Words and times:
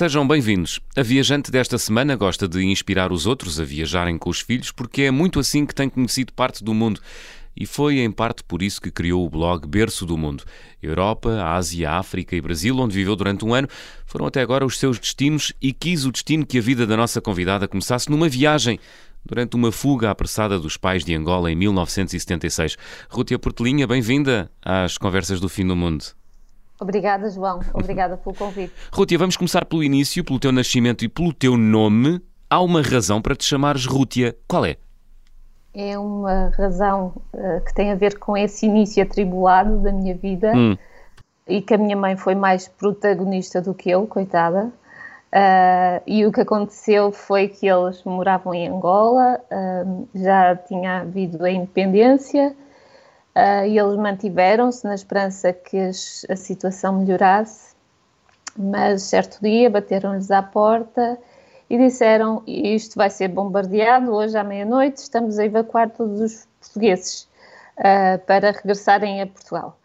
Sejam 0.00 0.26
bem-vindos. 0.26 0.80
A 0.96 1.02
viajante 1.02 1.50
desta 1.50 1.76
semana 1.76 2.16
gosta 2.16 2.48
de 2.48 2.64
inspirar 2.64 3.12
os 3.12 3.26
outros 3.26 3.60
a 3.60 3.64
viajarem 3.64 4.16
com 4.16 4.30
os 4.30 4.40
filhos 4.40 4.72
porque 4.72 5.02
é 5.02 5.10
muito 5.10 5.38
assim 5.38 5.66
que 5.66 5.74
tem 5.74 5.90
conhecido 5.90 6.32
parte 6.32 6.64
do 6.64 6.72
mundo. 6.72 7.02
E 7.54 7.66
foi 7.66 7.98
em 7.98 8.10
parte 8.10 8.42
por 8.42 8.62
isso 8.62 8.80
que 8.80 8.90
criou 8.90 9.26
o 9.26 9.28
blog 9.28 9.68
Berço 9.68 10.06
do 10.06 10.16
Mundo. 10.16 10.42
Europa, 10.82 11.44
Ásia, 11.44 11.90
África 11.90 12.34
e 12.34 12.40
Brasil, 12.40 12.78
onde 12.78 12.94
viveu 12.94 13.14
durante 13.14 13.44
um 13.44 13.52
ano, 13.52 13.68
foram 14.06 14.24
até 14.24 14.40
agora 14.40 14.64
os 14.64 14.78
seus 14.78 14.98
destinos 14.98 15.52
e 15.60 15.70
quis 15.70 16.06
o 16.06 16.10
destino 16.10 16.46
que 16.46 16.56
a 16.56 16.62
vida 16.62 16.86
da 16.86 16.96
nossa 16.96 17.20
convidada 17.20 17.68
começasse 17.68 18.10
numa 18.10 18.26
viagem 18.26 18.80
durante 19.22 19.54
uma 19.54 19.70
fuga 19.70 20.10
apressada 20.10 20.58
dos 20.58 20.78
pais 20.78 21.04
de 21.04 21.14
Angola 21.14 21.52
em 21.52 21.54
1976. 21.56 22.78
Rútia 23.10 23.38
Portelinha, 23.38 23.86
bem-vinda 23.86 24.50
às 24.62 24.96
Conversas 24.96 25.40
do 25.40 25.48
Fim 25.50 25.66
do 25.66 25.76
Mundo. 25.76 26.18
Obrigada, 26.80 27.28
João. 27.28 27.60
Obrigada 27.74 28.16
pelo 28.16 28.34
convite. 28.34 28.72
Rútia, 28.90 29.18
vamos 29.18 29.36
começar 29.36 29.66
pelo 29.66 29.84
início, 29.84 30.24
pelo 30.24 30.40
teu 30.40 30.50
nascimento 30.50 31.04
e 31.04 31.08
pelo 31.08 31.32
teu 31.32 31.56
nome. 31.58 32.22
Há 32.48 32.60
uma 32.62 32.80
razão 32.80 33.20
para 33.20 33.36
te 33.36 33.44
chamares 33.44 33.84
Rútia. 33.84 34.34
Qual 34.48 34.64
é? 34.64 34.76
É 35.74 35.98
uma 35.98 36.48
razão 36.56 37.12
uh, 37.34 37.64
que 37.64 37.74
tem 37.74 37.92
a 37.92 37.94
ver 37.94 38.18
com 38.18 38.36
esse 38.36 38.66
início 38.66 39.02
atribulado 39.02 39.78
da 39.78 39.92
minha 39.92 40.16
vida 40.16 40.52
hum. 40.56 40.76
e 41.46 41.60
que 41.60 41.74
a 41.74 41.78
minha 41.78 41.96
mãe 41.96 42.16
foi 42.16 42.34
mais 42.34 42.66
protagonista 42.66 43.60
do 43.60 43.74
que 43.74 43.90
eu, 43.90 44.06
coitada. 44.06 44.72
Uh, 45.32 46.02
e 46.06 46.26
o 46.26 46.32
que 46.32 46.40
aconteceu 46.40 47.12
foi 47.12 47.46
que 47.46 47.68
eles 47.68 48.02
moravam 48.02 48.52
em 48.52 48.66
Angola, 48.66 49.38
uh, 49.52 50.08
já 50.14 50.56
tinha 50.56 51.02
havido 51.02 51.44
a 51.44 51.50
independência 51.50 52.56
Uh, 53.34 53.64
e 53.64 53.78
eles 53.78 53.96
mantiveram-se 53.96 54.84
na 54.84 54.94
esperança 54.94 55.52
que 55.52 55.78
a 55.78 56.36
situação 56.36 56.98
melhorasse, 56.98 57.76
mas 58.58 59.02
certo 59.02 59.38
dia 59.40 59.70
bateram-lhes 59.70 60.30
à 60.32 60.42
porta 60.42 61.16
e 61.68 61.78
disseram: 61.78 62.42
Isto 62.44 62.96
vai 62.96 63.08
ser 63.08 63.28
bombardeado 63.28 64.12
hoje 64.12 64.36
à 64.36 64.42
meia-noite, 64.42 64.96
estamos 64.98 65.38
a 65.38 65.44
evacuar 65.44 65.90
todos 65.90 66.20
os 66.20 66.48
portugueses 66.60 67.28
uh, 67.78 68.18
para 68.26 68.50
regressarem 68.50 69.22
a 69.22 69.26
Portugal. 69.28 69.78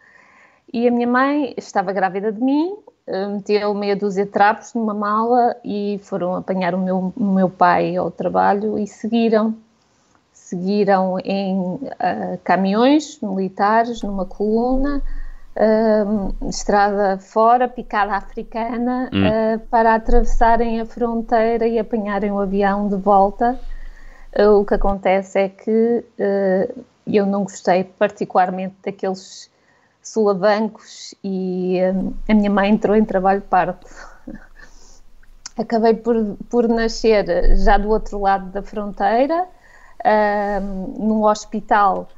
E 0.72 0.88
a 0.88 0.90
minha 0.90 1.06
mãe 1.06 1.54
estava 1.56 1.92
grávida 1.92 2.32
de 2.32 2.42
mim, 2.42 2.76
uh, 3.06 3.30
meteu 3.34 3.72
meia 3.74 3.94
dúzia 3.94 4.24
de 4.24 4.32
trapos 4.32 4.74
numa 4.74 4.92
mala 4.92 5.56
e 5.64 6.00
foram 6.02 6.34
apanhar 6.34 6.74
o 6.74 6.78
meu, 6.78 7.12
o 7.16 7.24
meu 7.24 7.48
pai 7.48 7.94
ao 7.94 8.10
trabalho 8.10 8.76
e 8.76 8.88
seguiram 8.88 9.56
seguiram 10.46 11.18
em 11.24 11.58
uh, 11.58 11.80
caminhões 12.44 13.18
militares 13.20 14.00
numa 14.00 14.24
coluna, 14.24 15.02
uh, 15.56 16.48
estrada 16.48 17.18
fora, 17.18 17.66
picada 17.66 18.14
africana, 18.14 19.10
hum. 19.12 19.26
uh, 19.26 19.58
para 19.68 19.96
atravessarem 19.96 20.80
a 20.80 20.86
fronteira 20.86 21.66
e 21.66 21.80
apanharem 21.80 22.30
o 22.30 22.38
avião 22.38 22.88
de 22.88 22.94
volta. 22.94 23.58
o 24.38 24.64
que 24.64 24.74
acontece 24.74 25.40
é 25.40 25.48
que 25.48 26.04
eu 27.06 27.26
não 27.26 27.42
gostei 27.42 27.82
particularmente 27.82 28.76
daqueles 28.84 29.50
solavancos 30.00 31.12
e 31.24 31.80
a 32.28 32.34
minha 32.34 32.50
mãe 32.50 32.70
entrou 32.70 32.94
em 32.94 33.04
trabalho 33.04 33.42
parto. 33.42 33.88
Acabei 35.58 35.94
por, 35.94 36.36
por 36.48 36.68
nascer 36.68 37.56
já 37.56 37.78
do 37.78 37.88
outro 37.88 38.20
lado 38.20 38.50
da 38.52 38.62
fronteira, 38.62 39.48
num 40.98 41.24
hospital 41.24 42.08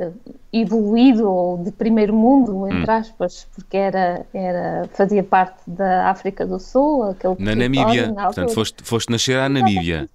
uh, 0.00 0.12
evoluído 0.52 1.30
ou 1.30 1.58
de 1.58 1.70
primeiro 1.72 2.14
mundo, 2.14 2.66
entre 2.66 2.90
hum. 2.90 2.94
aspas, 2.94 3.46
porque 3.54 3.76
era, 3.76 4.26
era, 4.32 4.88
fazia 4.92 5.22
parte 5.22 5.58
da 5.66 6.10
África 6.10 6.46
do 6.46 6.58
Sul, 6.58 7.10
aquele 7.10 7.36
Na 7.38 7.54
Namíbia, 7.54 8.10
na 8.12 8.24
portanto 8.24 8.54
foste, 8.54 8.82
foste 8.82 9.10
nascer 9.10 9.38
à 9.38 9.48
Namíbia. 9.48 10.08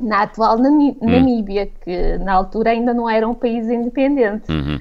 Na 0.00 0.22
atual 0.22 0.58
hum. 0.58 0.96
Namíbia, 1.00 1.70
que 1.84 2.18
na 2.18 2.32
altura 2.32 2.70
ainda 2.70 2.92
não 2.92 3.08
era 3.08 3.28
um 3.28 3.34
país 3.34 3.68
independente. 3.68 4.50
Uhum. 4.50 4.80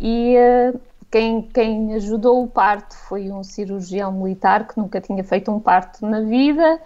E 0.00 0.36
uh, 0.36 0.80
quem, 1.10 1.42
quem 1.42 1.94
ajudou 1.94 2.42
o 2.42 2.48
parto 2.48 2.96
foi 2.96 3.30
um 3.30 3.42
cirurgião 3.42 4.12
militar 4.12 4.66
que 4.66 4.78
nunca 4.78 5.00
tinha 5.00 5.22
feito 5.24 5.50
um 5.50 5.60
parto 5.60 6.04
na 6.06 6.20
vida 6.20 6.80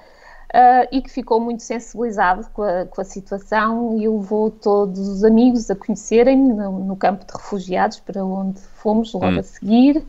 uh, 0.53 0.89
e 0.93 1.01
que 1.01 1.11
ficou 1.11 1.41
muito 1.41 1.63
sensibilizado 1.63 2.47
com 2.53 2.63
a, 2.63 2.85
com 2.85 3.01
a, 3.01 3.05
situação 3.05 3.99
e 3.99 4.09
levou 4.09 4.51
todos 4.51 5.09
os 5.09 5.25
amigos 5.25 5.71
a 5.71 5.75
conhecerem-me 5.75 6.53
no, 6.53 6.85
no, 6.85 6.97
campo 6.97 7.25
de 7.27 7.33
refugiados, 7.33 8.01
para 8.01 8.25
onde 8.25 8.61
fomos 8.77 9.13
logo 9.13 9.27
hum. 9.27 9.39
a 9.39 9.43
seguir. 9.43 10.05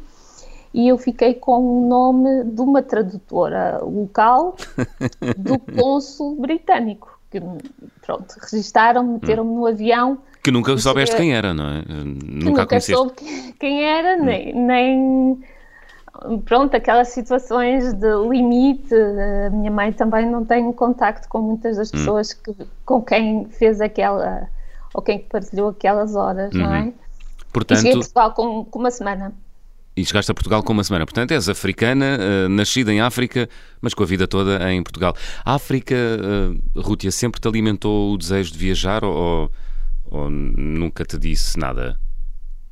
E 0.74 0.88
eu 0.88 0.98
fiquei 0.98 1.36
com 1.36 1.84
o 1.84 1.88
nome 1.88 2.46
de 2.46 2.62
uma 2.62 2.82
tradutora 2.82 3.80
local 3.84 4.56
do 5.38 5.60
cônsul 5.60 6.36
britânico, 6.36 7.20
que 7.30 7.40
pronto, 8.02 8.36
registaram, 8.42 9.04
meteram-me 9.04 9.52
hum. 9.52 9.56
no 9.56 9.68
avião. 9.68 10.18
Que 10.44 10.52
nunca 10.52 10.78
soubeste 10.78 11.16
quem 11.16 11.34
era, 11.34 11.54
não 11.54 11.70
é? 11.70 11.84
Nunca, 11.88 12.62
nunca 12.64 12.82
soube 12.82 13.14
quem 13.60 13.84
era, 13.84 14.18
hum. 14.18 14.26
nem, 14.26 14.54
nem 14.54 15.44
pronto, 16.46 16.76
aquelas 16.76 17.10
situações 17.10 17.94
de 17.94 18.08
limite. 18.30 18.94
A 18.94 19.50
minha 19.50 19.72
mãe 19.72 19.92
também 19.92 20.30
não 20.30 20.46
tem 20.46 20.72
contacto 20.74 21.28
com 21.28 21.42
muitas 21.42 21.78
das 21.78 21.90
hum. 21.90 21.92
pessoas 21.92 22.34
que, 22.34 22.56
com 22.86 23.02
quem 23.02 23.46
fez 23.46 23.82
aquela, 23.82 24.48
ou 24.94 25.02
quem 25.02 25.20
partilhou 25.20 25.70
aquelas 25.70 26.16
horas, 26.16 26.54
uhum. 26.54 26.62
não 26.62 26.74
é? 26.74 26.82
Uhum. 26.82 26.94
Portanto, 27.52 27.78
e 27.78 27.82
cheguei 27.82 27.94
a 27.94 27.98
Portugal 27.98 28.32
com, 28.34 28.66
com 28.66 28.80
uma 28.80 28.92
semana. 28.92 29.34
E 29.96 30.04
chegaste 30.04 30.32
a 30.32 30.34
Portugal 30.34 30.64
com 30.64 30.74
uma 30.74 30.84
semana. 30.84 31.06
Portanto, 31.06 31.32
és 31.32 31.48
africana, 31.48 32.18
uh, 32.18 32.50
nascida 32.50 32.92
em 32.92 33.00
África, 33.00 33.48
mas 33.80 33.94
com 33.94 34.02
a 34.02 34.06
vida 34.08 34.28
toda 34.28 34.72
em 34.72 34.82
Portugal. 34.82 35.16
A 35.46 35.54
África, 35.54 35.96
uh, 35.96 36.82
Rútia, 36.82 37.12
sempre 37.12 37.40
te 37.40 37.48
alimentou 37.48 38.12
o 38.12 38.18
desejo 38.18 38.52
de 38.52 38.58
viajar 38.58 39.04
ou, 39.04 39.52
ou 40.10 40.30
nunca 40.32 41.06
te 41.06 41.16
disse 41.20 41.60
nada? 41.60 42.00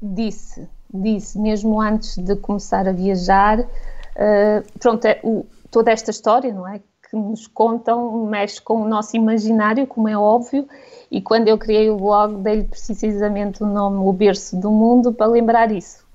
Disse, 0.01 0.67
disse, 0.93 1.39
mesmo 1.39 1.81
antes 1.81 2.17
de 2.17 2.35
começar 2.35 2.87
a 2.87 2.91
viajar, 2.91 3.59
uh, 3.59 4.79
pronto, 4.79 5.05
é, 5.05 5.19
o, 5.23 5.45
toda 5.69 5.91
esta 5.91 6.11
história, 6.11 6.53
não 6.53 6.67
é? 6.67 6.79
Que 7.09 7.15
nos 7.15 7.47
contam, 7.47 8.25
mexe 8.25 8.61
com 8.61 8.81
o 8.81 8.87
nosso 8.87 9.15
imaginário, 9.15 9.87
como 9.87 10.07
é 10.07 10.17
óbvio, 10.17 10.67
e 11.09 11.21
quando 11.21 11.47
eu 11.47 11.57
criei 11.57 11.89
o 11.89 11.97
blog, 11.97 12.37
dei-lhe 12.37 12.63
precisamente 12.63 13.63
o 13.63 13.65
nome 13.65 13.97
O 13.97 14.13
Berço 14.13 14.55
do 14.55 14.71
Mundo 14.71 15.11
para 15.11 15.25
lembrar 15.25 15.71
isso. 15.71 16.05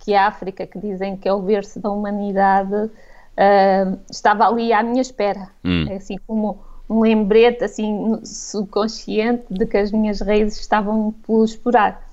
Que 0.00 0.14
a 0.14 0.26
África, 0.26 0.66
que 0.66 0.78
dizem 0.78 1.16
que 1.16 1.26
é 1.26 1.32
o 1.32 1.40
berço 1.40 1.80
da 1.80 1.90
humanidade, 1.90 2.74
uh, 2.74 3.98
estava 4.10 4.46
ali 4.46 4.70
à 4.70 4.82
minha 4.82 5.00
espera. 5.00 5.48
Hum. 5.64 5.86
É 5.88 5.96
assim 5.96 6.16
como 6.26 6.58
um 6.88 7.00
lembrete 7.00 7.64
assim 7.64 8.20
subconsciente 8.22 9.44
de 9.50 9.64
que 9.64 9.78
as 9.78 9.90
minhas 9.90 10.20
raízes 10.20 10.60
estavam 10.60 11.14
por 11.22 11.44
explorar. 11.44 12.03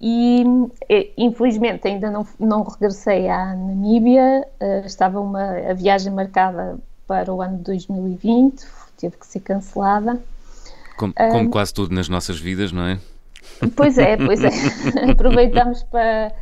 E 0.00 0.44
infelizmente 1.16 1.88
ainda 1.88 2.10
não, 2.10 2.26
não 2.38 2.62
regressei 2.62 3.28
à 3.28 3.46
Namíbia, 3.46 4.46
uh, 4.60 4.86
estava 4.86 5.20
uma, 5.20 5.70
a 5.70 5.74
viagem 5.74 6.12
marcada 6.12 6.78
para 7.06 7.32
o 7.32 7.42
ano 7.42 7.56
de 7.58 7.64
2020, 7.64 8.64
teve 8.96 9.16
que 9.16 9.26
ser 9.26 9.40
cancelada. 9.40 10.20
Como, 10.96 11.12
como 11.14 11.50
quase 11.50 11.74
tudo 11.74 11.94
nas 11.94 12.08
nossas 12.08 12.38
vidas, 12.38 12.70
não 12.70 12.82
é? 12.82 12.98
Pois 13.74 13.98
é, 13.98 14.16
pois 14.16 14.42
é. 14.42 14.50
Aproveitamos 15.10 15.82
para 15.84 16.32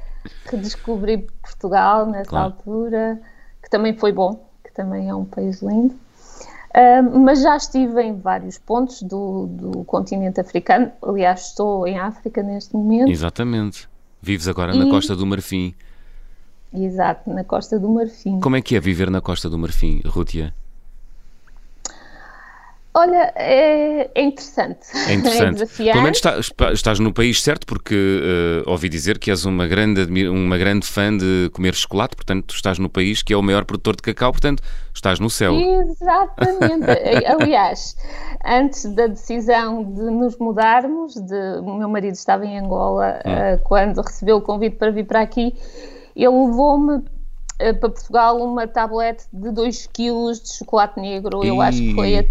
redescobrir 0.46 1.26
Portugal 1.42 2.06
nessa 2.06 2.30
claro. 2.30 2.46
altura, 2.46 3.20
que 3.62 3.70
também 3.70 3.96
foi 3.96 4.12
bom, 4.12 4.48
que 4.64 4.72
também 4.72 5.08
é 5.08 5.14
um 5.14 5.24
país 5.24 5.62
lindo. 5.62 5.94
Uh, 6.76 7.18
mas 7.20 7.40
já 7.40 7.56
estive 7.56 8.02
em 8.02 8.20
vários 8.20 8.58
pontos 8.58 9.00
do, 9.02 9.46
do 9.46 9.84
continente 9.84 10.38
africano. 10.38 10.92
Aliás, 11.00 11.46
estou 11.48 11.86
em 11.86 11.98
África 11.98 12.42
neste 12.42 12.74
momento. 12.74 13.10
Exatamente. 13.10 13.88
Vives 14.20 14.46
agora 14.46 14.74
e... 14.74 14.78
na 14.78 14.90
Costa 14.90 15.16
do 15.16 15.24
Marfim. 15.24 15.74
Exato, 16.74 17.30
na 17.30 17.44
Costa 17.44 17.78
do 17.78 17.88
Marfim. 17.88 18.40
Como 18.40 18.56
é 18.56 18.60
que 18.60 18.76
é 18.76 18.80
viver 18.80 19.08
na 19.08 19.22
Costa 19.22 19.48
do 19.48 19.56
Marfim, 19.56 20.02
Rútia? 20.04 20.52
Olha, 22.98 23.30
é, 23.36 24.10
é, 24.14 24.22
interessante. 24.22 24.86
É 25.06 25.12
interessante. 25.12 25.66
É 25.86 25.92
Pelo 25.92 26.02
menos 26.02 26.16
estás, 26.16 26.50
estás 26.72 26.98
no 26.98 27.12
país 27.12 27.42
certo, 27.42 27.66
porque 27.66 27.94
uh, 28.64 28.70
ouvi 28.70 28.88
dizer 28.88 29.18
que 29.18 29.30
és 29.30 29.44
uma 29.44 29.66
grande, 29.66 30.06
uma 30.28 30.56
grande 30.56 30.86
fã 30.86 31.14
de 31.14 31.50
comer 31.52 31.74
chocolate, 31.74 32.16
portanto, 32.16 32.54
estás 32.54 32.78
no 32.78 32.88
país 32.88 33.22
que 33.22 33.34
é 33.34 33.36
o 33.36 33.42
maior 33.42 33.66
produtor 33.66 33.96
de 33.96 34.02
cacau, 34.02 34.32
portanto, 34.32 34.62
estás 34.94 35.20
no 35.20 35.28
céu. 35.28 35.54
Exatamente. 35.54 36.86
Aliás, 37.38 37.96
antes 38.46 38.86
da 38.94 39.08
decisão 39.08 39.84
de 39.84 40.10
nos 40.10 40.38
mudarmos, 40.38 41.16
de, 41.16 41.58
o 41.60 41.74
meu 41.74 41.90
marido 41.90 42.14
estava 42.14 42.46
em 42.46 42.58
Angola 42.58 43.20
hum. 43.26 43.30
uh, 43.30 43.62
quando 43.64 44.00
recebeu 44.00 44.38
o 44.38 44.40
convite 44.40 44.76
para 44.76 44.90
vir 44.90 45.04
para 45.04 45.20
aqui, 45.20 45.54
ele 46.16 46.28
levou-me 46.28 46.94
uh, 46.94 47.04
para 47.58 47.90
Portugal 47.90 48.42
uma 48.42 48.66
tablete 48.66 49.26
de 49.30 49.50
2 49.50 49.86
kg 49.88 50.32
de 50.42 50.56
chocolate 50.56 50.98
negro. 50.98 51.44
Eu 51.44 51.60
acho 51.60 51.78
que 51.78 51.94
foi 51.94 52.18
a 52.20 52.24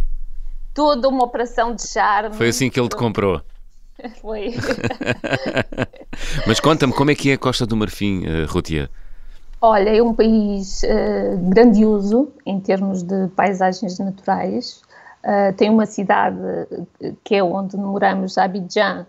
toda 0.76 1.08
uma 1.08 1.24
operação 1.24 1.74
de 1.74 1.88
charme. 1.88 2.36
Foi 2.36 2.50
assim 2.50 2.70
que 2.70 2.80
ele 2.80 2.90
te 2.90 2.98
comprou. 2.98 3.42
Foi. 4.22 4.54
Mas 6.46 6.60
conta-me, 6.60 6.94
como 6.94 7.10
é 7.10 7.16
que 7.16 7.32
é 7.32 7.34
a 7.34 7.38
Costa 7.38 7.66
do 7.66 7.76
Marfim, 7.76 8.26
uh, 8.28 8.46
Rutia? 8.46 8.90
Olha, 9.62 9.90
é 9.90 10.04
um 10.04 10.14
país 10.14 10.84
uh, 10.84 11.38
grandioso 11.50 12.32
em 12.46 12.60
termos 12.60 13.02
de 13.02 13.30
paisagens 13.30 13.98
naturais. 13.98 14.82
Uh, 15.24 15.54
tem 15.58 15.70
uma 15.70 15.86
cidade 15.86 16.38
que 17.24 17.36
é 17.36 17.44
onde 17.44 17.78
moramos, 17.78 18.38
Abidjan, 18.38 19.08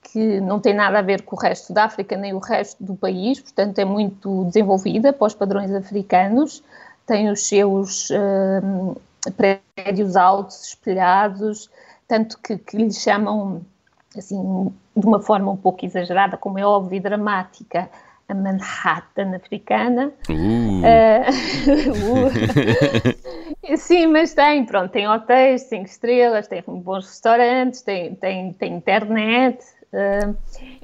que 0.00 0.40
não 0.40 0.60
tem 0.60 0.72
nada 0.72 1.00
a 1.00 1.02
ver 1.02 1.22
com 1.22 1.34
o 1.34 1.38
resto 1.38 1.72
da 1.72 1.84
África 1.84 2.16
nem 2.16 2.32
o 2.32 2.38
resto 2.38 2.82
do 2.82 2.94
país, 2.94 3.40
portanto 3.40 3.78
é 3.80 3.84
muito 3.84 4.44
desenvolvida 4.44 5.12
para 5.12 5.26
os 5.26 5.34
padrões 5.34 5.72
africanos, 5.72 6.62
tem 7.06 7.28
os 7.28 7.46
seus 7.46 8.08
uh, 8.10 8.96
prédios 9.32 10.16
altos, 10.16 10.68
espelhados, 10.68 11.70
tanto 12.06 12.38
que, 12.38 12.58
que 12.58 12.76
lhe 12.76 12.92
chamam, 12.92 13.62
assim, 14.16 14.72
de 14.96 15.06
uma 15.06 15.20
forma 15.20 15.50
um 15.50 15.56
pouco 15.56 15.84
exagerada, 15.84 16.36
como 16.36 16.58
é 16.58 16.64
óbvio 16.64 16.96
e 16.96 17.00
dramática, 17.00 17.88
a 18.28 18.34
Manhattan 18.34 19.34
africana. 19.36 20.12
Uh. 20.28 20.82
Uh, 23.64 23.76
sim, 23.76 24.06
mas 24.06 24.34
tem, 24.34 24.64
pronto, 24.64 24.90
tem 24.90 25.08
hotéis, 25.08 25.62
cinco 25.62 25.86
estrelas, 25.86 26.46
tem 26.46 26.62
bons 26.66 27.06
restaurantes, 27.06 27.80
tem, 27.82 28.14
tem, 28.14 28.52
tem 28.52 28.74
internet, 28.74 29.64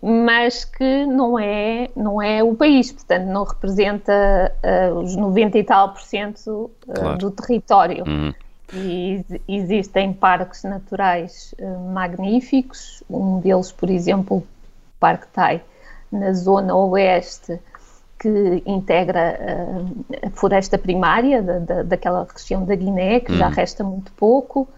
mas 0.03 0.65
que 0.65 1.07
não 1.07 1.39
é, 1.39 1.91
não 1.97 2.23
é 2.23 2.43
o 2.43 2.55
país, 2.55 2.93
portanto 2.93 3.27
não 3.27 3.45
representa 3.45 4.53
uh, 4.63 4.99
os 4.99 5.17
90 5.17 5.59
e 5.59 5.65
tal 5.65 5.93
por 5.93 6.03
cento 6.03 6.71
claro. 6.93 7.19
do 7.19 7.31
território. 7.31 8.05
Uhum. 8.07 8.35
E 8.73 9.25
existem 9.49 10.13
parques 10.13 10.63
naturais 10.63 11.53
magníficos, 11.93 13.03
um 13.11 13.41
deles, 13.41 13.73
por 13.73 13.91
exemplo, 13.91 14.37
o 14.37 14.47
Parque 15.01 15.27
Tai, 15.33 15.61
na 16.13 16.33
zona 16.33 16.75
oeste 16.77 17.59
que 18.21 18.63
integra 18.67 19.39
a 20.25 20.31
floresta 20.31 20.77
primária 20.79 21.43
da, 21.43 21.59
da, 21.59 21.83
daquela 21.83 22.27
região 22.33 22.65
da 22.65 22.75
Guiné, 22.77 23.21
que 23.21 23.37
já 23.37 23.49
uhum. 23.49 23.55
resta 23.55 23.83
muito 23.83 24.13
pouco. 24.13 24.69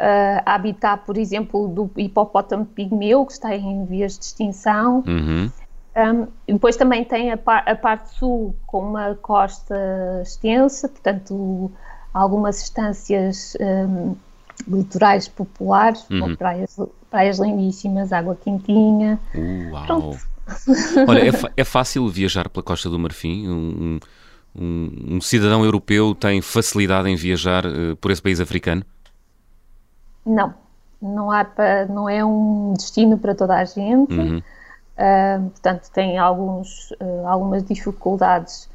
Uh, 0.00 0.40
habitat, 0.46 1.04
por 1.04 1.18
exemplo, 1.18 1.68
do 1.68 1.90
hipopótamo 1.94 2.64
pigmeu, 2.64 3.26
que 3.26 3.32
está 3.32 3.54
em 3.54 3.84
vias 3.84 4.18
de 4.18 4.24
extinção. 4.24 5.04
Uhum. 5.06 5.50
Um, 5.94 6.26
e 6.48 6.52
depois 6.54 6.76
também 6.76 7.04
tem 7.04 7.32
a, 7.32 7.36
par, 7.36 7.68
a, 7.68 7.76
parte 7.76 8.14
sul 8.14 8.56
com 8.66 8.80
uma 8.80 9.14
costa 9.16 9.76
extensa, 10.22 10.88
portanto, 10.88 11.70
algumas 12.14 12.62
estâncias 12.62 13.56
um, 13.60 14.14
litorais 14.66 15.28
populares, 15.28 16.08
uhum. 16.08 16.34
praias, 16.34 16.78
praias 17.10 17.38
lindíssimas, 17.38 18.10
água 18.10 18.34
quentinha. 18.42 19.20
Uau. 19.70 19.86
Pronto, 19.86 20.18
Olha, 21.06 21.28
é, 21.28 21.32
é, 21.56 21.64
fácil 21.64 22.08
viajar 22.08 22.48
pela 22.48 22.62
Costa 22.62 22.88
do 22.88 22.98
Marfim? 22.98 23.48
Um, 23.48 24.00
um, 24.56 25.16
um 25.16 25.20
cidadão 25.20 25.64
europeu 25.64 26.14
tem 26.14 26.40
facilidade 26.40 27.08
em 27.08 27.16
viajar 27.16 27.64
uh, 27.66 27.96
por 27.96 28.10
esse 28.10 28.22
país 28.22 28.40
africano? 28.40 28.84
Não, 30.24 30.54
não, 31.00 31.30
há 31.30 31.44
para, 31.44 31.86
não 31.86 32.08
é 32.08 32.24
um 32.24 32.74
destino 32.74 33.18
para 33.18 33.34
toda 33.34 33.56
a 33.56 33.64
gente. 33.64 34.14
Uhum. 34.14 34.38
Uh, 34.38 35.50
portanto, 35.50 35.90
tem 35.92 36.18
alguns, 36.18 36.90
uh, 36.92 37.26
algumas 37.26 37.64
dificuldades 37.64 38.68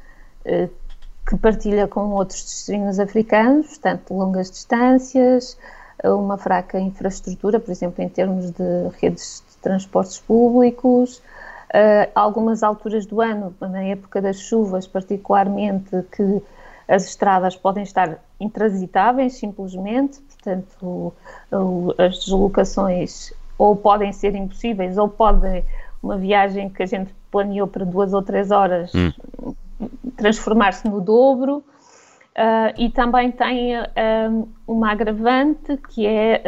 que 1.28 1.36
partilha 1.38 1.88
com 1.88 2.10
outros 2.10 2.40
destinos 2.44 3.00
africanos, 3.00 3.66
portanto, 3.66 4.14
longas 4.14 4.48
distâncias, 4.48 5.58
uma 6.04 6.38
fraca 6.38 6.78
infraestrutura, 6.78 7.58
por 7.58 7.72
exemplo, 7.72 8.00
em 8.04 8.08
termos 8.08 8.52
de 8.52 8.88
redes 9.00 9.42
de 9.50 9.56
transportes 9.56 10.20
públicos, 10.20 11.20
Uh, 11.66 12.08
algumas 12.14 12.62
alturas 12.62 13.04
do 13.06 13.20
ano, 13.20 13.54
na 13.60 13.82
época 13.82 14.22
das 14.22 14.38
chuvas, 14.38 14.86
particularmente, 14.86 15.90
que 16.12 16.42
as 16.88 17.04
estradas 17.06 17.56
podem 17.56 17.82
estar 17.82 18.18
intransitáveis, 18.38 19.34
simplesmente, 19.34 20.20
portanto, 20.46 21.12
o, 21.50 21.94
as 21.98 22.20
deslocações 22.20 23.32
ou 23.58 23.74
podem 23.74 24.12
ser 24.12 24.34
impossíveis, 24.34 24.96
ou 24.96 25.08
podem, 25.08 25.64
uma 26.02 26.16
viagem 26.16 26.68
que 26.68 26.82
a 26.82 26.86
gente 26.86 27.12
planeou 27.30 27.66
para 27.66 27.84
duas 27.84 28.12
ou 28.12 28.22
três 28.22 28.50
horas, 28.50 28.92
hum. 28.94 29.12
transformar-se 30.16 30.86
no 30.86 31.00
dobro. 31.00 31.64
Uh, 32.36 32.68
e 32.76 32.90
também 32.90 33.32
tem 33.32 33.78
uh, 33.78 34.48
uma 34.66 34.92
agravante 34.92 35.78
que 35.88 36.06
é 36.06 36.42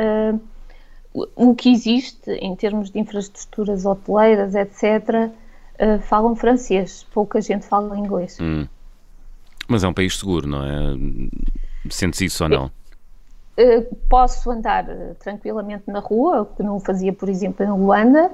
o 1.35 1.55
que 1.55 1.73
existe 1.73 2.31
em 2.31 2.55
termos 2.55 2.91
de 2.91 2.99
infraestruturas 3.01 3.87
hoteleiras, 3.87 4.55
etc., 4.55 5.31
uh, 5.81 5.99
falam 6.03 6.37
francês, 6.37 7.07
pouca 7.11 7.41
gente 7.41 7.65
fala 7.65 7.99
inglês. 7.99 8.37
Hum. 8.39 8.69
Mas 9.67 9.83
é 9.83 9.89
um 9.89 9.95
país 9.95 10.19
seguro, 10.19 10.47
não 10.47 10.63
é? 10.63 10.95
Sentes 11.89 12.21
isso 12.21 12.45
ou 12.45 12.51
não? 12.51 12.71
Uh, 13.59 13.95
posso 14.09 14.51
andar 14.51 14.85
uh, 14.85 15.17
tranquilamente 15.19 15.85
na 15.89 15.99
rua, 15.99 16.43
o 16.43 16.47
que 16.47 16.63
não 16.63 16.79
fazia, 16.79 17.13
por 17.13 17.29
exemplo, 17.29 17.67
em 17.67 17.71
Luanda, 17.71 18.31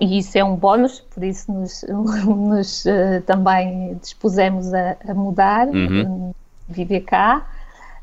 e 0.00 0.18
isso 0.18 0.38
é 0.38 0.44
um 0.44 0.54
bónus, 0.54 1.00
por 1.00 1.24
isso 1.24 1.52
nos, 1.52 1.84
nos 2.24 2.84
também 3.26 3.94
dispusemos 4.00 4.72
a, 4.72 4.96
a 5.08 5.12
mudar, 5.12 5.66
uhum. 5.66 6.32
viver 6.68 7.00
cá. 7.00 7.44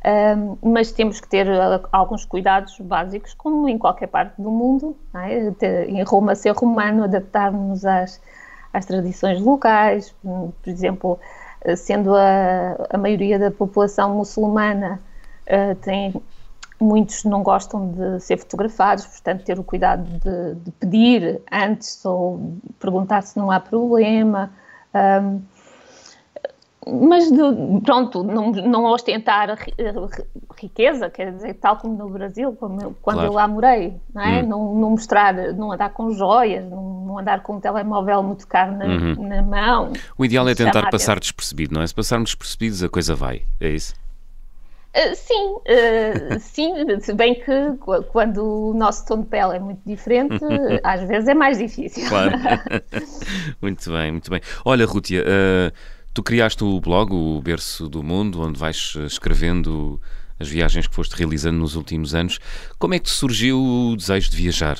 Um, 0.03 0.57
mas 0.73 0.91
temos 0.91 1.21
que 1.21 1.27
ter 1.27 1.47
uh, 1.47 1.87
alguns 1.91 2.25
cuidados 2.25 2.77
básicos, 2.79 3.33
como 3.35 3.69
em 3.69 3.77
qualquer 3.77 4.07
parte 4.07 4.41
do 4.41 4.49
mundo. 4.49 4.97
É? 5.13 5.85
Em 5.87 6.03
Roma, 6.03 6.35
ser 6.35 6.51
romano, 6.51 7.03
adaptar-nos 7.03 7.85
às, 7.85 8.19
às 8.73 8.85
tradições 8.85 9.39
locais, 9.39 10.13
por 10.21 10.53
exemplo, 10.65 11.19
sendo 11.77 12.15
a, 12.15 12.87
a 12.89 12.97
maioria 12.97 13.37
da 13.37 13.51
população 13.51 14.15
muçulmana, 14.15 14.99
uh, 15.47 15.75
tem, 15.75 16.13
muitos 16.83 17.23
não 17.23 17.43
gostam 17.43 17.91
de 17.91 18.19
ser 18.19 18.37
fotografados, 18.37 19.05
portanto, 19.05 19.43
ter 19.43 19.59
o 19.59 19.63
cuidado 19.63 20.03
de, 20.03 20.55
de 20.55 20.71
pedir 20.71 21.41
antes 21.51 22.03
ou 22.05 22.57
perguntar 22.79 23.21
se 23.21 23.37
não 23.37 23.51
há 23.51 23.59
problema. 23.59 24.51
Um, 24.93 25.41
mas 26.87 27.29
de, 27.31 27.81
pronto, 27.83 28.23
não, 28.23 28.51
não 28.51 28.85
ostentar 28.85 29.55
riqueza, 30.59 31.11
quer 31.11 31.31
dizer, 31.33 31.53
tal 31.55 31.77
como 31.77 31.95
no 31.95 32.09
Brasil, 32.09 32.55
como 32.59 32.95
quando 33.01 33.17
claro. 33.17 33.29
eu 33.29 33.33
lá 33.33 33.47
morei, 33.47 33.93
não, 34.13 34.21
é? 34.23 34.41
Hum. 34.41 34.47
não, 34.47 34.75
não, 34.75 34.89
mostrar, 34.91 35.33
não 35.53 35.71
andar 35.71 35.89
com 35.89 36.11
joias, 36.11 36.65
não, 36.65 37.05
não 37.05 37.19
andar 37.19 37.43
com 37.43 37.57
um 37.57 37.59
telemóvel 37.59 38.23
muito 38.23 38.47
caro 38.47 38.75
na, 38.75 38.85
uhum. 38.85 39.27
na 39.27 39.41
mão. 39.43 39.93
O 40.17 40.25
ideal 40.25 40.47
é 40.49 40.55
tentar 40.55 40.89
passar 40.89 41.19
despercebido, 41.19 41.75
não 41.75 41.83
é? 41.83 41.87
Se 41.87 41.93
passarmos 41.93 42.31
despercebidos, 42.31 42.81
a 42.81 42.89
coisa 42.89 43.13
vai, 43.15 43.43
é 43.59 43.69
isso? 43.69 43.93
Uh, 44.93 45.15
sim, 45.15 45.55
uh, 45.55 46.39
sim, 46.39 46.99
se 46.99 47.13
bem 47.13 47.35
que 47.35 47.77
quando 48.11 48.71
o 48.71 48.73
nosso 48.73 49.05
tom 49.05 49.21
de 49.21 49.27
pele 49.27 49.55
é 49.55 49.59
muito 49.59 49.81
diferente, 49.85 50.43
às 50.83 51.01
vezes 51.07 51.29
é 51.29 51.33
mais 51.33 51.57
difícil. 51.57 52.07
Claro. 52.09 52.37
muito 53.61 53.89
bem, 53.91 54.11
muito 54.11 54.29
bem. 54.29 54.41
Olha, 54.65 54.85
Rútia, 54.85 55.23
uh, 55.23 55.71
Tu 56.13 56.21
criaste 56.21 56.61
o 56.61 56.79
blog, 56.81 57.13
o 57.13 57.41
Berço 57.41 57.87
do 57.87 58.03
Mundo, 58.03 58.41
onde 58.41 58.59
vais 58.59 58.95
eh, 58.97 59.05
escrevendo 59.05 59.99
as 60.37 60.49
viagens 60.49 60.85
que 60.85 60.93
foste 60.93 61.13
realizando 61.13 61.57
nos 61.59 61.75
últimos 61.75 62.13
anos. 62.13 62.37
Como 62.77 62.93
é 62.93 62.99
que 62.99 63.05
te 63.05 63.11
surgiu 63.11 63.57
o 63.57 63.95
desejo 63.95 64.29
de 64.29 64.35
viajar? 64.35 64.77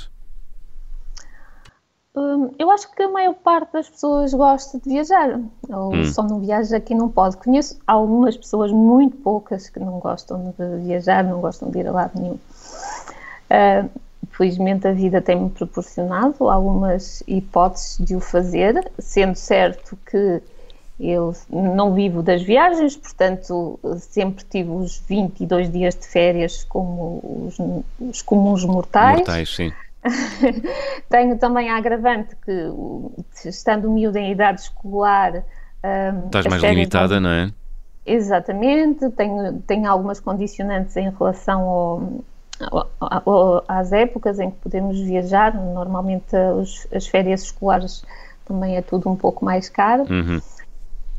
Hum, 2.13 2.51
eu 2.59 2.69
acho 2.69 2.91
que 2.91 3.01
a 3.03 3.09
maior 3.09 3.33
parte 3.35 3.71
das 3.71 3.89
pessoas 3.89 4.33
gosta 4.33 4.77
de 4.79 4.89
viajar, 4.89 5.39
ou 5.69 5.95
hum. 5.95 6.05
só 6.05 6.21
não 6.23 6.41
viaja 6.41 6.79
quem 6.79 6.97
não 6.97 7.07
pode. 7.07 7.37
Conheço 7.37 7.79
algumas 7.87 8.35
pessoas, 8.35 8.71
muito 8.71 9.15
poucas, 9.17 9.69
que 9.69 9.79
não 9.79 9.99
gostam 9.99 10.53
de 10.57 10.77
viajar, 10.85 11.23
não 11.23 11.39
gostam 11.39 11.69
de 11.69 11.79
ir 11.79 11.87
a 11.87 11.91
lado 11.91 12.19
nenhum. 12.19 12.39
Uh, 13.49 13.89
felizmente 14.31 14.87
a 14.87 14.91
vida 14.91 15.21
tem-me 15.21 15.49
proporcionado 15.49 16.49
algumas 16.49 17.23
hipóteses 17.27 17.97
de 17.97 18.15
o 18.15 18.19
fazer, 18.19 18.91
sendo 18.99 19.35
certo 19.35 19.97
que 20.05 20.41
eu 20.99 21.33
não 21.49 21.93
vivo 21.93 22.21
das 22.21 22.43
viagens, 22.43 22.95
portanto, 22.95 23.79
sempre 23.97 24.43
tive 24.43 24.69
os 24.69 24.97
22 25.07 25.71
dias 25.71 25.95
de 25.95 26.05
férias 26.05 26.63
como 26.65 27.47
os, 27.47 27.57
os 27.99 28.21
comuns 28.21 28.63
mortais. 28.65 29.17
Mortais, 29.17 29.49
sim. 29.49 29.71
Tenho 31.09 31.37
também 31.37 31.69
a 31.69 31.77
agravante 31.77 32.35
que, 32.43 32.51
estando 33.47 33.89
miúdo 33.89 34.17
em 34.17 34.31
idade 34.31 34.61
escolar. 34.61 35.43
Um, 35.83 36.25
Estás 36.25 36.47
mais 36.47 36.63
limitada, 36.63 37.19
não 37.19 37.29
é? 37.29 37.51
Exatamente. 38.05 39.09
Tenho, 39.11 39.61
tenho 39.61 39.89
algumas 39.89 40.19
condicionantes 40.19 40.95
em 40.97 41.09
relação 41.09 42.13
ao, 42.99 43.63
às 43.67 43.91
épocas 43.91 44.39
em 44.39 44.51
que 44.51 44.57
podemos 44.57 44.99
viajar. 44.99 45.53
Normalmente, 45.53 46.35
os, 46.57 46.87
as 46.93 47.07
férias 47.07 47.43
escolares 47.43 48.03
também 48.45 48.75
é 48.75 48.81
tudo 48.81 49.09
um 49.09 49.15
pouco 49.15 49.45
mais 49.45 49.69
caro. 49.69 50.03
Uhum. 50.09 50.41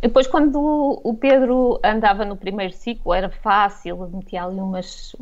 Depois, 0.02 0.26
quando 0.26 0.58
o 1.04 1.14
Pedro 1.14 1.78
andava 1.82 2.24
no 2.24 2.36
primeiro 2.36 2.74
ciclo, 2.74 3.14
era 3.14 3.30
fácil, 3.30 3.96
metia 4.12 4.42
ali 4.42 4.60
umas, 4.60 5.14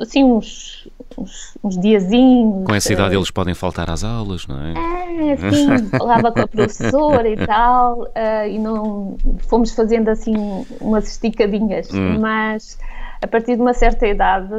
assim, 0.00 0.24
uns, 0.24 0.88
uns, 1.18 1.54
uns 1.62 1.78
diazinhos. 1.78 2.64
Com 2.64 2.74
essa 2.74 2.94
idade 2.94 3.14
eles 3.14 3.30
podem 3.30 3.52
faltar 3.52 3.90
às 3.90 4.02
aulas, 4.02 4.46
não 4.46 4.56
é? 4.58 5.32
É, 5.32 5.36
sim, 5.36 5.86
falava 5.98 6.32
com 6.32 6.40
a 6.40 6.48
professora 6.48 7.28
e 7.28 7.36
tal, 7.46 8.04
uh, 8.04 8.48
e 8.48 8.58
não 8.58 9.18
fomos 9.40 9.74
fazendo 9.74 10.08
assim 10.08 10.34
umas 10.80 11.06
esticadinhas, 11.06 11.92
hum. 11.92 12.18
mas 12.18 12.78
a 13.20 13.26
partir 13.26 13.56
de 13.56 13.60
uma 13.60 13.74
certa 13.74 14.06
idade, 14.06 14.50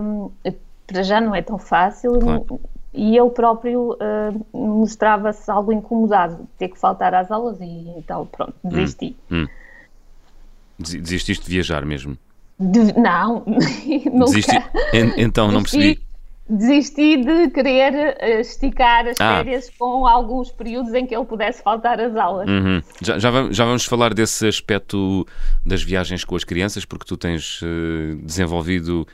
um, 0.00 0.30
para 0.86 1.02
já 1.02 1.20
não 1.20 1.34
é 1.34 1.42
tão 1.42 1.58
fácil. 1.58 2.20
Claro. 2.20 2.60
E 2.94 3.18
ele 3.18 3.30
próprio 3.30 3.92
uh, 3.92 4.46
mostrava-se 4.56 5.50
algo 5.50 5.72
incomodado 5.72 6.36
de 6.36 6.48
ter 6.58 6.68
que 6.68 6.78
faltar 6.78 7.12
às 7.12 7.30
aulas 7.30 7.60
e 7.60 7.92
então, 7.96 8.24
pronto, 8.26 8.54
hum. 8.62 8.68
desisti. 8.68 9.16
Hum. 9.30 9.46
Desististe 10.78 11.44
de 11.44 11.50
viajar 11.50 11.84
mesmo? 11.84 12.16
De, 12.58 12.96
não, 12.98 13.44
Desisti, 14.26 14.62
então, 15.16 15.50
não 15.50 15.62
percebi. 15.62 16.00
Desisti 16.48 17.16
de 17.16 17.48
querer 17.48 18.16
eh, 18.20 18.40
esticar 18.40 19.06
as 19.06 19.18
ah. 19.18 19.36
férias 19.38 19.70
com 19.78 20.06
alguns 20.06 20.52
períodos 20.52 20.92
em 20.92 21.06
que 21.06 21.16
ele 21.16 21.24
pudesse 21.24 21.62
faltar 21.62 21.98
às 21.98 22.14
aulas. 22.14 22.46
Uhum. 22.46 22.82
Já, 23.00 23.18
já, 23.18 23.30
vamos, 23.30 23.56
já, 23.56 23.64
vamos, 23.64 23.86
falar 23.86 24.12
desse 24.12 24.46
aspecto 24.46 25.26
das 25.64 25.82
viagens 25.82 26.22
com 26.22 26.36
as 26.36 26.44
crianças, 26.44 26.84
porque 26.84 27.06
tu 27.06 27.16
tens 27.16 27.62
uh, 27.62 28.16
desenvolvido, 28.22 29.06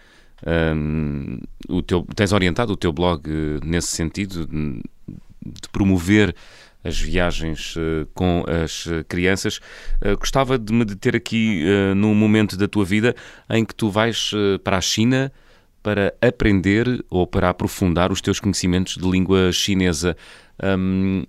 um, 0.46 1.38
o 1.68 1.82
teu, 1.82 2.06
tens 2.14 2.32
orientado 2.32 2.72
o 2.72 2.76
teu 2.76 2.92
blog 2.92 3.28
uh, 3.28 3.60
nesse 3.64 3.88
sentido, 3.88 4.46
de, 4.46 5.68
promover 5.72 6.34
as 6.82 6.98
viagens 6.98 7.76
uh, 7.76 8.06
com 8.14 8.44
as 8.46 8.86
crianças. 9.08 9.58
Uh, 10.02 10.16
gostava 10.18 10.58
de 10.58 10.72
me 10.72 10.84
deter 10.84 11.14
aqui 11.14 11.64
uh, 11.64 11.94
num 11.94 12.14
momento 12.14 12.56
da 12.56 12.66
tua 12.66 12.84
vida 12.84 13.14
em 13.48 13.64
que 13.64 13.74
tu 13.74 13.90
vais 13.90 14.32
para 14.64 14.78
a 14.78 14.80
China 14.80 15.32
para 15.82 16.14
aprender 16.20 17.04
ou 17.08 17.26
para 17.26 17.48
aprofundar 17.48 18.12
os 18.12 18.20
teus 18.20 18.38
conhecimentos 18.38 18.96
de 18.96 19.08
língua 19.08 19.50
chinesa. 19.52 20.16
Um, 20.62 21.24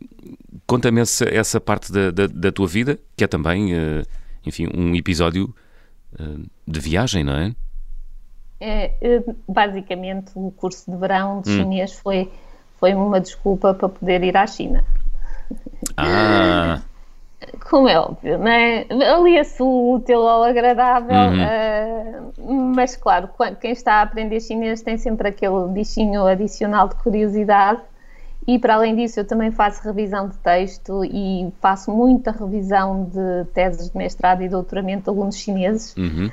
Conta-me 0.67 1.01
essa, 1.01 1.25
essa, 1.25 1.59
parte 1.59 1.91
da, 1.91 2.11
da, 2.11 2.27
da, 2.27 2.51
tua 2.51 2.67
vida, 2.67 2.99
que 3.15 3.23
é 3.23 3.27
também, 3.27 3.71
enfim, 4.45 4.67
um 4.73 4.93
episódio 4.93 5.53
de 6.67 6.79
viagem, 6.79 7.23
não 7.23 7.33
é? 7.33 7.55
É? 8.61 8.93
Basicamente, 9.47 10.31
o 10.35 10.51
curso 10.51 10.89
de 10.89 10.95
verão 10.95 11.41
de 11.41 11.49
hum. 11.49 11.57
chinês 11.57 11.93
foi, 11.93 12.31
foi 12.79 12.93
uma 12.93 13.19
desculpa 13.19 13.73
para 13.73 13.89
poder 13.89 14.23
ir 14.23 14.37
à 14.37 14.45
China. 14.45 14.83
Ah! 15.97 16.81
Como 17.69 17.89
é 17.89 17.99
óbvio, 17.99 18.37
não 18.37 18.47
é? 18.47 18.85
Alia-se 18.89 19.63
o 19.63 19.93
útil 19.93 20.27
ao 20.27 20.43
agradável, 20.43 21.15
uhum. 21.17 22.33
uh, 22.37 22.75
mas 22.75 22.95
claro, 22.95 23.29
quem 23.59 23.71
está 23.71 23.95
a 23.95 24.01
aprender 24.03 24.39
chinês 24.39 24.83
tem 24.83 24.95
sempre 24.97 25.29
aquele 25.29 25.67
bichinho 25.69 26.27
adicional 26.27 26.87
de 26.87 26.95
curiosidade. 26.95 27.81
E 28.47 28.57
para 28.57 28.75
além 28.75 28.95
disso, 28.95 29.19
eu 29.19 29.25
também 29.25 29.51
faço 29.51 29.83
revisão 29.83 30.27
de 30.27 30.37
texto 30.37 31.05
e 31.05 31.51
faço 31.61 31.91
muita 31.91 32.31
revisão 32.31 33.05
de 33.05 33.45
teses 33.53 33.89
de 33.89 33.97
mestrado 33.97 34.41
e 34.41 34.49
doutoramento 34.49 35.03
de 35.03 35.09
alunos 35.09 35.37
chineses. 35.37 35.95
Uhum. 35.95 36.29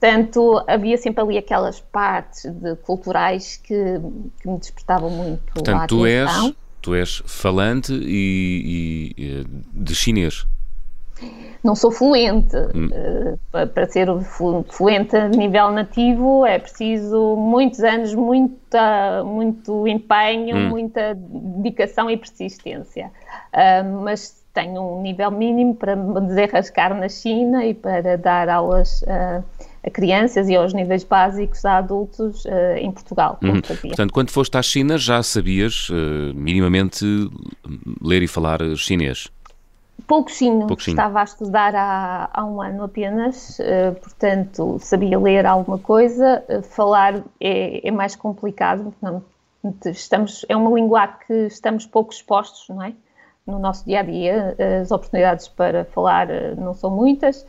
Portanto, 0.00 0.64
havia 0.66 0.96
sempre 0.96 1.22
ali 1.22 1.36
aquelas 1.36 1.78
partes 1.78 2.50
de, 2.50 2.74
culturais 2.76 3.58
que, 3.58 4.00
que 4.40 4.48
me 4.48 4.58
despertavam 4.58 5.10
muito 5.10 5.52
Portanto, 5.52 5.76
a 5.76 5.84
atenção. 5.84 5.98
Tu 5.98 6.06
és 6.06 6.54
Tu 6.82 6.94
és 6.94 7.22
falante 7.26 7.92
e, 7.92 9.14
e 9.16 9.46
de 9.72 9.94
chinês. 9.94 10.46
Não 11.62 11.74
sou 11.74 11.90
fluente. 11.90 12.56
Hum. 12.74 12.88
Uh, 13.52 13.66
para 13.66 13.86
ser 13.86 14.08
fluente 14.68 15.14
a 15.14 15.28
nível 15.28 15.70
nativo 15.70 16.46
é 16.46 16.58
preciso 16.58 17.36
muitos 17.36 17.80
anos, 17.80 18.14
muita, 18.14 19.22
muito 19.24 19.86
empenho, 19.86 20.56
hum. 20.56 20.68
muita 20.70 21.14
dedicação 21.14 22.10
e 22.10 22.16
persistência. 22.16 23.10
Uh, 23.52 24.00
mas 24.02 24.42
tenho 24.54 24.80
um 24.80 25.02
nível 25.02 25.30
mínimo 25.30 25.74
para 25.74 25.94
me 25.94 26.20
desenrascar 26.22 26.94
na 26.94 27.10
China 27.10 27.64
e 27.64 27.74
para 27.74 28.16
dar 28.16 28.48
aulas 28.48 29.02
uh, 29.02 29.44
a 29.84 29.90
crianças 29.90 30.48
e 30.48 30.56
aos 30.56 30.74
níveis 30.74 31.04
básicos 31.04 31.64
a 31.64 31.78
adultos 31.78 32.44
uh, 32.44 32.76
em 32.76 32.90
Portugal. 32.92 33.38
Uhum. 33.42 33.60
Portanto, 33.60 34.12
quando 34.12 34.30
foste 34.30 34.56
à 34.56 34.62
China 34.62 34.98
já 34.98 35.22
sabias 35.22 35.88
uh, 35.88 36.34
minimamente 36.34 37.04
ler 38.02 38.22
e 38.22 38.28
falar 38.28 38.60
chinês? 38.76 39.28
Pouquinho, 40.06 40.66
Pouquinho. 40.66 40.94
estava 40.94 41.20
a 41.20 41.24
estudar 41.24 41.74
há, 41.74 42.28
há 42.32 42.44
um 42.44 42.60
ano 42.60 42.84
apenas, 42.84 43.58
uh, 43.58 43.94
portanto 44.00 44.78
sabia 44.80 45.18
ler 45.18 45.46
alguma 45.46 45.78
coisa, 45.78 46.42
falar 46.70 47.22
é, 47.40 47.86
é, 47.86 47.90
mais 47.90 48.16
complicado, 48.16 48.92
não, 49.00 49.22
estamos, 49.86 50.44
é 50.48 50.56
uma 50.56 50.70
língua 50.70 51.06
que 51.06 51.46
estamos 51.46 51.86
pouco 51.86 52.12
expostos, 52.12 52.68
não 52.68 52.82
é? 52.82 52.92
No 53.46 53.58
nosso 53.58 53.84
dia 53.84 54.00
a 54.00 54.02
dia, 54.02 54.56
as 54.80 54.90
oportunidades 54.90 55.48
para 55.48 55.84
falar 55.86 56.28
não 56.56 56.74
são 56.74 56.90
muitas 56.90 57.44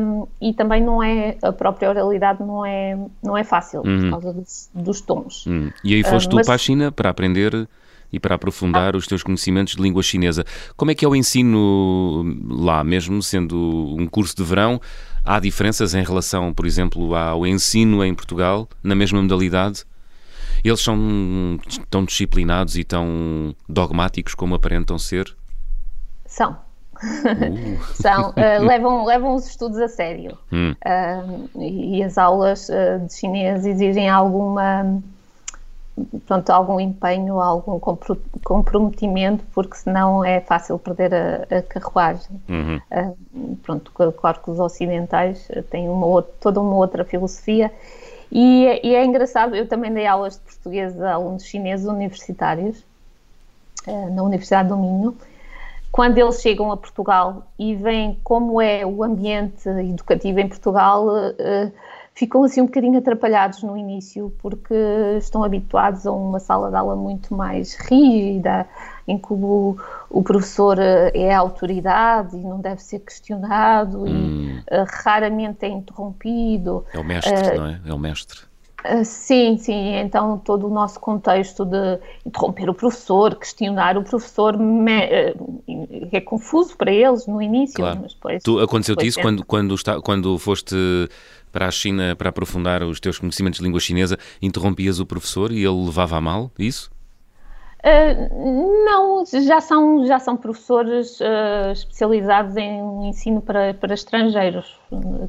um, 0.00 0.26
e 0.40 0.54
também 0.54 0.82
não 0.82 1.02
é 1.02 1.36
a 1.42 1.52
própria 1.52 1.88
oralidade 1.88 2.42
não 2.42 2.64
é 2.64 2.96
não 3.22 3.36
é 3.36 3.44
fácil 3.44 3.82
uhum. 3.84 4.00
por 4.00 4.10
causa 4.10 4.32
dos, 4.32 4.70
dos 4.74 5.00
tons. 5.00 5.46
Uhum. 5.46 5.70
E 5.84 5.94
aí 5.94 6.02
foste 6.02 6.26
uh, 6.26 6.30
tu 6.30 6.36
mas... 6.36 6.46
para 6.46 6.54
a 6.54 6.58
China 6.58 6.92
para 6.92 7.10
aprender 7.10 7.68
e 8.12 8.18
para 8.18 8.34
aprofundar 8.34 8.94
ah. 8.94 8.98
os 8.98 9.06
teus 9.06 9.22
conhecimentos 9.22 9.74
de 9.74 9.82
língua 9.82 10.02
chinesa. 10.02 10.44
Como 10.76 10.90
é 10.90 10.94
que 10.94 11.04
é 11.04 11.08
o 11.08 11.14
ensino 11.14 12.24
lá, 12.48 12.82
mesmo 12.82 13.22
sendo 13.22 13.94
um 13.98 14.06
curso 14.06 14.34
de 14.34 14.42
verão? 14.42 14.80
Há 15.24 15.38
diferenças 15.38 15.94
em 15.94 16.02
relação, 16.02 16.54
por 16.54 16.64
exemplo, 16.64 17.14
ao 17.14 17.46
ensino 17.46 18.02
em 18.02 18.14
Portugal, 18.14 18.68
na 18.82 18.94
mesma 18.94 19.20
modalidade? 19.20 19.84
Eles 20.64 20.80
são 20.80 21.58
tão 21.90 22.04
disciplinados 22.04 22.76
e 22.76 22.84
tão 22.84 23.54
dogmáticos 23.68 24.34
como 24.34 24.54
aparentam 24.54 24.98
ser? 24.98 25.36
São. 26.26 26.56
Uh. 27.02 27.94
São, 27.94 28.30
uh, 28.30 28.34
levam, 28.66 29.04
levam 29.04 29.34
os 29.34 29.46
estudos 29.46 29.78
a 29.78 29.88
sério. 29.88 30.36
Hum. 30.52 30.74
Uh, 30.84 31.60
e, 31.60 32.02
as 32.02 32.18
aulas 32.18 32.68
de 33.06 33.14
chinês 33.14 33.66
exigem 33.66 34.08
alguma 34.08 35.00
pronto, 36.26 36.50
algum 36.50 36.78
empenho, 36.78 37.40
algum 37.40 37.80
comprometimento, 38.44 39.44
porque 39.52 39.76
senão 39.76 40.24
é 40.24 40.40
fácil 40.40 40.78
perder 40.78 41.12
a, 41.12 41.58
a 41.58 41.62
carruagem. 41.62 42.40
Uhum. 42.48 42.80
Uh, 42.90 43.56
pronto, 43.56 43.90
claro 43.92 44.40
que 44.40 44.50
os 44.50 44.60
ocidentais 44.60 45.48
têm 45.70 45.88
uma 45.88 46.06
outra, 46.06 46.32
toda 46.40 46.60
uma 46.60 46.76
outra 46.76 47.04
filosofia 47.04 47.72
e, 48.30 48.80
e, 48.82 48.94
é 48.94 49.04
engraçado, 49.04 49.56
eu 49.56 49.66
também 49.66 49.92
dei 49.92 50.06
aulas 50.06 50.34
de 50.34 50.40
português 50.40 51.00
a 51.00 51.14
alunos 51.14 51.44
chineses 51.44 51.86
universitários 51.86 52.84
uh, 53.86 54.14
na 54.14 54.22
Universidade 54.22 54.68
do 54.68 54.76
Minho 54.76 55.16
quando 55.90 56.18
eles 56.18 56.40
chegam 56.40 56.70
a 56.70 56.76
Portugal 56.76 57.50
e 57.58 57.74
veem 57.74 58.18
como 58.22 58.60
é 58.60 58.84
o 58.84 59.02
ambiente 59.02 59.68
educativo 59.68 60.40
em 60.40 60.48
Portugal, 60.48 61.06
uh, 61.06 61.72
ficam 62.18 62.42
assim 62.42 62.60
um 62.60 62.66
bocadinho 62.66 62.98
atrapalhados 62.98 63.62
no 63.62 63.76
início, 63.76 64.34
porque 64.42 64.74
estão 65.18 65.44
habituados 65.44 66.04
a 66.04 66.12
uma 66.12 66.40
sala 66.40 66.68
de 66.68 66.76
aula 66.76 66.96
muito 66.96 67.32
mais 67.32 67.74
rígida, 67.74 68.66
em 69.06 69.16
que 69.16 69.32
o, 69.32 69.76
o 70.10 70.22
professor 70.22 70.78
eh, 70.78 71.12
é 71.14 71.32
a 71.32 71.38
autoridade 71.38 72.36
e 72.36 72.40
não 72.40 72.60
deve 72.60 72.82
ser 72.82 72.98
questionado 72.98 74.02
hum. 74.02 74.06
e 74.06 74.58
uh, 74.74 74.84
raramente 74.86 75.64
é 75.64 75.68
interrompido. 75.68 76.84
É 76.92 76.98
o 76.98 77.04
mestre, 77.04 77.56
não 77.56 77.66
é? 77.66 77.80
É 77.86 77.94
o 77.94 77.98
mestre. 77.98 78.40
Ah, 78.88 79.04
sim, 79.04 79.58
sim. 79.58 79.96
Então, 79.96 80.38
todo 80.38 80.66
o 80.66 80.70
nosso 80.70 80.98
contexto 80.98 81.66
de 81.66 81.98
interromper 82.24 82.70
o 82.70 82.74
professor, 82.74 83.34
questionar 83.34 83.98
o 83.98 84.02
professor, 84.02 84.56
me, 84.56 85.04
uh, 85.04 86.08
é 86.10 86.20
confuso 86.22 86.74
para 86.74 86.90
eles 86.90 87.26
no 87.26 87.42
início. 87.42 87.76
Claro. 87.76 88.00
Mas 88.00 88.14
depois, 88.14 88.42
tu, 88.42 88.58
Aconteceu-te 88.58 89.06
isso 89.06 89.20
quando, 89.20 89.44
quando, 89.44 89.74
está, 89.74 90.00
quando 90.00 90.38
foste 90.38 90.74
para 91.52 91.66
a 91.66 91.70
China 91.70 92.16
para 92.16 92.30
aprofundar 92.30 92.82
os 92.82 92.98
teus 92.98 93.18
conhecimentos 93.18 93.58
de 93.58 93.64
língua 93.64 93.78
chinesa, 93.78 94.18
interrompias 94.40 95.00
o 95.00 95.06
professor 95.06 95.52
e 95.52 95.58
ele 95.58 95.84
levava 95.84 96.16
a 96.16 96.20
mal 96.20 96.50
isso? 96.58 96.90
Uh, 97.78 98.84
não, 98.84 99.24
já 99.24 99.60
são, 99.60 100.06
já 100.06 100.18
são 100.18 100.36
professores 100.36 101.20
uh, 101.20 101.72
especializados 101.72 102.56
em 102.56 103.08
ensino 103.08 103.42
para, 103.42 103.74
para 103.74 103.94
estrangeiros, 103.94 104.80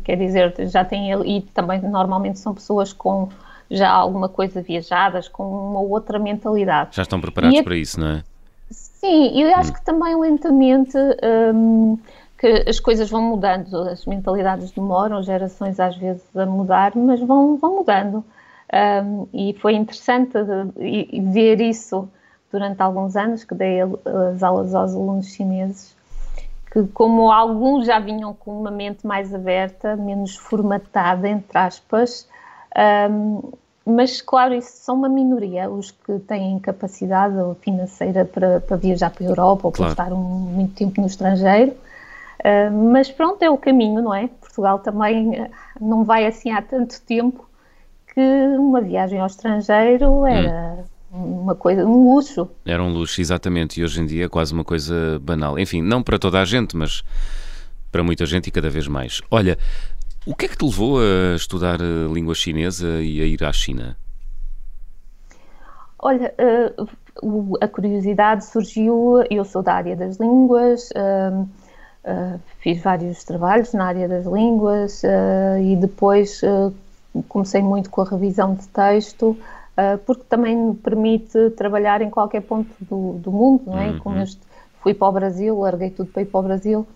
quer 0.04 0.16
dizer, 0.16 0.54
já 0.68 0.84
têm, 0.84 1.12
e 1.28 1.42
também 1.42 1.80
normalmente 1.82 2.40
são 2.40 2.54
pessoas 2.54 2.92
com 2.92 3.30
já 3.70 3.90
alguma 3.90 4.28
coisa 4.28 4.62
viajadas, 4.62 5.28
com 5.28 5.44
uma 5.44 5.80
outra 5.80 6.18
mentalidade. 6.18 6.96
Já 6.96 7.04
estão 7.04 7.22
preparados 7.22 7.62
para 7.62 7.76
isso, 7.76 8.00
não 8.00 8.08
é? 8.08 8.24
Sim, 8.72 9.32
e 9.34 9.42
eu 9.42 9.56
acho 9.56 9.72
hum. 9.72 9.74
que 9.74 9.86
também 9.86 10.20
lentamente 10.20 10.98
um, 11.54 11.98
que 12.38 12.66
as 12.68 12.80
coisas 12.80 13.10
vão 13.10 13.22
mudando, 13.22 13.76
as 13.90 14.06
mentalidades 14.06 14.72
demoram, 14.72 15.22
gerações 15.22 15.80
às 15.80 15.96
vezes 15.96 16.24
a 16.36 16.46
mudar, 16.46 16.94
mas 16.96 17.20
vão, 17.20 17.58
vão 17.58 17.78
mudando. 17.78 18.24
Um, 18.72 19.28
e 19.34 19.56
foi 19.60 19.74
interessante 19.74 20.34
ver 21.32 21.60
isso 21.60 22.08
durante 22.52 22.82
alguns 22.82 23.16
anos 23.16 23.44
que 23.44 23.56
dei 23.56 23.80
as 23.82 24.44
aulas 24.44 24.74
aos 24.76 24.94
alunos 24.94 25.28
chineses, 25.28 25.96
que 26.72 26.84
como 26.88 27.32
alguns 27.32 27.86
já 27.86 28.00
vinham 28.00 28.34
com 28.34 28.60
uma 28.60 28.72
mente 28.72 29.06
mais 29.06 29.34
aberta, 29.34 29.96
menos 29.96 30.36
formatada, 30.36 31.28
entre 31.28 31.58
aspas, 31.58 32.28
um, 33.12 33.52
mas, 33.86 34.22
claro, 34.22 34.54
isso 34.54 34.72
são 34.74 34.96
uma 34.96 35.10
minoria, 35.10 35.70
os 35.70 35.92
que 35.92 36.20
têm 36.20 36.60
capacidade 36.60 37.36
financeira 37.62 38.24
para, 38.26 38.60
para 38.60 38.78
viajar 38.78 39.10
para 39.10 39.26
a 39.26 39.30
Europa 39.30 39.68
ou 39.68 39.72
claro. 39.72 39.96
para 39.96 40.04
estar 40.06 40.16
um, 40.16 40.22
muito 40.22 40.76
tempo 40.76 41.02
no 41.02 41.08
estrangeiro. 41.08 41.72
Uh, 42.40 42.92
mas 42.92 43.10
pronto, 43.10 43.42
é 43.42 43.50
o 43.50 43.58
caminho, 43.58 44.02
não 44.02 44.14
é? 44.14 44.28
Portugal 44.28 44.80
também 44.80 45.48
não 45.80 46.04
vai 46.04 46.26
assim 46.26 46.52
há 46.52 46.62
tanto 46.62 47.02
tempo 47.02 47.48
que 48.14 48.22
uma 48.58 48.82
viagem 48.82 49.20
ao 49.20 49.28
estrangeiro 49.28 50.26
era. 50.26 50.78
Hum 50.80 51.00
uma 51.12 51.56
coisa, 51.56 51.86
um 51.86 52.14
luxo. 52.14 52.48
Era 52.66 52.84
um 52.84 52.90
luxo, 52.90 53.20
exatamente, 53.20 53.80
e 53.80 53.84
hoje 53.84 54.02
em 54.02 54.06
dia 54.06 54.26
é 54.26 54.30
quase 54.30 54.54
uma 54.54 54.64
coisa 54.64 55.20
banal. 55.20 55.58
Enfim, 55.58 55.82
não 55.82 56.04
para 56.04 56.20
toda 56.20 56.40
a 56.40 56.46
gente, 56.46 56.78
mas 56.78 57.04
para 57.92 58.04
muita 58.04 58.26
gente 58.26 58.48
e 58.48 58.52
cada 58.52 58.70
vez 58.70 58.88
mais. 58.88 59.22
Olha, 59.32 59.58
o 60.26 60.36
que 60.36 60.46
é 60.46 60.50
que 60.50 60.58
te 60.58 60.66
levou 60.66 61.00
a 61.00 61.36
estudar 61.36 61.82
a 61.82 62.14
língua 62.14 62.36
chinesa 62.36 63.02
e 63.02 63.22
a 63.22 63.26
ir 63.26 63.44
à 63.44 63.52
China? 63.54 63.98
Olha, 65.98 66.34
uh, 66.40 67.58
a 67.62 67.68
curiosidade 67.68 68.46
surgiu, 68.46 69.24
eu 69.30 69.44
sou 69.44 69.62
da 69.62 69.74
área 69.74 69.96
das 69.96 70.18
línguas, 70.18 70.90
uh, 70.92 71.42
uh, 71.42 72.40
fiz 72.60 72.82
vários 72.82 73.24
trabalhos 73.24 73.74
na 73.74 73.86
área 73.86 74.08
das 74.08 74.26
línguas 74.26 75.04
e 75.62 75.76
depois 75.76 76.42
comecei 77.28 77.62
muito 77.62 77.90
com 77.90 78.02
a 78.02 78.06
revisão 78.06 78.56
de 78.56 78.68
texto, 78.68 79.38
porque 80.06 80.24
também 80.30 80.56
me 80.56 80.76
permite 80.76 81.50
trabalhar 81.52 82.02
em 82.02 82.10
qualquer 82.10 82.42
ponto 82.42 82.70
do, 82.82 83.14
do 83.14 83.32
mundo, 83.32 83.64
não 83.66 83.80
é? 83.80 83.90
Uhum. 83.90 84.00
Como 84.00 84.20
eu 84.20 84.26
fui 84.82 84.94
para 84.94 85.08
o 85.08 85.12
Brasil, 85.12 85.60
larguei 85.60 85.90
tudo 85.90 86.12
para 86.12 86.22
ir 86.22 86.26
para 86.26 86.40
o 86.40 86.44
Brasil, 86.44 86.88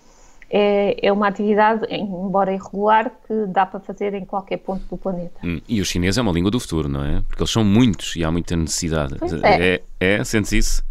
é, 0.55 1.07
é 1.07 1.11
uma 1.11 1.27
atividade, 1.27 1.87
embora 1.89 2.53
irregular, 2.53 3.11
que 3.25 3.47
dá 3.47 3.65
para 3.65 3.79
fazer 3.79 4.13
em 4.13 4.23
qualquer 4.23 4.57
ponto 4.57 4.85
do 4.87 4.95
planeta. 4.95 5.39
Hum, 5.43 5.59
e 5.67 5.81
o 5.81 5.85
chinês 5.85 6.15
é 6.15 6.21
uma 6.21 6.31
língua 6.31 6.51
do 6.51 6.59
futuro, 6.59 6.87
não 6.87 7.03
é? 7.03 7.23
Porque 7.27 7.41
eles 7.41 7.49
são 7.49 7.63
muitos 7.63 8.15
e 8.15 8.23
há 8.23 8.31
muita 8.31 8.55
necessidade. 8.55 9.15
Pois 9.17 9.33
é. 9.33 9.75
é, 9.75 9.81
é 9.99 10.23
sentes 10.23 10.51
isso? 10.51 10.85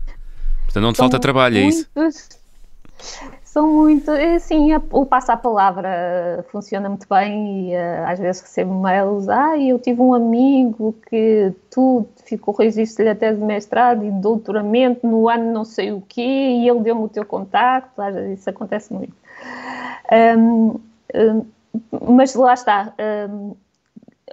Portanto, 0.65 0.83
não 0.83 0.93
te 0.93 0.97
falta 0.97 1.21
trabalho, 1.21 1.61
muitos, 1.61 1.89
é 1.95 2.09
isso? 2.09 2.29
São 3.45 3.71
muito. 3.71 4.11
É, 4.11 4.39
sim, 4.41 4.71
o 4.91 5.07
passo 5.07 5.31
à 5.31 5.37
palavra 5.37 6.45
funciona 6.51 6.89
muito 6.89 7.07
bem 7.09 7.71
e 7.71 7.75
uh, 7.75 8.07
às 8.07 8.19
vezes 8.19 8.41
recebo 8.41 8.75
mails. 8.75 9.29
Ah, 9.29 9.59
eu 9.59 9.79
tive 9.79 10.01
um 10.01 10.15
amigo 10.15 10.97
que 11.09 11.53
tu 11.71 12.07
ficou 12.25 12.55
registro-lhe 12.55 13.11
a 13.11 13.15
tese 13.15 13.39
de 13.39 13.45
mestrado 13.45 14.05
e 14.05 14.11
de 14.11 14.21
doutoramento 14.21 15.07
no 15.07 15.29
ano 15.29 15.53
não 15.53 15.65
sei 15.65 15.93
o 15.93 16.01
quê 16.01 16.23
e 16.23 16.69
ele 16.69 16.81
deu-me 16.81 17.03
o 17.03 17.09
teu 17.09 17.25
contacto. 17.27 18.01
Isso 18.33 18.49
acontece 18.49 18.93
muito. 18.93 19.22
Um, 20.39 20.81
um, 21.15 21.47
mas 22.15 22.35
lá 22.35 22.55
está, 22.55 22.93
um, 23.31 23.55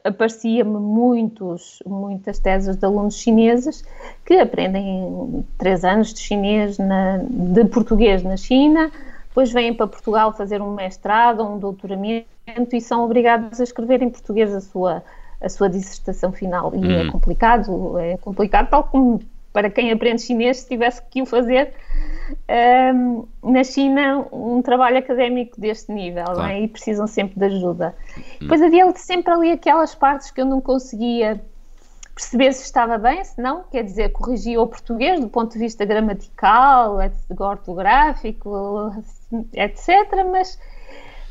aparecia-me 0.04 0.80
muitos, 0.80 1.82
muitas 1.86 2.40
teses 2.40 2.76
de 2.76 2.86
alunos 2.86 3.16
chineses 3.16 3.84
que 4.26 4.36
aprendem 4.36 5.46
três 5.58 5.84
anos 5.84 6.14
de 6.14 6.20
chinês, 6.20 6.78
na, 6.78 7.18
de 7.18 7.66
português 7.66 8.24
na 8.24 8.38
China, 8.38 8.92
depois 9.30 9.52
vêm 9.52 9.74
para 9.74 9.88
Portugal 9.88 10.34
fazer 10.34 10.62
um 10.62 10.74
mestrado 10.74 11.42
ou 11.42 11.56
um 11.56 11.60
doutoramento 11.60 12.26
e 12.74 12.82
são 12.82 13.06
obrigados 13.06 13.60
a 13.60 13.64
escrever 13.64 14.02
em 14.02 14.10
português 14.10 14.54
a 14.54 14.62
sua, 14.62 15.04
a 15.40 15.50
sua 15.50 15.70
dissertação 15.70 16.32
final. 16.32 16.74
E 16.76 16.94
é 16.94 17.04
hum. 17.04 17.12
complicado, 17.12 17.98
é 18.00 18.18
complicado, 18.18 18.70
tal 18.70 18.84
como 18.84 19.22
para 19.52 19.70
quem 19.70 19.92
aprende 19.92 20.22
chinês 20.22 20.60
se 20.60 20.68
tivesse 20.68 21.02
que 21.10 21.22
o 21.22 21.26
fazer 21.26 21.74
um, 22.94 23.28
na 23.44 23.64
China 23.64 24.28
um 24.32 24.62
trabalho 24.62 24.98
académico 24.98 25.60
deste 25.60 25.92
nível 25.92 26.26
claro. 26.26 26.52
é? 26.52 26.62
e 26.62 26.68
precisam 26.68 27.08
sempre 27.08 27.40
de 27.40 27.46
ajuda. 27.46 27.96
Hum. 28.18 28.22
Depois 28.42 28.62
havia 28.62 28.92
sempre 28.96 29.34
ali 29.34 29.52
aquelas 29.52 29.96
partes 29.96 30.32
que 30.32 30.42
eu 30.42 30.46
não 30.46 30.62
conseguia 30.62 31.42
perceber 32.14 32.52
se 32.52 32.64
estava 32.64 32.98
bem, 32.98 33.24
se 33.24 33.42
não, 33.42 33.64
quer 33.64 33.84
dizer, 33.84 34.10
corrigia 34.10 34.62
o 34.62 34.68
português 34.68 35.20
do 35.22 35.30
ponto 35.30 35.54
de 35.54 35.60
vista 35.60 35.86
gramatical, 35.86 36.98
ortográfico, 37.40 38.92
etc. 39.54 39.90
Mas 40.30 40.60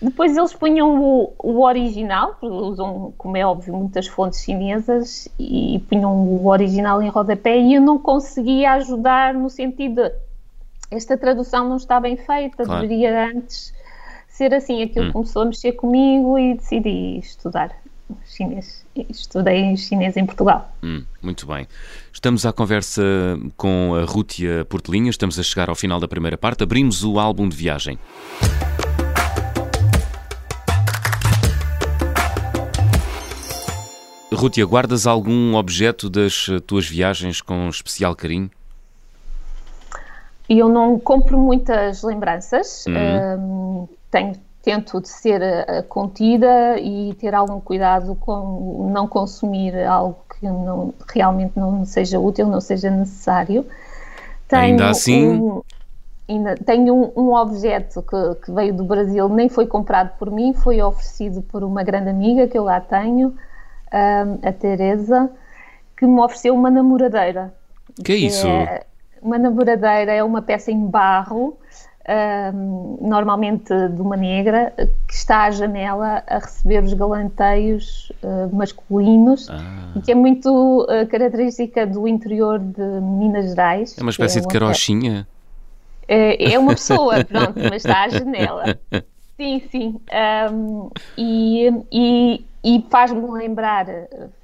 depois 0.01 0.37
eles 0.37 0.53
punham 0.53 1.03
o, 1.03 1.35
o 1.39 1.65
original, 1.65 2.37
usam, 2.41 3.13
como 3.19 3.37
é 3.37 3.45
óbvio, 3.45 3.75
muitas 3.75 4.07
fontes 4.07 4.43
chinesas, 4.43 5.29
e 5.39 5.83
punham 5.89 6.13
o 6.13 6.47
original 6.47 7.03
em 7.03 7.09
rodapé 7.09 7.59
e 7.59 7.75
eu 7.75 7.81
não 7.81 7.99
conseguia 7.99 8.73
ajudar 8.73 9.35
no 9.35 9.51
sentido 9.51 10.03
de 10.03 10.13
esta 10.91 11.19
tradução 11.19 11.69
não 11.69 11.77
está 11.77 12.01
bem 12.01 12.17
feita, 12.17 12.65
claro. 12.65 12.81
deveria 12.81 13.31
antes 13.31 13.75
ser 14.29 14.55
assim. 14.55 14.83
Aquilo 14.83 15.09
hum. 15.09 15.13
começou 15.13 15.43
a 15.43 15.45
mexer 15.45 15.73
comigo 15.73 16.39
e 16.39 16.55
decidi 16.55 17.19
estudar 17.19 17.77
chinês. 18.25 18.87
Estudei 19.11 19.77
chinês 19.77 20.17
em 20.17 20.25
Portugal. 20.25 20.73
Hum, 20.83 21.05
muito 21.21 21.47
bem. 21.47 21.67
Estamos 22.13 22.47
à 22.47 22.53
conversa 22.53 23.03
com 23.57 23.95
a 23.95 24.05
Rútia 24.05 24.65
Portelinha, 24.65 25.11
estamos 25.11 25.39
a 25.39 25.43
chegar 25.43 25.69
ao 25.69 25.75
final 25.75 26.01
da 26.01 26.09
primeira 26.09 26.39
parte. 26.39 26.63
Abrimos 26.63 27.05
o 27.05 27.19
álbum 27.19 27.49
de 27.49 27.57
viagem. 27.57 27.99
Rútia, 34.33 34.65
guardas 34.67 35.07
algum 35.07 35.55
objeto 35.55 36.11
das 36.11 36.47
tuas 36.67 36.87
viagens 36.87 37.41
com 37.41 37.69
especial 37.69 38.15
carinho? 38.15 38.51
Eu 40.49 40.69
não 40.69 40.99
compro 40.99 41.39
muitas 41.39 42.03
lembranças, 42.03 42.87
uhum. 42.87 43.39
um, 43.39 43.89
tenho, 44.11 44.35
tento 44.63 45.01
de 45.01 45.09
ser 45.09 45.41
uh, 45.41 45.83
contida 45.85 46.79
e 46.79 47.15
ter 47.15 47.35
algum 47.35 47.61
cuidado 47.61 48.15
com 48.15 48.91
não 48.93 49.07
consumir 49.07 49.75
algo 49.85 50.19
que 50.39 50.47
não, 50.47 50.95
realmente 51.13 51.53
não 51.57 51.85
seja 51.85 52.19
útil, 52.19 52.47
não 52.47 52.61
seja 52.61 52.91
necessário. 52.91 53.67
Tenho 54.47 54.63
ainda 54.63 54.91
assim? 54.91 55.27
Um, 55.27 55.63
ainda, 56.29 56.55
tenho 56.57 56.95
um, 56.95 57.13
um 57.15 57.35
objeto 57.35 58.03
que, 58.03 58.47
que, 58.47 58.53
veio 58.53 58.75
do 58.75 58.85
Brasil, 58.85 59.29
nem 59.29 59.49
foi 59.49 59.67
comprado 59.67 60.17
por 60.19 60.31
mim, 60.31 60.55
foi 60.55 60.81
oferecido 60.81 61.43
por 61.43 61.63
uma 61.63 61.83
grande 61.83 62.09
amiga 62.09 62.47
que 62.47 62.57
eu 62.57 62.65
lá 62.65 62.81
tenho, 62.81 63.35
a 63.91 64.53
Teresa, 64.53 65.31
que 65.97 66.07
me 66.07 66.21
ofereceu 66.21 66.55
uma 66.55 66.71
namoradeira. 66.71 67.53
Que, 68.05 68.13
é 68.13 68.17
isso? 68.17 68.47
É, 68.47 68.85
uma 69.21 69.39
namoradeira 69.39 70.13
é 70.13 70.23
uma 70.23 70.43
peça 70.43 70.71
em 70.71 70.87
barro, 70.87 71.59
um, 72.55 72.99
normalmente 73.03 73.75
de 73.89 74.01
uma 74.01 74.17
negra, 74.17 74.73
que 75.07 75.15
está 75.15 75.45
à 75.45 75.51
janela 75.51 76.23
a 76.27 76.39
receber 76.39 76.83
os 76.83 76.93
galanteios 76.95 78.11
uh, 78.23 78.55
masculinos 78.55 79.49
ah. 79.51 79.93
e 79.97 80.01
que 80.01 80.13
é 80.13 80.15
muito 80.15 80.83
uh, 80.85 81.07
característica 81.09 81.87
do 81.87 82.09
interior 82.09 82.59
de 82.59 82.83
Minas 82.83 83.51
Gerais. 83.51 83.97
É 83.99 84.03
uma 84.03 84.11
espécie 84.11 84.39
é 84.39 84.41
de 84.41 84.49
carochinha? 84.49 85.27
É, 86.07 86.53
é 86.55 86.59
uma 86.59 86.75
pessoa, 86.75 87.23
pronto, 87.27 87.55
mas 87.57 87.85
está 87.85 88.05
à 88.05 88.09
janela. 88.09 88.79
Sim, 89.39 89.63
sim. 89.71 90.01
Um, 90.53 90.91
e, 91.17 91.71
e, 91.93 92.45
e 92.63 92.85
faz-me 92.91 93.25
lembrar, 93.31 93.87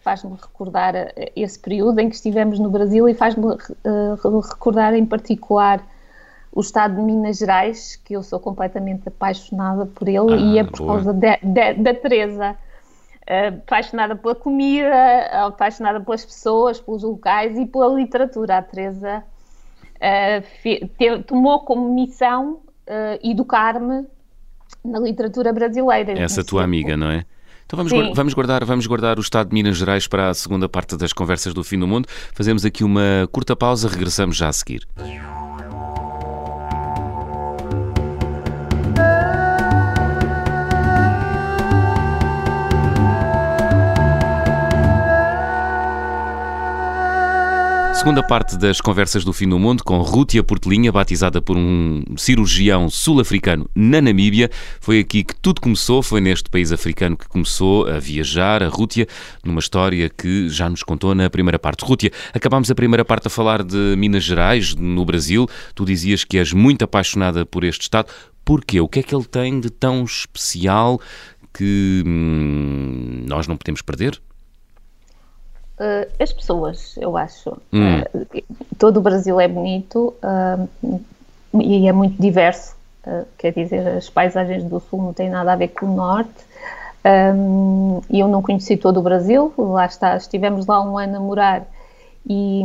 faz-me 0.01 0.33
recordar 0.33 0.95
esse 1.35 1.59
período 1.59 1.99
em 1.99 2.09
que 2.09 2.15
estivemos 2.15 2.59
no 2.59 2.71
Brasil 2.71 3.09
e 3.09 3.15
faz-me 3.15 3.45
uh, 3.45 4.41
recordar 4.41 4.95
em 4.95 5.05
particular 5.05 5.85
o 6.53 6.61
estado 6.61 6.95
de 6.95 7.03
Minas 7.03 7.39
Gerais, 7.39 7.97
que 7.97 8.15
eu 8.15 8.23
sou 8.23 8.39
completamente 8.39 9.09
apaixonada 9.09 9.87
por 9.87 10.07
ele 10.07 10.33
ah, 10.33 10.37
e 10.37 10.59
é 10.59 10.65
por 10.65 10.79
boa. 10.79 10.95
causa 10.95 11.13
de, 11.13 11.37
de, 11.43 11.75
da 11.75 11.95
Teresa. 11.95 12.57
Uh, 13.23 13.57
apaixonada 13.57 14.15
pela 14.15 14.35
comida, 14.35 15.47
apaixonada 15.47 15.99
pelas 15.99 16.25
pessoas, 16.25 16.79
pelos 16.79 17.03
locais 17.03 17.59
e 17.59 17.67
pela 17.67 17.89
literatura. 17.89 18.59
A 18.59 18.63
Teresa 18.63 19.25
uh, 19.97 21.23
tomou 21.27 21.61
como 21.61 21.93
missão 21.93 22.61
educar-me 23.23 24.07
na 24.85 24.99
literatura 24.99 25.55
brasileira. 25.55 26.13
Essa 26.13 26.45
tua 26.45 26.63
amiga, 26.63 26.99
não 26.99 27.11
é? 27.11 27.25
Então 27.67 27.77
vamos, 27.77 27.93
guardar, 27.93 28.15
vamos, 28.15 28.35
guardar, 28.35 28.65
vamos 28.65 28.87
guardar 28.87 29.19
o 29.19 29.21
estado 29.21 29.49
de 29.49 29.55
Minas 29.55 29.77
Gerais 29.77 30.07
para 30.07 30.31
a 30.31 30.35
segunda 30.35 30.69
parte 30.69 30.97
das 30.97 31.13
conversas 31.13 31.55
do 31.55 31.65
fim 31.65 31.79
do 31.79 31.87
mundo. 31.87 32.09
Fazemos 32.35 32.65
aqui 32.65 32.85
uma 32.85 33.29
curta 33.33 33.57
pausa, 33.57 33.89
regressamos 33.89 34.37
já 34.37 34.49
a 34.49 34.53
seguir. 34.53 34.87
Segunda 48.05 48.23
parte 48.23 48.59
das 48.59 48.83
conversas 48.83 49.25
do 49.25 49.33
fim 49.33 49.49
do 49.49 49.59
mundo 49.59 49.83
com 49.83 49.97
Rútia 50.03 50.43
Portelinha, 50.43 50.93
batizada 50.93 51.41
por 51.41 51.57
um 51.57 52.05
cirurgião 52.19 52.91
sul-africano 52.91 53.67
na 53.75 53.99
Namíbia. 53.99 54.51
Foi 54.79 54.99
aqui 54.99 55.25
que 55.25 55.35
tudo 55.35 55.59
começou, 55.59 56.03
foi 56.03 56.21
neste 56.21 56.51
país 56.51 56.71
africano 56.71 57.17
que 57.17 57.27
começou 57.27 57.89
a 57.89 57.99
viajar, 57.99 58.63
a 58.63 58.69
Rútia, 58.69 59.07
numa 59.43 59.59
história 59.59 60.11
que 60.11 60.51
já 60.51 60.69
nos 60.69 60.83
contou 60.83 61.15
na 61.15 61.31
primeira 61.31 61.59
parte. 61.59 61.83
Rútia, 61.83 62.13
acabámos 62.35 62.71
a 62.71 62.75
primeira 62.75 63.07
parte 63.07 63.29
a 63.29 63.31
falar 63.31 63.63
de 63.63 63.95
Minas 63.97 64.23
Gerais, 64.23 64.75
no 64.75 65.03
Brasil. 65.07 65.49
Tu 65.75 65.87
dizias 65.87 66.25
que 66.25 66.37
és 66.37 66.53
muito 66.53 66.85
apaixonada 66.85 67.47
por 67.47 67.65
este 67.65 67.85
Estado. 67.85 68.09
Porquê? 68.45 68.83
O 68.83 68.87
que 68.87 68.99
é 68.99 69.03
que 69.03 69.15
ele 69.15 69.25
tem 69.25 69.59
de 69.59 69.71
tão 69.71 70.05
especial 70.05 71.01
que 71.55 72.05
hum, 72.07 73.25
nós 73.27 73.47
não 73.47 73.57
podemos 73.57 73.81
perder? 73.81 74.21
Uh, 75.79 76.07
as 76.21 76.33
pessoas, 76.33 76.97
eu 76.99 77.17
acho. 77.17 77.57
Hum. 77.73 78.01
Uh, 78.01 78.45
todo 78.79 78.99
o 78.99 79.01
Brasil 79.01 79.41
é 79.41 79.49
bonito 79.49 80.15
uh, 80.23 81.01
e 81.61 81.89
é 81.89 81.93
muito 81.93 82.21
diverso. 82.21 82.77
quer 83.37 83.53
dizer, 83.53 83.87
as 83.89 84.09
paisagens 84.09 84.63
do 84.65 84.79
Sul 84.81 85.03
não 85.03 85.13
têm 85.13 85.29
nada 85.29 85.53
a 85.53 85.57
ver 85.57 85.69
com 85.69 85.87
o 85.87 85.95
Norte. 85.95 86.45
Um, 87.05 88.01
eu 88.09 88.29
não 88.29 88.41
conheci 88.41 88.77
todo 88.77 88.99
o 88.99 89.03
Brasil, 89.03 89.53
lá 89.59 89.85
está, 89.85 90.17
estivemos 90.17 90.67
lá 90.67 90.81
um 90.83 90.97
ano 90.97 91.19
a 91.19 91.21
morar 91.21 91.67
e 92.27 92.63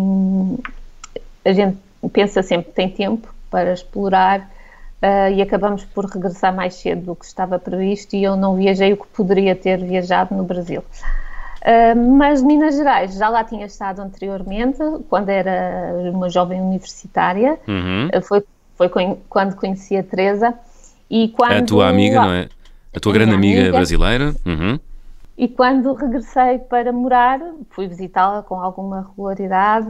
a 1.44 1.52
gente 1.52 1.78
pensa 2.14 2.42
sempre 2.42 2.70
que 2.70 2.74
tem 2.74 2.90
tempo 2.90 3.28
para 3.52 3.74
explorar 3.74 4.50
e 5.36 5.42
acabamos 5.42 5.84
por 5.84 6.06
regressar 6.06 6.56
mais 6.56 6.76
cedo 6.76 7.08
do 7.08 7.16
que 7.18 7.26
estava 7.26 7.60
previsto 7.60 8.16
e 8.16 8.24
eu 8.24 8.38
não 8.38 8.56
viajei 8.56 8.94
o 8.94 8.98
que 8.98 9.08
poderia 9.08 9.58
ter 9.58 9.78
viajado 9.84 10.34
no 10.34 10.46
Brasil. 10.46 10.84
Uh, 11.62 12.16
mas 12.16 12.42
Minas 12.42 12.76
Gerais 12.76 13.16
já 13.16 13.30
lá 13.30 13.44
tinha 13.44 13.66
estado 13.66 14.02
anteriormente, 14.02 14.80
quando 15.10 15.30
era 15.30 15.94
uma 16.14 16.30
jovem 16.30 16.62
universitária. 16.62 17.60
Uhum. 17.68 18.08
Uh, 18.08 18.22
foi, 18.22 18.44
foi 18.76 18.90
quando 19.30 19.56
conheci 19.56 19.98
a 19.98 20.04
Teresa. 20.04 20.54
E 21.10 21.30
quando, 21.30 21.52
a 21.52 21.62
tua 21.64 21.90
amiga, 21.90 22.22
não 22.22 22.32
é? 22.32 22.50
A 22.96 23.00
tua 23.00 23.14
grande 23.14 23.34
amiga, 23.34 23.62
amiga, 23.62 23.78
brasileira. 23.78 24.36
Uhum. 24.46 24.80
E 25.38 25.48
quando 25.48 25.94
regressei 25.94 26.60
para 26.60 26.92
morar, 26.92 27.40
fui 27.70 27.88
visitá-la 27.88 28.44
com 28.44 28.60
alguma 28.60 29.08
regularidade, 29.10 29.88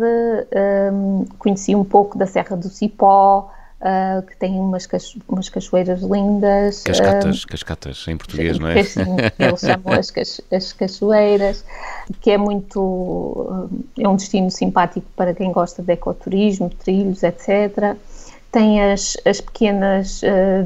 um, 0.94 1.26
conheci 1.40 1.76
um 1.76 1.84
pouco 1.84 2.18
da 2.18 2.28
Serra 2.28 2.56
do 2.56 2.70
Cipó, 2.70 3.52
uh, 3.82 4.22
que 4.24 4.36
tem 4.38 4.60
umas, 4.60 4.88
umas 5.28 5.50
cachoeiras 5.50 6.02
lindas. 6.02 6.84
Cascatas, 6.84 7.44
uh, 7.44 7.48
cascatas 7.48 8.06
em 8.08 8.18
português, 8.18 8.60
não 8.60 8.68
é? 8.68 8.80
eles 9.40 9.60
chamam 9.60 9.94
as, 10.00 10.14
as 10.52 10.74
cachoeiras, 10.74 11.64
que 12.22 12.32
é 12.32 12.38
muito. 12.38 13.70
é 13.98 14.08
um 14.08 14.16
destino 14.16 14.52
simpático 14.52 15.08
para 15.16 15.34
quem 15.34 15.52
gosta 15.52 15.82
de 15.82 15.94
ecoturismo, 15.94 16.70
trilhos, 16.70 17.24
etc. 17.24 17.96
Tem 18.52 18.82
as, 18.82 19.16
as 19.26 19.40
pequenas 19.40 20.22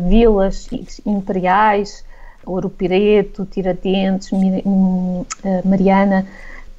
vilas 0.07 0.69
imperiais, 1.05 2.05
Ouro 2.45 2.69
Pireto, 2.69 3.45
Tiradentes, 3.45 4.29
Mariana, 5.65 6.25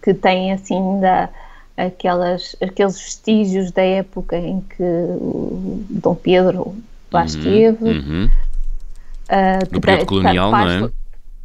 que 0.03 0.15
têm 0.15 0.53
assim 0.53 0.77
ainda 0.77 1.29
aquelas, 1.77 2.57
aqueles 2.63 2.99
vestígios 2.99 3.71
da 3.71 3.83
época 3.83 4.37
em 4.37 4.61
que 4.61 4.83
o 4.83 5.85
Dom 5.91 6.15
Pedro 6.15 6.77
lá 7.13 7.25
esteve. 7.25 7.85
Uhum. 7.85 8.31
Uh, 9.25 9.73
no 9.73 9.81
período 9.81 10.07
colonial, 10.07 10.51
faz, 10.51 10.81
não 10.81 10.87
é? 10.87 10.91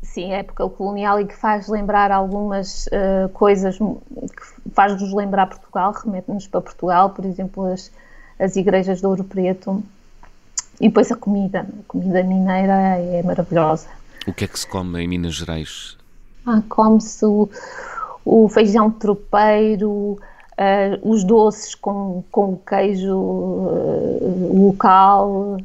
Sim, 0.01 0.31
época 0.33 0.69
colonial 0.69 1.19
e 1.21 1.25
que 1.25 1.35
faz 1.35 1.67
lembrar 1.67 2.11
algumas 2.11 2.87
uh, 2.87 3.29
coisas 3.33 3.77
que 3.77 4.71
faz-nos 4.73 5.13
lembrar 5.13 5.47
Portugal, 5.47 5.93
remete-nos 5.93 6.47
para 6.47 6.61
Portugal, 6.61 7.09
por 7.11 7.25
exemplo, 7.25 7.65
as, 7.65 7.91
as 8.39 8.55
igrejas 8.55 8.99
de 8.99 9.05
Ouro 9.05 9.23
Preto. 9.23 9.83
E 10.81 10.87
depois 10.87 11.11
a 11.11 11.15
comida, 11.15 11.61
a 11.61 11.83
comida 11.87 12.23
mineira 12.23 12.73
é 12.73 13.21
maravilhosa. 13.23 13.87
O 14.25 14.33
que 14.33 14.45
é 14.45 14.47
que 14.47 14.59
se 14.59 14.67
come 14.67 15.01
em 15.03 15.07
Minas 15.07 15.35
Gerais? 15.35 15.97
Ah, 16.45 16.61
come-se 16.69 17.25
o, 17.25 17.49
o 18.25 18.47
feijão 18.49 18.91
tropeiro, 18.91 19.91
uh, 19.91 20.19
os 21.01 21.23
doces 21.23 21.75
com, 21.75 22.23
com 22.31 22.57
queijo 22.57 23.15
uh, 23.15 24.67
local, 24.67 25.57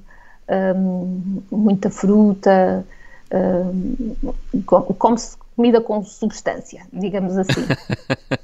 um, 0.76 1.42
muita 1.50 1.90
fruta, 1.90 2.84
um, 3.32 4.16
come-se 4.64 5.36
comida 5.56 5.80
com 5.80 6.04
substância, 6.04 6.84
digamos 6.92 7.36
assim. 7.36 7.64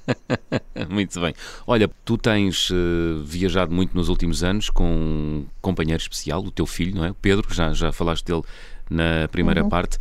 muito 0.88 1.20
bem. 1.20 1.34
Olha, 1.66 1.90
tu 2.04 2.16
tens 2.16 2.70
uh, 2.70 3.22
viajado 3.24 3.72
muito 3.72 3.96
nos 3.96 4.08
últimos 4.08 4.42
anos 4.44 4.70
com 4.70 4.84
um 4.84 5.46
companheiro 5.60 6.00
especial, 6.00 6.40
o 6.40 6.50
teu 6.50 6.66
filho, 6.66 6.94
não 6.94 7.04
é? 7.04 7.10
O 7.10 7.14
Pedro, 7.14 7.52
já, 7.52 7.72
já 7.72 7.92
falaste 7.92 8.24
dele 8.24 8.42
na 8.88 9.28
primeira 9.28 9.62
uhum. 9.62 9.68
parte. 9.68 9.98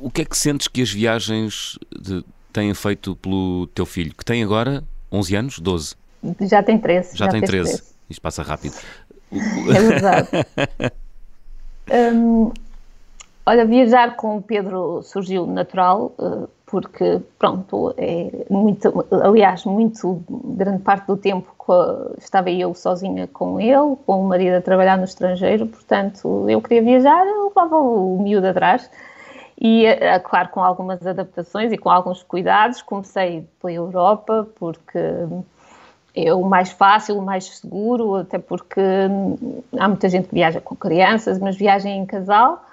O 0.00 0.10
que 0.10 0.22
é 0.22 0.24
que 0.24 0.36
sentes 0.36 0.66
que 0.66 0.80
as 0.82 0.90
viagens 0.90 1.78
de, 1.94 2.24
têm 2.54 2.72
feito 2.72 3.16
pelo 3.16 3.66
teu 3.74 3.84
filho, 3.84 4.14
que 4.16 4.24
tem 4.24 4.42
agora 4.42 4.82
11 5.12 5.36
anos, 5.36 5.58
12? 5.58 5.96
Já 6.42 6.62
tem 6.62 6.78
13. 6.78 7.16
Já, 7.16 7.26
já 7.26 7.30
tem 7.30 7.40
13. 7.42 7.70
13. 7.70 7.94
Isto 8.08 8.22
passa 8.22 8.42
rápido. 8.42 8.74
É 9.32 9.82
verdade. 9.82 10.28
um, 12.14 12.52
olha, 13.44 13.66
viajar 13.66 14.16
com 14.16 14.36
o 14.36 14.42
Pedro 14.42 15.02
surgiu 15.02 15.46
natural, 15.46 16.14
eh, 16.18 16.48
porque, 16.66 17.20
pronto, 17.38 17.92
é 17.98 18.30
muito, 18.48 19.04
aliás, 19.10 19.64
muito, 19.64 20.22
grande 20.28 20.82
parte 20.82 21.06
do 21.06 21.16
tempo 21.16 21.52
estava 22.18 22.50
eu 22.50 22.74
sozinha 22.74 23.26
com 23.26 23.60
ele, 23.60 23.96
com 24.06 24.24
o 24.24 24.28
marido 24.28 24.54
a 24.54 24.60
trabalhar 24.60 24.96
no 24.96 25.04
estrangeiro, 25.04 25.66
portanto, 25.66 26.48
eu 26.48 26.60
queria 26.60 26.82
viajar, 26.82 27.26
eu 27.26 27.48
levava 27.48 27.76
o 27.76 28.22
miúdo 28.22 28.46
atrás 28.46 28.88
e, 29.60 29.86
eh, 29.86 30.18
claro, 30.18 30.48
com 30.48 30.60
algumas 30.62 31.06
adaptações 31.06 31.72
e 31.72 31.78
com 31.78 31.90
alguns 31.90 32.22
cuidados, 32.22 32.82
comecei 32.82 33.46
pela 33.60 33.72
Europa, 33.72 34.46
porque 34.56 34.98
é 36.14 36.32
o 36.34 36.42
mais 36.44 36.70
fácil, 36.70 37.18
o 37.18 37.22
mais 37.22 37.58
seguro, 37.58 38.16
até 38.16 38.38
porque 38.38 38.80
há 39.78 39.88
muita 39.88 40.08
gente 40.08 40.28
que 40.28 40.34
viaja 40.34 40.60
com 40.60 40.74
crianças, 40.74 41.38
mas 41.38 41.56
viaja 41.56 41.88
em 41.88 42.04
casal. 42.04 42.64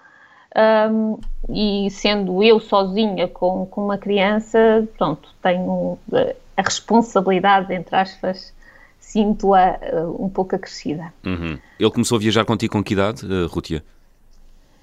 Um, 0.91 1.17
e 1.49 1.89
sendo 1.91 2.43
eu 2.43 2.59
sozinha 2.59 3.27
com, 3.27 3.65
com 3.67 3.85
uma 3.85 3.97
criança, 3.97 4.85
pronto, 4.97 5.29
tenho 5.41 5.97
eh, 6.11 6.35
a 6.57 6.61
responsabilidade, 6.61 7.73
entre 7.73 7.95
aspas, 7.95 8.53
sinto-a 8.99 9.79
um 10.19 10.27
pouco 10.27 10.55
acrescida. 10.55 11.13
Uhum. 11.25 11.57
Ele 11.79 11.91
começou 11.91 12.17
a 12.17 12.19
viajar 12.19 12.43
contigo 12.43 12.73
com 12.73 12.83
que 12.83 12.93
idade, 12.93 13.25
uh, 13.25 13.47
Rútia? 13.47 13.83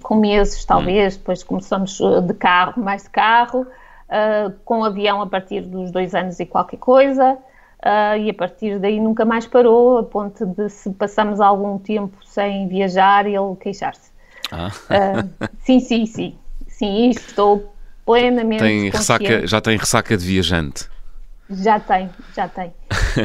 Com 0.02 0.16
meses, 0.16 0.64
talvez, 0.64 1.14
hum. 1.14 1.18
depois 1.18 1.42
começamos 1.42 2.00
eh, 2.00 2.20
de 2.20 2.34
carro, 2.34 2.82
mais 2.82 3.02
de 3.02 3.10
carro, 3.10 3.62
uh, 3.62 4.52
com 4.64 4.84
avião 4.84 5.20
a 5.20 5.26
partir 5.26 5.62
dos 5.62 5.90
dois 5.90 6.14
anos 6.14 6.38
e 6.40 6.46
qualquer 6.46 6.78
coisa, 6.78 7.32
uh, 7.34 8.16
e 8.18 8.30
a 8.30 8.34
partir 8.34 8.78
daí 8.78 9.00
nunca 9.00 9.24
mais 9.24 9.46
parou, 9.46 9.98
a 9.98 10.02
ponto 10.02 10.46
de 10.46 10.68
se 10.68 10.90
passamos 10.90 11.40
algum 11.40 11.78
tempo 11.78 12.16
sem 12.24 12.68
viajar, 12.68 13.26
ele 13.26 13.56
queixar-se. 13.60 14.10
Ah. 14.50 14.68
Uh, 14.68 15.48
sim, 15.60 15.80
sim, 15.80 16.06
sim. 16.06 16.38
Sim, 16.68 17.10
estou 17.10 17.74
plenamente 18.06 18.62
tem 18.62 18.88
ressaca, 18.88 19.46
Já 19.46 19.60
tem 19.60 19.76
ressaca 19.76 20.16
de 20.16 20.24
viajante? 20.24 20.88
Já 21.50 21.80
tem, 21.80 22.08
já 22.36 22.46
tem. 22.46 22.72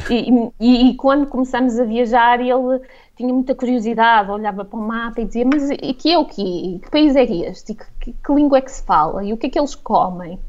e, 0.09 0.51
e, 0.59 0.89
e, 0.89 0.95
quando 0.95 1.27
começamos 1.27 1.77
a 1.77 1.83
viajar, 1.83 2.39
ele 2.39 2.81
tinha 3.15 3.33
muita 3.33 3.53
curiosidade, 3.53 4.31
olhava 4.31 4.65
para 4.65 4.79
o 4.79 4.81
mapa 4.81 5.21
e 5.21 5.25
dizia: 5.25 5.45
Mas 5.45 5.69
aqui 5.69 6.11
é 6.11 6.17
o 6.17 6.25
quê? 6.25 6.79
Que 6.83 6.89
país 6.89 7.15
é 7.15 7.23
este? 7.23 7.75
Que, 7.75 7.85
que, 7.99 8.13
que, 8.13 8.33
língua 8.33 8.57
é 8.57 8.61
que 8.61 8.71
se 8.71 8.83
fala? 8.83 9.23
E 9.23 9.31
o 9.33 9.37
que 9.37 9.47
é 9.47 9.49
que 9.49 9.59
eles 9.59 9.75
comem? 9.75 10.39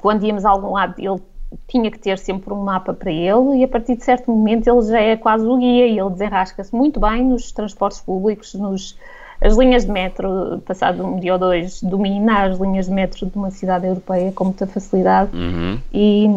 Quando 0.00 0.24
íamos 0.24 0.44
a 0.44 0.50
algum 0.50 0.72
lado, 0.72 0.94
ele 0.98 1.20
tinha 1.68 1.90
que 1.90 1.98
ter 1.98 2.16
sempre 2.18 2.54
um 2.54 2.62
mapa 2.62 2.94
para 2.94 3.10
ele, 3.10 3.58
e 3.58 3.64
a 3.64 3.68
partir 3.68 3.96
de 3.96 4.04
certo 4.04 4.30
momento 4.30 4.68
ele 4.68 4.82
já 4.82 5.00
é 5.00 5.16
quase 5.16 5.44
o 5.44 5.56
guia 5.58 5.86
e 5.86 5.98
ele 5.98 6.10
desenrasca-se 6.10 6.74
muito 6.74 7.00
bem 7.00 7.24
nos 7.24 7.52
transportes 7.52 8.00
públicos, 8.00 8.54
nos. 8.54 8.98
As 9.42 9.56
linhas 9.56 9.86
de 9.86 9.90
metro, 9.90 10.60
passado 10.66 11.02
um 11.02 11.18
dia 11.18 11.32
ou 11.32 11.38
dois, 11.38 11.82
domina 11.82 12.44
as 12.44 12.58
linhas 12.58 12.84
de 12.84 12.92
metro 12.92 13.24
de 13.24 13.34
uma 13.38 13.50
cidade 13.50 13.86
europeia 13.86 14.30
com 14.32 14.44
muita 14.44 14.66
facilidade 14.66 15.34
uhum. 15.34 15.80
e 15.94 16.28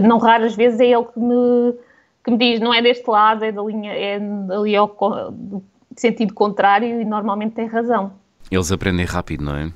não 0.00 0.18
raras 0.18 0.54
vezes 0.54 0.78
é 0.78 0.86
ele 0.86 1.02
que 1.02 1.18
me 1.18 1.74
que 2.24 2.30
me 2.30 2.38
diz 2.38 2.58
não 2.58 2.72
é 2.72 2.80
deste 2.80 3.08
lado, 3.08 3.44
é 3.44 3.52
da 3.52 3.62
linha, 3.62 3.92
é 3.92 4.16
ali 4.50 4.74
ao 4.74 4.96
sentido 5.94 6.32
contrário 6.32 7.00
e 7.00 7.04
normalmente 7.04 7.54
tem 7.54 7.66
razão. 7.66 8.12
Eles 8.50 8.72
aprendem 8.72 9.04
rápido, 9.04 9.44
não 9.44 9.56
é? 9.56 9.70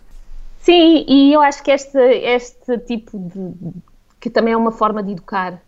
Sim, 0.61 1.05
e 1.07 1.33
eu 1.33 1.41
acho 1.41 1.63
que 1.63 1.71
este, 1.71 1.99
este 1.99 2.79
tipo 2.79 3.19
de. 3.19 3.73
que 4.19 4.29
também 4.29 4.55
é 4.55 4.57
uma 4.57 4.73
forma 4.73 5.03
de 5.03 5.13
educar. 5.13 5.61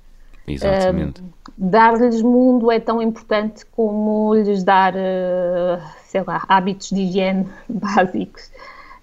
Exatamente. 0.46 1.20
Uh, 1.20 1.24
Dar-lhes 1.56 2.22
mundo 2.22 2.72
é 2.72 2.80
tão 2.80 3.00
importante 3.00 3.64
como 3.66 4.34
lhes 4.34 4.64
dar, 4.64 4.94
uh, 4.94 5.80
sei 6.06 6.22
lá, 6.26 6.44
hábitos 6.48 6.90
de 6.90 7.02
higiene 7.02 7.46
básicos. 7.68 8.50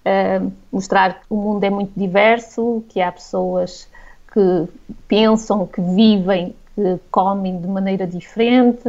Uh, 0.04 0.52
mostrar 0.72 1.20
que 1.20 1.26
o 1.30 1.36
mundo 1.36 1.64
é 1.64 1.70
muito 1.70 1.92
diverso, 1.96 2.84
que 2.88 3.00
há 3.00 3.12
pessoas 3.12 3.88
que 4.32 4.68
pensam, 5.06 5.66
que 5.66 5.80
vivem 5.80 6.54
que 6.78 7.00
comem 7.10 7.60
de 7.60 7.66
maneira 7.66 8.06
diferente, 8.06 8.88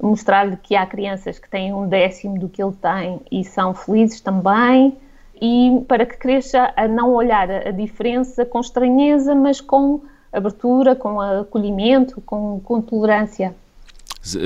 mostrar-lhe 0.00 0.58
que 0.58 0.76
há 0.76 0.84
crianças 0.84 1.38
que 1.38 1.48
têm 1.48 1.72
um 1.72 1.88
décimo 1.88 2.38
do 2.38 2.46
que 2.46 2.62
ele 2.62 2.74
tem 2.74 3.20
e 3.32 3.42
são 3.42 3.72
felizes 3.72 4.20
também, 4.20 4.94
e 5.40 5.82
para 5.88 6.04
que 6.04 6.18
cresça 6.18 6.72
a 6.76 6.86
não 6.86 7.14
olhar 7.14 7.50
a 7.50 7.70
diferença 7.70 8.44
com 8.44 8.60
estranheza, 8.60 9.34
mas 9.34 9.62
com 9.62 10.02
abertura, 10.30 10.94
com 10.94 11.18
acolhimento, 11.20 12.20
com, 12.20 12.60
com 12.62 12.82
tolerância. 12.82 13.54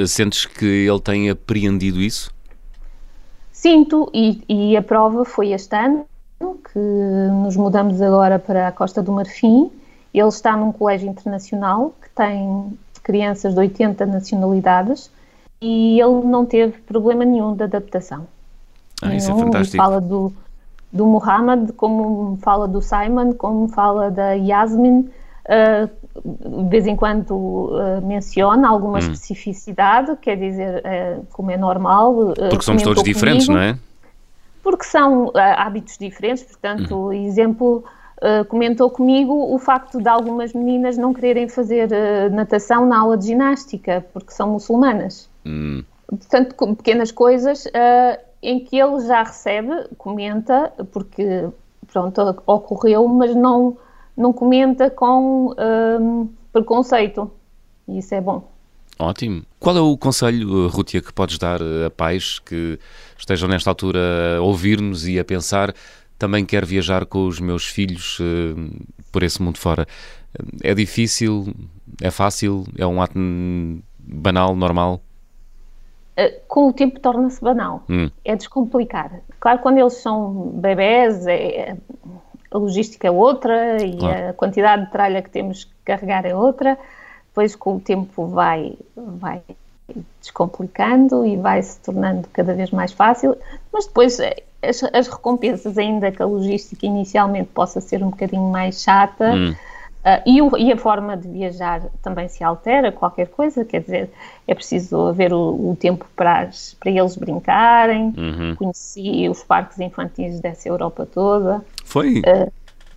Sentes 0.07 0.47
que 0.47 0.65
ele 0.65 1.01
tem 1.01 1.31
apreendido 1.31 2.01
isso? 2.01 2.33
Sinto, 3.53 4.09
e, 4.15 4.43
e, 4.49 4.77
a 4.77 4.83
prova 4.83 5.25
foi 5.25 5.53
este 5.53 5.75
ano, 5.75 6.07
que 6.39 6.79
nos 6.79 7.57
mudamos 7.57 8.01
agora 8.01 8.39
para 8.39 8.69
a 8.69 8.73
Costa 8.73 9.03
do 9.03 9.13
Marfim 9.13 9.71
Ele 10.13 10.29
está 10.29 10.57
num 10.57 10.73
colégio 10.73 11.09
internacional 11.09 11.95
que 12.03 12.11
tem 12.11 12.79
crianças 13.03 13.55
de 13.55 13.61
80 13.61 14.07
nacionalidades 14.07 15.11
e 15.61 16.01
ele 16.01 16.27
não 16.27 16.47
teve 16.47 16.79
problema 16.81 17.25
nenhum 17.25 17.55
de 17.55 17.65
adaptação. 17.65 18.27
Ah, 19.03 19.15
isso 19.15 19.31
é 19.31 19.35
fantástico. 19.35 19.77
Fala 19.77 20.01
do, 20.01 20.33
do 20.93 21.07
Muhammad, 21.07 21.73
como 21.73 22.39
fala 22.43 22.67
do 22.67 22.81
Simon, 22.83 23.33
como 23.33 23.69
fala 23.69 24.11
da 24.11 24.33
Yasmin. 24.33 25.09
Uh, 25.47 25.91
de 26.65 26.69
vez 26.69 26.87
em 26.87 26.95
quando 26.95 27.31
uh, 27.31 28.07
menciona 28.07 28.69
alguma 28.69 28.97
hum. 28.97 28.99
especificidade, 28.99 30.17
quer 30.21 30.37
dizer, 30.37 30.83
uh, 30.85 31.27
como 31.33 31.51
é 31.51 31.57
normal. 31.57 32.35
Porque 32.51 32.63
somos 32.63 32.83
todos 32.83 33.03
comigo, 33.03 33.15
diferentes, 33.15 33.49
não 33.49 33.59
é? 33.59 33.79
Porque 34.63 34.85
são 34.85 35.33
hábitos 35.35 35.97
diferentes, 35.99 36.45
portanto, 36.45 37.09
hum. 37.09 37.13
exemplo, 37.13 37.85
comentou 38.49 38.91
comigo 38.91 39.55
o 39.55 39.59
facto 39.59 40.01
de 40.01 40.09
algumas 40.09 40.53
meninas 40.53 40.97
não 40.99 41.15
quererem 41.15 41.49
fazer 41.49 41.89
natação 42.31 42.87
na 42.87 42.99
aula 42.99 43.17
de 43.17 43.27
ginástica, 43.27 44.05
porque 44.13 44.33
são 44.33 44.51
muçulmanas. 44.51 45.29
Hum. 45.47 45.83
Portanto, 46.07 46.55
pequenas 46.77 47.11
coisas 47.11 47.67
em 48.43 48.61
que 48.61 48.77
ele 48.77 49.01
já 49.07 49.23
recebe, 49.23 49.73
comenta, 49.97 50.73
porque 50.93 51.49
pronto, 51.93 52.43
ocorreu, 52.47 53.07
mas 53.09 53.35
não, 53.35 53.77
não 54.17 54.33
comenta 54.33 54.91
com 54.91 55.55
um, 56.01 56.29
preconceito. 56.53 57.31
E 57.87 57.99
isso 57.99 58.15
é 58.15 58.21
bom. 58.21 58.49
Ótimo. 58.99 59.43
Qual 59.59 59.77
é 59.77 59.81
o 59.81 59.97
conselho, 59.97 60.69
Rútia, 60.69 61.01
que 61.01 61.13
podes 61.13 61.39
dar 61.39 61.61
a 61.63 61.91
pais 61.91 62.39
que 62.39 62.79
estejam 63.17 63.49
nesta 63.49 63.71
altura 63.71 64.37
a 64.39 64.43
ouvir-nos 64.43 65.09
e 65.09 65.19
a 65.19 65.25
pensar 65.25 65.75
também 66.21 66.45
quero 66.45 66.67
viajar 66.67 67.07
com 67.07 67.27
os 67.27 67.41
meus 67.41 67.67
filhos 67.67 68.21
uh, 68.21 68.71
por 69.11 69.23
esse 69.23 69.43
mundo 69.43 69.59
fora? 69.59 69.87
É 70.63 70.75
difícil? 70.75 71.53
É 72.01 72.11
fácil? 72.11 72.65
É 72.79 72.87
um 72.87 73.01
ato 73.01 73.19
banal, 73.99 74.55
normal? 74.55 75.01
Eh, 76.17 76.43
com 76.47 76.69
o 76.69 76.73
tempo 76.75 77.01
torna-se 77.01 77.41
banal. 77.41 77.83
Hum. 77.89 78.11
É 78.23 78.37
descomplicar. 78.37 79.21
Claro, 79.41 79.61
quando 79.61 79.79
eles 79.79 79.95
são 79.95 80.51
bebés, 80.55 81.27
é, 81.27 81.77
a 82.51 82.59
logística 82.59 83.09
é 83.09 83.11
outra 83.11 83.83
e 83.83 83.97
claro. 83.97 84.29
a 84.29 84.33
quantidade 84.35 84.85
de 84.85 84.93
tralha 84.93 85.23
que 85.23 85.31
temos 85.31 85.65
que 85.65 85.73
carregar 85.85 86.27
é 86.27 86.37
outra. 86.37 86.79
Depois, 87.29 87.57
com 87.57 87.77
o 87.77 87.81
tempo, 87.81 88.27
vai, 88.27 88.75
vai 88.95 89.43
descomplicando 90.21 91.25
e 91.27 91.37
vai 91.37 91.63
se 91.63 91.81
tornando 91.81 92.29
cada 92.33 92.55
vez 92.55 92.71
mais 92.71 92.93
fácil. 92.93 93.37
Mas 93.73 93.87
depois, 93.87 94.19
eh, 94.21 94.43
as, 94.63 94.83
as 94.93 95.09
recompensas, 95.09 95.79
ainda 95.79 96.11
que 96.11 96.23
a 96.23 96.27
logística 96.27 96.87
inicialmente 96.87 97.49
possa 97.55 97.81
ser 97.81 98.03
um 98.03 98.11
bocadinho 98.11 98.51
mais 98.51 98.83
chata. 98.83 99.33
Hum 99.33 99.55
Uh, 100.01 100.23
e, 100.25 100.41
o, 100.41 100.57
e, 100.57 100.73
a 100.73 100.79
forma 100.79 101.15
de 101.15 101.29
viajar 101.29 101.83
também 102.03 102.27
se 102.27 102.43
altera, 102.43 102.91
qualquer 102.91 103.29
coisa, 103.29 103.67
quer 103.67 103.83
dizer, 103.83 104.11
é 104.49 104.55
preciso 104.55 105.09
haver 105.09 105.31
o, 105.31 105.73
o 105.73 105.77
tempo 105.79 106.07
para, 106.17 106.41
as, 106.41 106.75
para 106.81 106.91
eles 106.91 107.17
brincarem. 107.17 108.15
Uhum. 108.17 108.57
Conheci 108.57 109.29
os 109.29 109.43
parques 109.43 109.79
infantis 109.79 110.41
dessa 110.41 110.71
Europa 110.71 111.05
toda. 111.05 111.63
Foi? 111.85 112.21
Uh, 112.21 112.51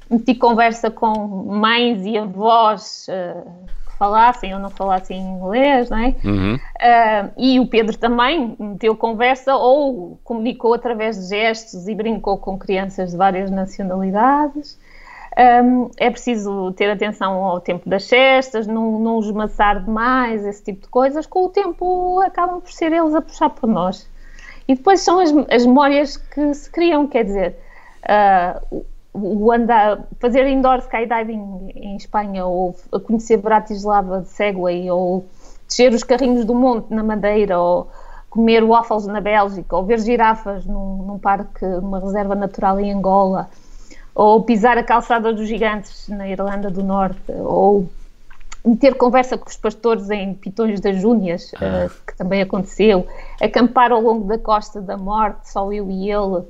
meti 0.10 0.34
conversa 0.34 0.90
com 0.90 1.14
mães 1.46 2.06
e 2.06 2.18
avós 2.18 3.08
uh, 3.10 3.52
falassem 3.98 4.54
ou 4.54 4.60
não 4.60 4.70
falassem 4.70 5.20
inglês, 5.20 5.90
não 5.90 5.98
é? 5.98 6.16
Uhum. 6.24 6.56
Uh, 6.56 7.32
e 7.38 7.60
o 7.60 7.68
Pedro 7.68 7.98
também 7.98 8.56
meteu 8.60 8.96
conversa 8.96 9.56
ou 9.56 10.20
comunicou 10.24 10.74
através 10.74 11.18
de 11.18 11.28
gestos 11.30 11.88
e 11.88 11.96
brincou 11.96 12.38
com 12.38 12.58
crianças 12.58 13.12
de 13.12 13.18
várias 13.18 13.50
nacionalidades. 13.50 14.78
Um, 15.36 15.90
é 15.98 16.12
preciso 16.12 16.72
ter 16.74 16.92
atenção 16.92 17.44
ao 17.44 17.60
tempo 17.60 17.90
das 17.90 18.04
cestas, 18.04 18.68
não, 18.68 19.00
não 19.00 19.18
os 19.18 19.32
maçar 19.32 19.84
demais, 19.84 20.46
esse 20.46 20.64
tipo 20.64 20.82
de 20.82 20.88
coisas. 20.88 21.26
Com 21.26 21.46
o 21.46 21.50
tempo 21.50 22.22
acabam 22.22 22.62
por 22.62 22.72
ser 22.72 22.92
eles 22.92 23.16
a 23.16 23.22
puxar 23.22 23.50
por 23.50 23.68
nós. 23.68 24.08
E 24.68 24.76
depois 24.76 25.02
são 25.02 25.20
as, 25.20 25.34
as 25.50 25.66
memórias 25.66 26.18
que 26.18 26.54
se 26.54 26.70
criam, 26.70 27.08
quer 27.08 27.26
dizer, 27.26 27.56
uh, 28.04 28.86
o 29.14 29.52
andar, 29.52 30.08
fazer 30.20 30.48
indoor 30.48 30.80
skydiving 30.80 31.72
em 31.76 31.96
Espanha, 31.96 32.46
ou 32.46 32.76
conhecer 33.06 33.38
Bratislava 33.38 34.22
de 34.22 34.30
Segway, 34.30 34.90
ou 34.90 35.26
descer 35.68 35.94
os 35.94 36.04
carrinhos 36.04 36.46
do 36.46 36.56
monte 36.56 36.94
na 36.94 37.04
Madeira, 37.04 37.60
ou 37.60 37.90
comer 38.30 38.64
waffles 38.64 39.06
na 39.06 39.22
Bélgica, 39.22 39.76
ou 39.76 39.84
ver 39.84 40.00
girafas 40.00 40.66
num, 40.66 41.04
num 41.04 41.20
parque, 41.20 41.66
numa 41.66 42.00
reserva 42.00 42.34
natural 42.34 42.80
em 42.80 42.92
Angola 42.92 43.50
ou 44.16 44.44
pisar 44.44 44.78
a 44.78 44.84
calçada 44.84 45.34
dos 45.34 45.48
gigantes 45.48 46.08
na 46.08 46.28
Irlanda 46.28 46.70
do 46.70 46.84
Norte, 46.84 47.32
ou 47.32 47.90
ter 48.80 48.96
conversa 48.96 49.38
com 49.38 49.50
os 49.50 49.58
pastores 49.58 50.10
em 50.10 50.34
Pitões 50.34 50.80
das 50.80 51.02
Júnias, 51.02 51.52
ah. 51.56 51.88
uh, 51.88 52.06
que 52.06 52.16
também 52.16 52.42
aconteceu, 52.42 53.08
acampar 53.42 53.92
ao 53.92 54.02
longo 54.02 54.28
da 54.28 54.38
Costa 54.38 54.82
da 54.82 54.98
Morte, 54.98 55.50
só 55.50 55.72
eu 55.74 55.90
e 55.90 56.10
ele, 56.10 56.44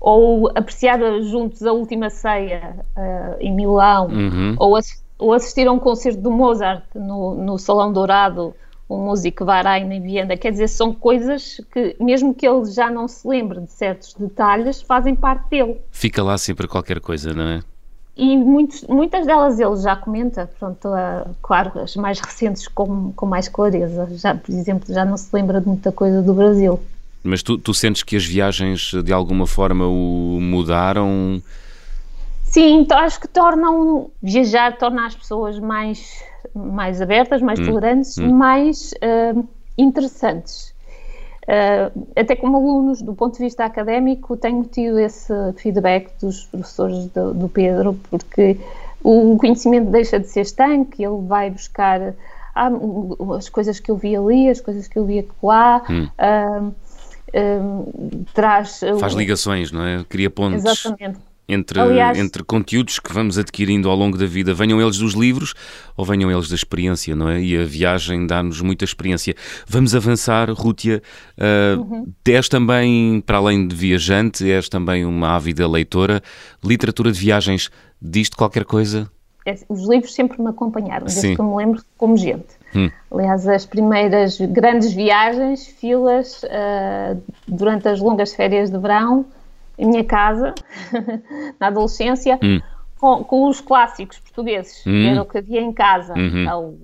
ou 0.00 0.48
apreciar 0.54 0.98
juntos 1.22 1.62
a 1.64 1.72
última 1.72 2.08
ceia 2.08 2.76
uh, 2.96 3.36
em 3.38 3.54
Milão, 3.54 4.08
uhum. 4.08 4.56
ou, 4.58 4.76
ass 4.76 5.02
ou, 5.18 5.32
assistir 5.34 5.68
a 5.68 5.72
um 5.72 5.78
concerto 5.78 6.20
do 6.20 6.30
Mozart 6.30 6.84
no, 6.94 7.34
no 7.34 7.58
Salão 7.58 7.92
Dourado 7.92 8.54
um 8.90 9.04
músico 9.04 9.44
Varain 9.44 9.88
em 9.92 10.02
Viena. 10.02 10.36
Quer 10.36 10.50
dizer, 10.50 10.68
são 10.68 10.92
coisas 10.92 11.60
que, 11.72 11.94
mesmo 12.00 12.34
que 12.34 12.46
ele 12.46 12.64
já 12.66 12.90
não 12.90 13.06
se 13.06 13.26
lembre 13.26 13.60
de 13.60 13.70
certos 13.70 14.14
detalhes, 14.14 14.82
fazem 14.82 15.14
parte 15.14 15.48
dele. 15.48 15.80
Fica 15.92 16.22
lá 16.22 16.36
sempre 16.36 16.66
qualquer 16.66 17.00
coisa, 17.00 17.32
não 17.32 17.44
é? 17.44 17.60
E 18.16 18.36
muitos, 18.36 18.82
muitas 18.82 19.24
delas 19.24 19.60
ele 19.60 19.76
já 19.76 19.94
comenta, 19.94 20.50
pronto, 20.58 20.88
uh, 20.88 21.30
claro, 21.40 21.80
as 21.80 21.94
mais 21.96 22.18
recentes 22.18 22.66
com, 22.66 23.12
com 23.12 23.24
mais 23.24 23.48
clareza. 23.48 24.08
Já, 24.10 24.34
por 24.34 24.50
exemplo, 24.50 24.92
já 24.92 25.04
não 25.04 25.16
se 25.16 25.28
lembra 25.32 25.60
de 25.60 25.68
muita 25.68 25.92
coisa 25.92 26.20
do 26.20 26.34
Brasil. 26.34 26.78
Mas 27.22 27.42
tu, 27.42 27.58
tu 27.58 27.74
sentes 27.74 28.02
que 28.02 28.16
as 28.16 28.24
viagens 28.24 28.92
de 29.04 29.12
alguma 29.12 29.46
forma 29.46 29.86
o 29.86 30.38
mudaram? 30.40 31.42
Sim, 32.44 32.86
acho 32.90 33.20
que 33.20 33.28
tornam 33.28 34.10
viajar 34.22 34.76
torna 34.76 35.06
as 35.06 35.14
pessoas 35.14 35.58
mais 35.58 36.22
mais 36.54 37.00
abertas, 37.00 37.40
mais 37.42 37.60
hum. 37.60 37.66
tolerantes, 37.66 38.18
hum. 38.18 38.32
mais 38.32 38.92
uh, 38.94 39.46
interessantes. 39.76 40.74
Uh, 41.42 42.06
até 42.16 42.36
como 42.36 42.56
alunos, 42.56 43.02
do 43.02 43.14
ponto 43.14 43.36
de 43.36 43.44
vista 43.44 43.64
académico, 43.64 44.36
tenho 44.36 44.64
tido 44.64 44.98
esse 44.98 45.32
feedback 45.56 46.10
dos 46.20 46.44
professores 46.46 47.06
do, 47.08 47.34
do 47.34 47.48
Pedro, 47.48 47.98
porque 48.10 48.58
o 49.02 49.36
conhecimento 49.36 49.90
deixa 49.90 50.18
de 50.18 50.26
ser 50.28 50.42
estanque, 50.42 51.02
ele 51.02 51.26
vai 51.26 51.50
buscar 51.50 52.14
ah, 52.54 52.70
as 53.36 53.48
coisas 53.48 53.80
que 53.80 53.90
eu 53.90 53.96
vi 53.96 54.16
ali, 54.16 54.48
as 54.48 54.60
coisas 54.60 54.86
que 54.86 54.98
eu 54.98 55.04
vi 55.04 55.26
lá. 55.42 55.82
Hum. 55.88 56.08
Uh, 56.18 56.74
uh, 57.34 58.24
traz. 58.34 58.80
Faz 58.98 59.14
ligações, 59.14 59.72
não 59.72 59.84
é? 59.84 60.04
Cria 60.08 60.30
pontos. 60.30 60.64
Exatamente 60.64 61.30
entre, 61.50 61.80
Aliás, 61.80 62.16
entre 62.16 62.44
conteúdos 62.44 63.00
que 63.00 63.12
vamos 63.12 63.36
adquirindo 63.36 63.90
ao 63.90 63.96
longo 63.96 64.16
da 64.16 64.26
vida, 64.26 64.54
venham 64.54 64.80
eles 64.80 64.98
dos 64.98 65.14
livros 65.14 65.54
ou 65.96 66.04
venham 66.04 66.30
eles 66.30 66.48
da 66.48 66.54
experiência, 66.54 67.16
não 67.16 67.28
é? 67.28 67.42
E 67.42 67.56
a 67.56 67.64
viagem 67.64 68.26
dá-nos 68.26 68.60
muita 68.60 68.84
experiência. 68.84 69.34
Vamos 69.66 69.94
avançar, 69.94 70.48
Rútia. 70.52 71.02
Uh, 71.36 71.80
uhum. 71.80 72.12
És 72.24 72.48
também, 72.48 73.20
para 73.20 73.38
além 73.38 73.66
de 73.66 73.74
viajante, 73.74 74.48
és 74.48 74.68
também 74.68 75.04
uma 75.04 75.34
ávida 75.34 75.66
leitora. 75.66 76.22
Literatura 76.64 77.10
de 77.10 77.18
viagens, 77.18 77.68
diz-te 78.00 78.36
qualquer 78.36 78.64
coisa? 78.64 79.10
É, 79.44 79.58
os 79.68 79.88
livros 79.88 80.14
sempre 80.14 80.40
me 80.40 80.50
acompanharam, 80.50 81.06
desde 81.06 81.20
Sim. 81.22 81.34
que 81.34 81.40
eu 81.40 81.44
me 81.46 81.56
lembro 81.56 81.82
como 81.96 82.16
gente. 82.16 82.59
Hum. 82.74 82.90
Aliás, 83.10 83.46
as 83.48 83.66
primeiras 83.66 84.38
grandes 84.40 84.92
viagens, 84.92 85.66
filas, 85.66 86.42
uh, 86.44 87.20
durante 87.46 87.88
as 87.88 88.00
longas 88.00 88.34
férias 88.34 88.70
de 88.70 88.78
verão, 88.78 89.26
em 89.78 89.86
minha 89.86 90.04
casa, 90.04 90.54
na 91.58 91.68
adolescência, 91.68 92.38
hum. 92.42 92.60
com, 93.00 93.24
com, 93.24 93.48
os 93.48 93.60
clássicos 93.60 94.18
portugueses, 94.18 94.86
hum. 94.86 94.92
que 94.92 95.06
era 95.08 95.22
o 95.22 95.24
que 95.24 95.38
havia 95.38 95.60
em 95.60 95.72
casa. 95.72 96.14
Uhum. 96.14 96.42
Então, 96.42 96.74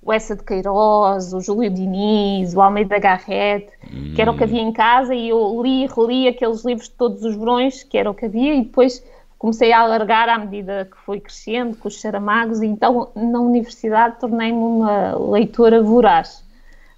o 0.00 0.12
Essa 0.12 0.36
de 0.36 0.44
Queiroz, 0.44 1.32
o 1.32 1.40
Júlio 1.40 1.70
Diniz, 1.70 2.54
o 2.54 2.60
Almeida 2.60 2.98
Garrett, 2.98 3.68
hum. 3.92 4.12
que 4.14 4.22
era 4.22 4.30
o 4.30 4.36
que 4.36 4.44
havia 4.44 4.60
em 4.60 4.72
casa, 4.72 5.14
e 5.14 5.28
eu 5.30 5.60
li 5.62 5.84
e 5.84 5.86
reli 5.86 6.28
aqueles 6.28 6.64
livros 6.64 6.88
de 6.88 6.94
todos 6.94 7.22
os 7.24 7.36
verões, 7.36 7.82
que 7.82 7.98
era 7.98 8.10
o 8.10 8.14
que 8.14 8.26
havia, 8.26 8.54
e 8.54 8.62
depois 8.62 9.04
comecei 9.38 9.72
a 9.72 9.80
alargar 9.80 10.28
à 10.28 10.38
medida 10.38 10.88
que 10.90 10.96
fui 11.04 11.20
crescendo, 11.20 11.76
com 11.76 11.88
os 11.88 12.00
charamagos, 12.00 12.62
e 12.62 12.66
então 12.66 13.10
na 13.14 13.40
universidade 13.40 14.16
tornei-me 14.18 14.58
uma 14.58 15.16
leitora 15.16 15.82
voraz. 15.82 16.44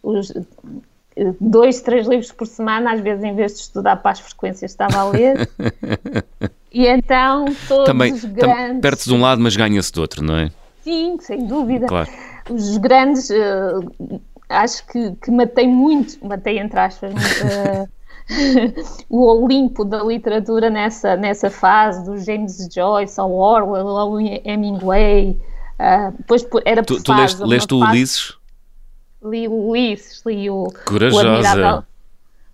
Os, 0.03 0.33
dois, 1.41 1.81
três 1.81 2.07
livros 2.07 2.31
por 2.31 2.47
semana, 2.47 2.93
às 2.93 3.01
vezes 3.01 3.25
em 3.25 3.35
vez 3.35 3.55
de 3.55 3.61
estudar 3.61 3.97
para 3.97 4.13
as 4.13 4.21
frequências 4.21 4.71
estava 4.71 4.99
a 4.99 5.09
ler. 5.09 5.49
e 6.73 6.87
então 6.87 7.47
todos 7.67 7.87
também, 7.87 8.13
os 8.13 8.25
grandes... 8.25 8.81
Perde-se 8.81 9.09
de 9.09 9.15
um 9.15 9.21
lado, 9.21 9.41
mas 9.41 9.57
ganha-se 9.57 9.93
do 9.93 10.01
outro, 10.03 10.23
não 10.23 10.37
é? 10.37 10.51
Sim, 10.83 11.17
sem 11.21 11.47
dúvida. 11.47 11.87
Claro. 11.87 12.09
Os 12.51 12.77
grandes, 12.77 13.31
uh, 13.31 14.21
acho 14.49 14.87
que, 14.87 15.13
que 15.17 15.31
matei 15.31 15.67
muito, 15.67 16.25
matei 16.25 16.59
entre 16.59 16.79
aspas, 16.79 17.13
uh, 17.13 17.89
o 19.09 19.25
Olimpo 19.25 19.85
da 19.85 20.03
literatura 20.03 20.69
nessa, 20.69 21.17
nessa 21.17 21.51
fase, 21.51 22.05
do 22.05 22.19
James 22.19 22.69
Joyce 22.73 23.21
ao 23.21 23.33
Orwell, 23.33 23.87
ao 23.89 24.21
Hemingway, 24.21 25.39
Uh, 25.79 26.11
depois 26.17 26.47
era 26.65 26.83
tu, 26.83 27.03
tu 27.03 27.13
leste, 27.13 27.43
leste 27.45 27.75
o 27.75 27.79
Ulisses? 27.79 28.35
Li 29.23 29.47
o 29.47 29.69
Ulisses, 29.69 30.23
li 30.25 30.49
o, 30.49 30.73
Corajosa. 30.87 31.17
o 31.17 31.29
Admirável, 31.29 31.85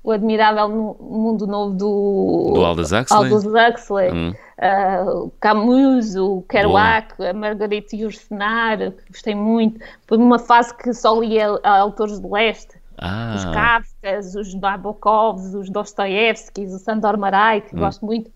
o 0.03 0.11
admirável 0.11 0.69
Mundo 1.01 1.47
Novo 1.47 1.75
do, 1.75 2.53
do 2.55 2.65
Aldous 2.65 2.91
Huxley, 2.91 3.33
Aldous 3.33 3.45
Huxley 3.45 4.11
hum. 4.11 4.35
uh, 4.59 5.33
Camus, 5.39 6.17
o 6.17 6.43
Kerouac, 6.49 7.17
Boa. 7.17 7.31
a 7.31 7.33
Margarita 7.33 7.95
Yourcenar, 7.95 8.79
que 8.79 9.13
gostei 9.13 9.37
muito. 9.37 9.79
Foi 10.09 10.19
uma 10.19 10.41
fase 10.41 10.77
que 10.77 10.93
só 10.93 11.21
lia 11.21 11.61
autores 11.63 12.19
do 12.19 12.33
leste. 12.33 12.82
Ah. 13.05 13.35
Os 13.35 13.45
Kafkas, 13.47 14.35
os 14.37 14.55
Nabokovs, 14.55 15.55
os 15.55 15.69
Dostoevskis, 15.69 16.73
o 16.73 16.79
Sandor 16.79 17.19
Marai, 17.19 17.61
que 17.61 17.75
hum. 17.75 17.81
gosto 17.81 18.07
muito. 18.07 18.31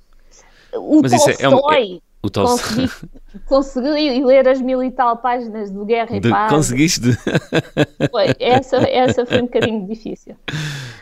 O 0.75 1.01
Mas 1.01 1.13
Tolstói, 1.13 1.35
é, 1.39 1.45
é, 1.45 1.49
um, 1.49 1.73
é, 1.73 1.99
o 2.27 2.31
Consegui, 2.31 2.91
consegui, 3.47 4.25
ler 4.25 4.49
as 4.49 4.61
mil 4.61 4.83
e 4.83 4.91
tal 4.91 5.17
páginas 5.19 5.71
do 5.71 5.85
Guerra 5.85 6.17
e 6.17 6.21
de, 6.21 6.29
Paz. 6.29 6.53
Conseguiste? 6.53 7.13
Foi, 8.11 8.35
essa, 8.41 8.79
essa 8.79 9.25
foi 9.25 9.43
um 9.43 9.45
bocadinho 9.45 9.87
difícil. 9.87 10.35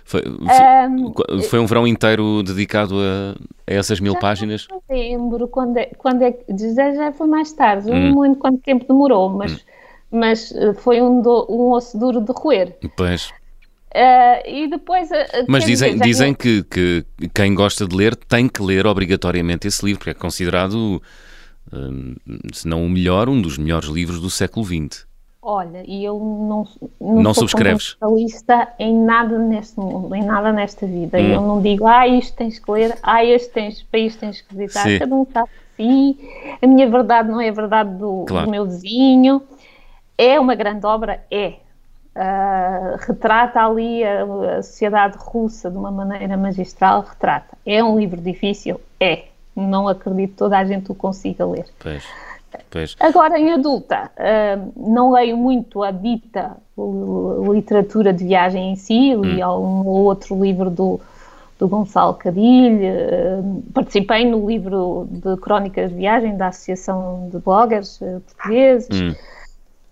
Foi, 0.05 0.23
um, 0.29 1.43
foi 1.43 1.59
um 1.59 1.67
verão 1.67 1.87
inteiro 1.87 2.43
dedicado 2.43 2.97
a, 2.99 3.35
a 3.67 3.75
essas 3.75 4.01
mil 4.01 4.19
páginas? 4.19 4.69
Não 4.71 4.83
lembro 4.91 5.49
quando 5.49 5.79
é, 5.79 5.87
quando 5.97 6.21
é 6.21 6.37
já, 6.77 6.93
já 6.93 7.13
foi 7.13 7.27
mais 7.27 7.51
tarde, 7.55 7.91
hum. 7.91 8.11
não 8.11 8.21
lembro 8.21 8.39
quanto 8.39 8.59
tempo 8.59 8.85
demorou, 8.87 9.31
mas, 9.31 9.53
hum. 9.53 9.59
mas 10.11 10.53
eh, 10.53 10.75
foi 10.75 11.01
um, 11.01 11.23
do, 11.23 11.47
um 11.49 11.71
osso 11.71 11.99
duro 11.99 12.21
de 12.21 12.33
roer. 12.33 12.77
Pois. 12.97 13.33
Uh, 13.95 14.49
e 14.49 14.67
depois. 14.67 15.09
Uh, 15.09 15.45
Mas 15.47 15.65
dizem, 15.65 15.97
dizem 15.97 16.35
que, 16.35 16.65
que 16.65 17.07
quem 17.33 17.55
gosta 17.55 17.87
de 17.87 17.95
ler 17.95 18.17
tem 18.17 18.49
que 18.49 18.61
ler 18.61 18.89
obrigatoriamente 18.89 19.69
esse 19.69 19.85
livro, 19.87 20.01
porque 20.01 20.11
é 20.11 20.15
considerado, 20.15 21.01
uh, 21.73 22.53
se 22.53 22.67
não 22.67 22.85
o 22.85 22.89
melhor, 22.89 23.29
um 23.29 23.41
dos 23.41 23.57
melhores 23.57 23.89
livros 23.89 24.21
do 24.21 24.29
século 24.29 24.67
XX. 24.67 25.07
Olha, 25.41 25.85
e 25.87 26.03
eu 26.03 26.19
não, 26.19 26.67
não, 27.01 27.23
não 27.23 27.35
sou 27.35 27.47
subscreves 27.47 27.89
especialista 27.89 28.69
em 28.79 28.99
nada 28.99 29.39
neste 29.39 29.79
mundo, 29.79 30.13
em 30.13 30.25
nada 30.25 30.51
nesta 30.53 30.87
vida. 30.87 31.19
Hum. 31.19 31.33
Eu 31.33 31.41
não 31.43 31.63
digo, 31.63 31.87
ah, 31.87 32.09
isto 32.09 32.35
tens 32.35 32.59
que 32.59 32.71
ler, 32.73 32.99
ah, 33.01 33.25
este 33.25 33.53
tens, 33.53 33.83
para 33.83 34.01
isto 34.01 34.19
tens 34.19 34.41
que 34.41 34.57
visitar. 34.57 34.83
Sim. 34.83 34.99
Cada 34.99 35.15
um 35.15 35.27
sabe 35.33 35.51
si. 35.77 36.19
A 36.61 36.67
minha 36.67 36.89
verdade 36.89 37.29
não 37.29 37.41
é 37.41 37.49
a 37.49 37.53
verdade 37.53 37.95
do, 37.97 38.25
claro. 38.27 38.47
do 38.47 38.51
meu 38.51 38.65
vizinho. 38.65 39.43
É 40.17 40.41
uma 40.41 40.55
grande 40.55 40.85
obra? 40.85 41.23
É 41.31 41.57
Uh, 42.17 42.97
retrata 43.09 43.61
ali 43.61 44.05
a, 44.05 44.23
a, 44.59 44.63
sociedade 44.63 45.17
russa 45.19 45.69
de 45.69 45.77
uma 45.77 45.91
maneira 45.91 46.37
magistral, 46.37 47.01
retrata. 47.01 47.59
É 47.67 47.83
um 47.83 47.99
livro 47.99 48.21
difícil? 48.21 48.81
É. 49.01 49.25
Não 49.57 49.89
acredito 49.89 50.31
que 50.31 50.37
toda 50.37 50.57
a 50.57 50.65
gente 50.65 50.93
o 50.93 50.95
consiga 50.95 51.45
ler. 51.45 51.67
Pois. 51.81 52.05
Pois. 52.71 52.95
Agora, 53.01 53.37
em 53.37 53.53
adulta, 53.53 54.13
uh, 54.17 54.73
não 54.77 55.11
leio 55.11 55.37
muito 55.37 55.83
a 55.83 55.91
dita 55.91 56.57
literatura 57.53 58.13
de 58.13 58.25
viagem 58.25 58.73
em 58.73 58.77
si, 58.77 59.13
li 59.15 59.45
hum. 59.45 59.49
um 59.49 59.87
ou 59.87 60.05
outro 60.05 60.41
livro 60.41 60.71
do, 60.71 61.01
do 61.59 61.67
Gonçalo 61.67 62.15
Cadilho, 62.15 62.79
uh, 62.79 63.63
participei 63.73 64.25
no 64.25 64.49
livro 64.49 65.09
de 65.11 65.37
crónicas 65.39 65.91
de 65.91 65.97
viagem 65.97 66.37
da 66.37 66.49
Associação 66.49 67.29
de 67.33 67.39
Bloggers 67.39 67.99
Portugueses. 67.99 69.01
Hum 69.01 69.15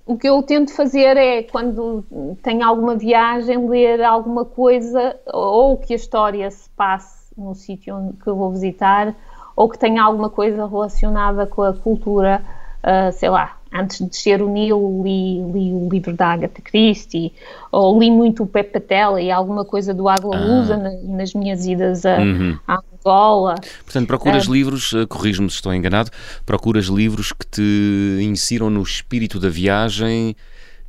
o 0.04 0.16
que 0.16 0.28
eu 0.28 0.42
tento 0.42 0.74
fazer 0.74 1.16
é, 1.16 1.42
quando 1.44 2.04
tenho 2.42 2.64
alguma 2.64 2.96
viagem, 2.96 3.68
ler 3.68 4.02
alguma 4.02 4.44
coisa, 4.44 5.16
ou 5.32 5.76
que 5.76 5.92
a 5.92 5.96
história 5.96 6.50
se 6.50 6.68
passe 6.70 7.32
no 7.36 7.54
sítio 7.54 8.14
que 8.22 8.28
eu 8.28 8.36
vou 8.36 8.50
visitar, 8.50 9.14
ou 9.54 9.68
que 9.68 9.78
tenha 9.78 10.02
alguma 10.02 10.28
coisa 10.28 10.66
relacionada 10.66 11.46
com 11.46 11.62
a 11.62 11.72
cultura, 11.72 12.42
uh, 12.82 13.12
sei 13.12 13.28
lá, 13.28 13.56
antes 13.72 13.98
de 13.98 14.06
descer 14.06 14.42
o 14.42 14.48
Nilo 14.48 15.02
li, 15.02 15.42
li 15.44 15.72
o 15.72 15.88
livro 15.88 16.14
da 16.14 16.32
Agatha 16.32 16.60
Christie, 16.60 17.32
ou 17.70 17.98
li 17.98 18.10
muito 18.10 18.42
o 18.42 18.46
Pepe 18.46 18.80
Tela 18.80 19.20
e 19.20 19.30
alguma 19.30 19.64
coisa 19.64 19.94
do 19.94 20.08
Água 20.08 20.36
Lusa 20.36 20.74
ah. 20.74 21.06
nas 21.16 21.32
minhas 21.32 21.64
idas 21.66 22.04
a, 22.04 22.18
uhum. 22.18 22.58
a 22.66 22.82
Angola. 23.04 23.54
Portanto, 23.84 24.06
procuras 24.06 24.46
uh, 24.46 24.52
livros, 24.52 24.92
uh, 24.92 25.06
corrijo-me 25.06 25.50
se 25.50 25.56
estou 25.56 25.74
enganado, 25.74 26.10
procuras 26.46 26.86
livros 26.86 27.32
que 27.32 27.46
te 27.46 28.18
insiram 28.22 28.70
no 28.70 28.82
espírito 28.82 29.38
da 29.38 29.48
viagem 29.48 30.34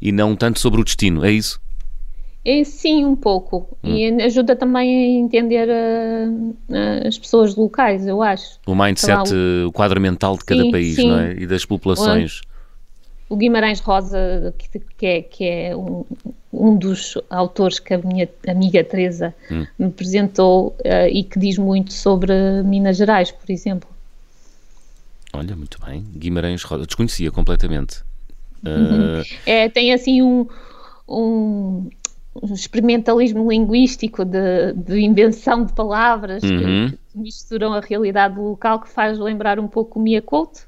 e 0.02 0.12
não 0.12 0.36
tanto 0.36 0.60
sobre 0.60 0.82
o 0.82 0.84
destino, 0.84 1.26
é 1.26 1.32
isso? 1.32 1.62
É, 2.45 2.63
sim, 2.63 3.06
um 3.06 3.15
pouco. 3.15 3.78
Hum. 3.82 3.95
E 3.95 4.21
ajuda 4.23 4.56
também 4.56 4.89
a 4.89 5.19
entender 5.19 5.67
uh, 5.69 7.08
as 7.08 7.17
pessoas 7.17 7.56
locais, 7.56 8.06
eu 8.06 8.21
acho. 8.21 8.60
O 8.67 8.76
mindset, 8.76 9.34
o 9.65 9.71
quadro 9.71 10.02
mental 10.02 10.38
de 10.38 10.43
cada 10.43 10.62
sim, 10.62 10.71
país, 10.71 10.95
sim. 10.95 11.08
não 11.08 11.19
é? 11.19 11.34
E 11.34 11.47
das 11.47 11.65
populações 11.65 12.41
o 13.34 13.36
Guimarães 13.36 13.80
Rosa, 13.80 14.54
que, 14.58 14.80
que 14.80 15.06
é, 15.06 15.21
que 15.21 15.43
é 15.43 15.76
um, 15.76 16.06
um, 16.53 16.75
dos 16.75 17.17
autores 17.29 17.79
que 17.79 17.93
a 17.93 17.97
minha 17.97 18.29
amiga 18.47 18.83
Teresa 18.83 19.33
hum. 19.51 19.65
me 19.77 19.87
apresentou 19.87 20.75
uh, 20.79 21.07
e 21.11 21.23
que 21.23 21.39
diz 21.39 21.57
muito 21.57 21.91
sobre 21.91 22.33
Minas 22.63 22.97
Gerais, 22.97 23.31
por 23.31 23.49
exemplo. 23.51 23.89
Olha, 25.33 25.55
muito 25.55 25.79
bem. 25.83 26.05
Guimarães 26.15 26.63
Rosa, 26.63 26.85
desconhecia 26.85 27.31
completamente. 27.31 28.03
Uh... 28.63 29.23
É, 29.45 29.67
tem 29.67 29.91
assim 29.91 30.21
um, 30.21 30.47
um, 31.09 31.89
um 32.41 32.53
experimentalismo 32.53 33.51
linguístico 33.51 34.23
de, 34.23 34.73
de, 34.73 34.99
invenção 35.01 35.65
de 35.65 35.73
palavras 35.73 36.43
uhum. 36.43 36.89
que, 36.91 36.97
que, 37.11 37.17
misturam 37.17 37.73
a 37.73 37.81
realidade 37.81 38.39
local 38.39 38.79
que 38.79 38.89
faz 38.89 39.17
lembrar 39.17 39.59
um 39.59 39.67
pouco 39.67 39.99
o 39.99 40.03
Mia 40.03 40.21
Couto 40.21 40.61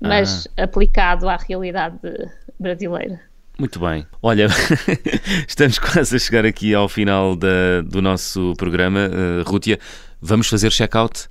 mas 0.00 0.48
ah. 0.56 0.64
aplicado 0.64 1.28
à 1.28 1.36
realidade 1.36 1.98
brasileira. 2.58 3.20
Muito 3.60 3.78
bem. 3.78 4.06
Olha, 4.22 4.46
estamos 5.46 5.78
quase 5.78 6.16
a 6.16 6.18
chegar 6.18 6.46
aqui 6.46 6.74
ao 6.74 6.88
final 6.88 7.36
da, 7.36 7.82
do 7.84 8.00
nosso 8.00 8.54
programa. 8.56 9.00
Uh, 9.00 9.46
Rútia, 9.46 9.78
vamos 10.18 10.48
fazer 10.48 10.70
check-out? 10.70 11.28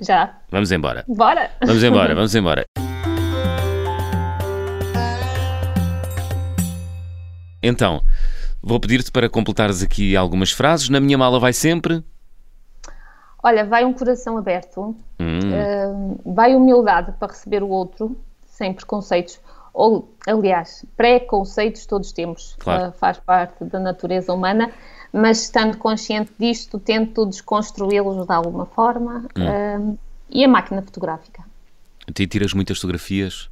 Já. 0.00 0.32
Vamos 0.48 0.70
embora. 0.70 1.04
Bora. 1.08 1.50
Vamos 1.60 1.82
embora, 1.82 2.14
vamos 2.14 2.32
embora. 2.36 2.62
Então, 7.60 8.00
vou 8.62 8.78
pedir-te 8.78 9.10
para 9.10 9.28
completares 9.28 9.82
aqui 9.82 10.14
algumas 10.14 10.52
frases. 10.52 10.88
Na 10.88 11.00
minha 11.00 11.18
mala 11.18 11.40
vai 11.40 11.52
sempre. 11.52 12.04
Olha, 13.42 13.64
vai 13.64 13.84
um 13.84 13.92
coração 13.92 14.38
aberto, 14.38 14.94
hum. 15.18 15.40
uh, 15.50 16.32
vai 16.32 16.54
humildade 16.54 17.12
para 17.18 17.32
receber 17.32 17.60
o 17.60 17.68
outro, 17.68 18.16
sem 18.46 18.72
preconceitos. 18.72 19.40
Ou, 19.74 20.14
aliás, 20.26 20.84
pré-conceitos 20.96 21.86
todos 21.86 22.12
temos, 22.12 22.56
claro. 22.58 22.90
uh, 22.90 22.92
faz 22.92 23.18
parte 23.18 23.64
da 23.64 23.80
natureza 23.80 24.32
humana, 24.32 24.70
mas 25.12 25.42
estando 25.44 25.78
consciente 25.78 26.32
disto, 26.38 26.78
tento 26.78 27.24
desconstruí-los 27.24 28.26
de 28.26 28.32
alguma 28.32 28.66
forma. 28.66 29.26
Hum. 29.36 29.92
Uh, 29.94 29.98
e 30.32 30.44
a 30.44 30.48
máquina 30.48 30.82
fotográfica. 30.82 31.44
Ti 32.12 32.26
tiras 32.26 32.54
muitas 32.54 32.78
fotografias? 32.78 33.50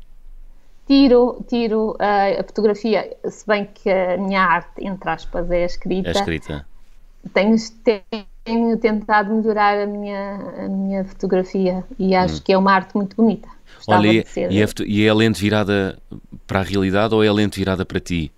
Tiro, 0.87 1.45
tiro 1.47 1.97
a 2.01 2.43
fotografia, 2.43 3.17
se 3.29 3.47
bem 3.47 3.67
que 3.67 3.89
a 3.89 4.17
minha 4.17 4.43
arte, 4.43 4.85
entre 4.85 5.09
aspas, 5.09 5.49
é 5.51 5.63
a 5.63 5.67
escrita. 5.67 6.09
É 6.09 6.13
escrita. 6.13 6.67
Tenho, 7.33 7.57
tenho 8.45 8.77
tentado 8.79 9.35
melhorar 9.35 9.79
a 9.79 9.87
minha, 9.87 10.35
a 10.65 10.69
minha 10.69 11.05
fotografia 11.05 11.85
e 11.99 12.15
acho 12.15 12.39
hum. 12.39 12.41
que 12.45 12.53
é 12.53 12.59
uma 12.59 12.73
arte 12.73 12.97
muito 12.97 13.17
bonita. 13.17 13.49
Olha, 13.87 14.09
e, 14.09 14.25
e, 14.51 14.63
é, 14.63 14.67
e 14.87 15.07
é 15.07 15.09
a 15.09 15.15
lente 15.15 15.41
virada 15.41 15.99
para 16.47 16.61
a 16.61 16.63
realidade 16.63 17.15
ou 17.15 17.23
é 17.23 17.29
a 17.29 17.33
lente 17.33 17.59
virada 17.59 17.85
para 17.85 18.01
ti? 18.01 18.33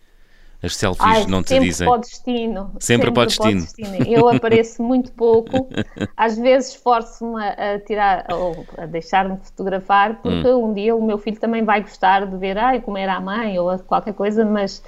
As 0.62 0.77
selfies 0.77 1.05
Ai, 1.05 1.27
não 1.27 1.42
te 1.42 1.59
dizem? 1.59 1.88
Para 1.88 1.97
o 1.97 2.01
destino. 2.01 2.61
Sempre, 2.79 2.85
sempre 2.85 3.11
para 3.11 3.23
o 3.25 3.27
destino. 3.27 3.61
destino. 3.61 3.97
Eu 4.07 4.29
apareço 4.29 4.81
muito 4.85 5.11
pouco, 5.12 5.68
às 6.16 6.38
vezes 6.38 6.71
esforço-me 6.71 7.42
a, 7.42 7.81
tirar 7.81 8.27
ou 8.31 8.65
a 8.79 8.87
deixar-me 8.87 9.37
fotografar, 9.38 10.21
porque 10.23 10.48
hum. 10.48 10.71
um 10.71 10.73
dia 10.73 10.94
o 10.94 11.04
meu 11.04 11.19
filho 11.19 11.40
também 11.40 11.65
vai 11.65 11.81
gostar 11.81 12.27
de 12.27 12.37
ver 12.37 12.56
ai, 12.59 12.81
como 12.81 12.96
era 12.96 13.15
a 13.15 13.21
mãe 13.21 13.59
ou 13.59 13.77
qualquer 13.81 14.15
coisa, 14.15 14.44
mas, 14.44 14.85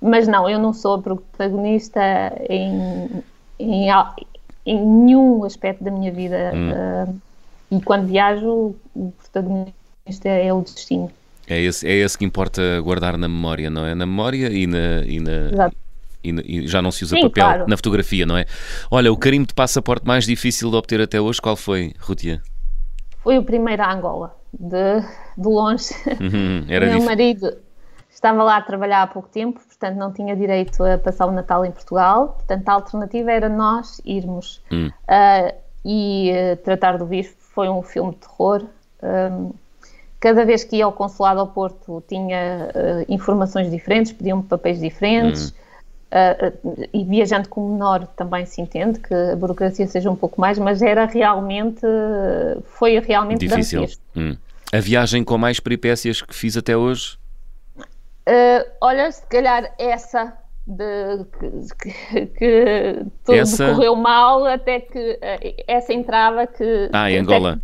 mas 0.00 0.26
não, 0.26 0.50
eu 0.50 0.58
não 0.58 0.72
sou 0.72 1.00
protagonista 1.00 2.00
em, 2.50 3.22
em, 3.62 3.88
em 4.66 4.80
nenhum 4.80 5.44
aspecto 5.44 5.82
da 5.84 5.90
minha 5.90 6.12
vida. 6.12 6.52
Hum. 6.54 6.70
Uh, 6.70 7.20
e 7.72 7.80
quando 7.80 8.06
viajo, 8.06 8.74
o 8.94 9.12
protagonista 9.12 10.28
é 10.28 10.52
o 10.52 10.60
destino. 10.60 11.10
É 11.46 11.60
esse, 11.60 11.86
é 11.86 11.92
esse 11.92 12.16
que 12.16 12.24
importa 12.24 12.80
guardar 12.80 13.16
na 13.16 13.28
memória, 13.28 13.70
não 13.70 13.84
é? 13.84 13.94
Na 13.94 14.06
memória 14.06 14.50
e 14.52 14.66
na. 14.66 15.04
E 15.06 15.20
na... 15.20 15.70
E, 16.24 16.30
e, 16.30 16.68
já 16.68 16.80
não 16.80 16.92
se 16.92 17.02
usa 17.02 17.16
Sim, 17.16 17.22
papel 17.22 17.44
claro. 17.44 17.64
na 17.66 17.76
fotografia, 17.76 18.24
não 18.24 18.36
é? 18.36 18.44
Olha, 18.88 19.12
o 19.12 19.16
carimbo 19.16 19.48
de 19.48 19.54
passaporte 19.54 20.06
mais 20.06 20.24
difícil 20.24 20.70
de 20.70 20.76
obter 20.76 21.00
até 21.00 21.20
hoje, 21.20 21.40
qual 21.42 21.56
foi, 21.56 21.92
Rutia? 21.98 22.40
Foi 23.24 23.38
o 23.38 23.42
primeiro 23.42 23.82
a 23.82 23.92
Angola, 23.92 24.36
de, 24.52 25.00
de 25.36 25.48
longe. 25.48 25.92
Uhum, 26.20 26.64
era 26.68 26.86
Meu 26.94 27.02
marido 27.02 27.52
Estava 28.12 28.42
lá 28.42 28.58
a 28.58 28.62
trabalhar 28.62 29.02
há 29.02 29.06
pouco 29.06 29.28
tempo, 29.28 29.58
portanto 29.66 29.96
não 29.96 30.12
tinha 30.12 30.36
direito 30.36 30.84
a 30.84 30.98
passar 30.98 31.26
o 31.26 31.32
Natal 31.32 31.64
em 31.64 31.70
Portugal. 31.70 32.34
Portanto, 32.36 32.68
a 32.68 32.72
alternativa 32.72 33.32
era 33.32 33.48
nós 33.48 34.00
irmos 34.04 34.62
hum. 34.70 34.88
uh, 34.88 35.54
e 35.84 36.30
uh, 36.30 36.56
tratar 36.58 36.98
do 36.98 37.06
bicho. 37.06 37.34
Foi 37.38 37.68
um 37.68 37.82
filme 37.82 38.12
de 38.12 38.18
terror. 38.18 38.64
Um, 39.02 39.52
cada 40.20 40.44
vez 40.44 40.62
que 40.62 40.76
ia 40.76 40.84
ao 40.84 40.92
consulado 40.92 41.40
ao 41.40 41.48
Porto 41.48 42.02
tinha 42.06 42.70
uh, 42.74 43.12
informações 43.12 43.70
diferentes, 43.70 44.12
pediam-me 44.12 44.42
papéis 44.42 44.78
diferentes. 44.78 45.50
Hum. 45.50 45.62
Uh, 46.12 46.88
e 46.92 47.04
viajando 47.04 47.48
com 47.48 47.72
menor 47.72 48.06
também 48.08 48.44
se 48.44 48.60
entende 48.60 49.00
que 49.00 49.14
a 49.14 49.34
burocracia 49.34 49.86
seja 49.86 50.10
um 50.10 50.14
pouco 50.14 50.38
mais, 50.38 50.58
mas 50.58 50.82
era 50.82 51.06
realmente, 51.06 51.80
foi 52.64 52.98
realmente 52.98 53.48
difícil. 53.48 53.86
Hum. 54.14 54.36
A 54.70 54.78
viagem 54.78 55.24
com 55.24 55.38
mais 55.38 55.58
peripécias 55.58 56.20
que 56.20 56.34
fiz 56.34 56.54
até 56.54 56.76
hoje? 56.76 57.16
Uh, 58.28 58.70
olha, 58.80 59.10
se 59.10 59.26
calhar 59.26 59.74
essa 59.78 60.36
de, 60.66 61.24
que, 61.80 62.26
que 62.26 63.06
tudo 63.24 63.36
essa... 63.36 63.74
correu 63.74 63.96
mal 63.96 64.46
até 64.46 64.80
que 64.80 65.18
essa 65.66 65.92
entrava 65.92 66.46
que. 66.46 66.88
Ah, 66.92 67.10
em 67.10 67.18
Angola. 67.18 67.60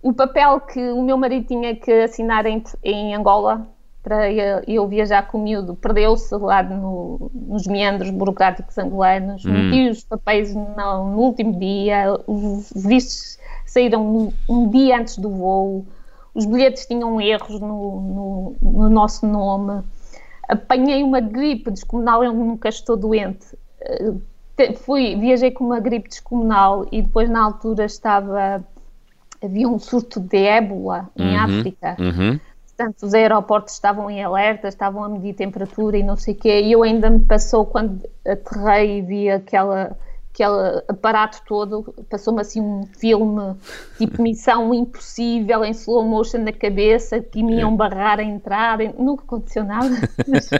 O 0.00 0.12
papel 0.12 0.60
que 0.60 0.80
o 0.80 1.02
meu 1.02 1.16
marido 1.16 1.46
tinha 1.46 1.76
que 1.76 1.92
assinar 1.92 2.44
em, 2.46 2.62
em 2.82 3.14
Angola 3.14 3.68
para 4.02 4.28
eu 4.66 4.88
viajar 4.88 5.28
com 5.28 5.38
o 5.38 5.42
miúdo 5.42 5.76
perdeu-se 5.76 6.34
lá 6.34 6.60
no, 6.62 7.30
nos 7.32 7.68
meandros 7.68 8.10
burocráticos 8.10 8.76
angolanos, 8.76 9.44
hum. 9.44 9.52
meti 9.52 9.90
os 9.90 10.02
papéis 10.02 10.52
no, 10.52 10.74
no, 10.74 11.18
último 11.18 11.56
dia, 11.58 12.06
os 12.26 12.72
vistos 12.74 13.38
saíram 13.64 14.04
um, 14.04 14.32
um, 14.48 14.68
dia 14.68 14.98
antes 14.98 15.16
do 15.18 15.30
voo, 15.30 15.86
os 16.34 16.46
bilhetes 16.46 16.86
tinham 16.86 17.20
erros 17.20 17.60
no, 17.60 18.00
no, 18.00 18.56
no 18.62 18.88
nosso 18.88 19.26
nome, 19.26 19.82
apanhei 20.48 21.02
uma 21.02 21.20
gripe 21.20 21.70
descomunal, 21.70 22.24
eu 22.24 22.32
nunca 22.32 22.68
estou 22.68 22.96
doente, 22.96 23.46
eh, 23.80 24.72
fui, 24.74 25.16
viajei 25.16 25.50
com 25.50 25.64
uma 25.64 25.80
gripe 25.80 26.08
descomunal 26.08 26.86
e 26.90 27.02
depois 27.02 27.28
na 27.28 27.42
altura 27.42 27.84
estava, 27.84 28.64
havia 29.42 29.68
um 29.68 29.78
surto 29.78 30.20
de 30.20 30.38
ébola 30.38 31.10
em 31.16 31.36
uhum, 31.36 31.40
África, 31.40 31.96
uhum. 31.98 32.40
Portanto, 32.74 33.02
os 33.02 33.14
aeroportos 33.14 33.74
estavam 33.74 34.10
em 34.10 34.24
alerta, 34.24 34.66
estavam 34.66 35.04
a 35.04 35.08
medir 35.08 35.34
temperatura 35.34 35.98
e 35.98 36.02
não 36.02 36.16
sei 36.16 36.34
o 36.34 36.36
quê. 36.36 36.62
E 36.62 36.72
eu 36.72 36.82
ainda 36.82 37.10
me 37.10 37.20
passou 37.20 37.66
quando 37.66 38.02
aterrei 38.26 38.98
e 38.98 39.02
vi 39.02 39.30
aquela 39.30 39.96
aquele 40.32 40.82
aparato 40.88 41.42
todo, 41.46 41.94
passou-me 42.08 42.40
assim 42.40 42.60
um 42.60 42.86
filme 42.98 43.54
tipo 43.98 44.20
Missão 44.22 44.72
Impossível 44.72 45.64
em 45.64 45.70
slow 45.72 46.04
motion 46.04 46.38
na 46.38 46.52
cabeça, 46.52 47.20
que 47.20 47.42
me 47.42 47.58
iam 47.58 47.74
é. 47.74 47.76
barrar 47.76 48.18
a 48.18 48.22
entrada, 48.22 48.82
nunca 48.98 49.22
aconteceu 49.24 49.62
nada, 49.64 49.90
mas, 50.26 50.50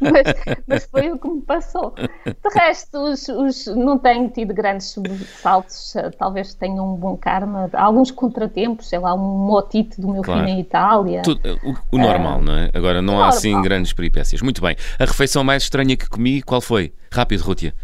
mas, 0.00 0.56
mas, 0.66 0.84
foi 0.86 1.10
o 1.10 1.18
que 1.18 1.28
me 1.28 1.40
passou. 1.42 1.92
De 2.24 2.54
resto, 2.54 2.98
os, 2.98 3.28
os, 3.28 3.66
não 3.66 3.98
tenho 3.98 4.28
tido 4.30 4.54
grandes 4.54 4.88
sobressaltos, 4.88 5.94
talvez 6.16 6.54
tenha 6.54 6.80
um 6.80 6.94
bom 6.94 7.16
karma, 7.16 7.68
alguns 7.72 8.12
contratempos, 8.12 8.88
sei 8.88 9.00
lá, 9.00 9.12
um 9.14 9.46
motite 9.46 10.00
do 10.00 10.08
meu 10.08 10.22
claro. 10.22 10.40
filho 10.40 10.56
em 10.56 10.60
Itália. 10.60 11.22
Tudo, 11.22 11.40
o, 11.64 11.96
o, 11.96 11.98
normal, 11.98 12.38
uh, 12.38 12.42
não 12.42 12.54
é? 12.54 12.70
Agora 12.72 13.02
não 13.02 13.20
há 13.20 13.28
assim 13.28 13.60
grandes 13.60 13.92
peripécias. 13.92 14.40
Muito 14.40 14.62
bem. 14.62 14.76
A 14.98 15.04
refeição 15.04 15.42
mais 15.42 15.64
estranha 15.64 15.96
que 15.96 16.08
comi, 16.08 16.42
qual 16.42 16.60
foi? 16.60 16.92
Rápido, 17.10 17.42
Rútia. 17.42 17.74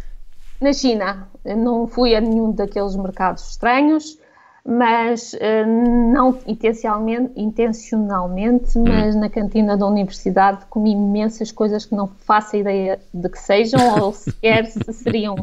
Na 0.60 0.72
China, 0.72 1.28
não 1.44 1.86
fui 1.86 2.14
a 2.14 2.20
nenhum 2.20 2.52
daqueles 2.52 2.96
mercados 2.96 3.50
estranhos, 3.50 4.18
mas 4.64 5.32
uh, 5.32 6.12
não 6.12 6.38
intencionalmente, 6.46 7.32
intencionalmente 7.36 8.78
hum. 8.78 8.84
mas 8.86 9.16
na 9.16 9.28
cantina 9.28 9.76
da 9.76 9.86
universidade 9.86 10.64
comi 10.66 10.92
imensas 10.92 11.50
coisas 11.50 11.84
que 11.84 11.94
não 11.94 12.06
faço 12.06 12.56
ideia 12.56 13.00
de 13.12 13.28
que 13.28 13.38
sejam 13.38 14.00
ou 14.00 14.12
sequer 14.14 14.66
se 14.66 14.92
seriam 14.92 15.34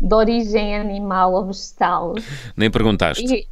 de 0.00 0.14
origem 0.14 0.74
animal 0.74 1.34
ou 1.34 1.46
vegetal. 1.46 2.14
Nem 2.56 2.70
perguntaste. 2.70 3.24
E, 3.24 3.46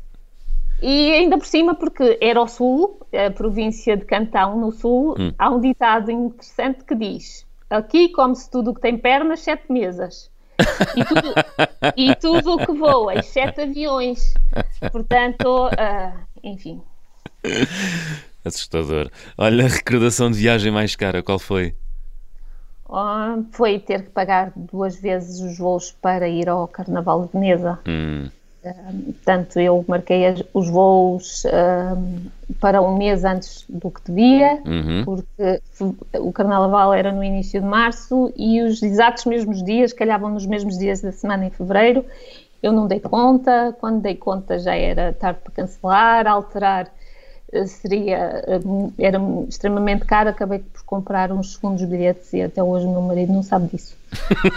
e 0.82 1.12
ainda 1.12 1.36
por 1.36 1.46
cima, 1.46 1.74
porque 1.74 2.18
era 2.20 2.40
o 2.40 2.48
sul, 2.48 2.98
a 3.12 3.30
província 3.30 3.96
de 3.96 4.06
Cantão, 4.06 4.58
no 4.58 4.72
sul, 4.72 5.14
hum. 5.18 5.32
há 5.38 5.50
um 5.50 5.60
ditado 5.60 6.10
interessante 6.10 6.82
que 6.82 6.94
diz: 6.94 7.46
aqui 7.68 8.08
come-se 8.08 8.50
tudo 8.50 8.70
o 8.70 8.74
que 8.74 8.80
tem 8.80 8.96
pernas, 8.96 9.40
sete 9.40 9.70
mesas. 9.70 10.30
E 11.96 12.14
tudo, 12.16 12.54
o 12.54 12.66
que 12.66 12.72
voa, 12.72 13.14
exceto 13.14 13.60
aviões. 13.60 14.34
Portanto, 14.90 15.66
uh, 15.66 16.18
enfim. 16.42 16.80
Assustador. 18.44 19.10
Olha, 19.36 19.66
a 19.66 19.68
recordação 19.68 20.30
de 20.30 20.38
viagem 20.38 20.72
mais 20.72 20.96
cara, 20.96 21.22
qual 21.22 21.38
foi? 21.38 21.74
Uh, 22.88 23.44
foi 23.52 23.78
ter 23.78 24.02
que 24.02 24.10
pagar 24.10 24.52
duas 24.54 25.00
vezes 25.00 25.40
os 25.40 25.58
voos 25.58 25.90
para 25.90 26.28
ir 26.28 26.48
ao 26.48 26.68
Carnaval 26.68 27.26
de 27.26 27.32
Veneza. 27.32 27.78
Hum 27.86 28.28
portanto, 28.72 29.60
eu 29.60 29.84
marquei 29.86 30.26
as, 30.26 30.42
os 30.52 30.68
voos 30.68 31.44
para 32.60 32.80
um 32.80 32.96
mês 32.96 33.24
antes 33.24 33.64
do 33.68 33.90
que 33.90 34.00
devia, 34.06 34.62
uhum. 34.64 35.02
porque 35.04 35.60
o 36.18 36.32
carnaval 36.32 36.92
era 36.92 37.12
no 37.12 37.22
início 37.22 37.60
de 37.60 37.66
março 37.66 38.32
e 38.36 38.62
os 38.62 38.82
exatos 38.82 39.24
mesmos 39.24 39.62
dias 39.62 39.92
calhavam 39.92 40.30
nos 40.30 40.46
mesmos 40.46 40.78
dias 40.78 41.00
da 41.00 41.12
semana 41.12 41.46
em 41.46 41.50
fevereiro. 41.50 42.04
Eu 42.62 42.72
não 42.72 42.86
dei 42.86 43.00
conta, 43.00 43.76
quando 43.78 44.00
dei 44.00 44.14
conta 44.14 44.58
já 44.58 44.74
era 44.74 45.12
tarde 45.12 45.40
para 45.44 45.52
cancelar, 45.52 46.26
alterar 46.26 46.90
seria 47.66 48.42
eh, 48.46 48.60
era 48.98 49.18
extremamente 49.48 50.04
caro, 50.04 50.30
acabei 50.30 50.58
por 50.58 50.82
comprar 50.84 51.32
uns 51.32 51.54
segundos 51.54 51.84
bilhetes 51.84 52.32
e 52.32 52.42
até 52.42 52.62
hoje 52.62 52.86
o 52.86 52.90
meu 52.90 53.02
marido 53.02 53.32
não 53.32 53.42
sabe 53.42 53.68
disso. 53.68 53.96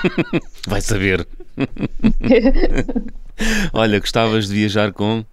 Vai 0.68 0.82
saber. 0.82 1.28
Olha, 3.74 4.00
gostavas 4.00 4.48
de 4.48 4.56
viajar 4.56 4.92
com? 4.92 5.24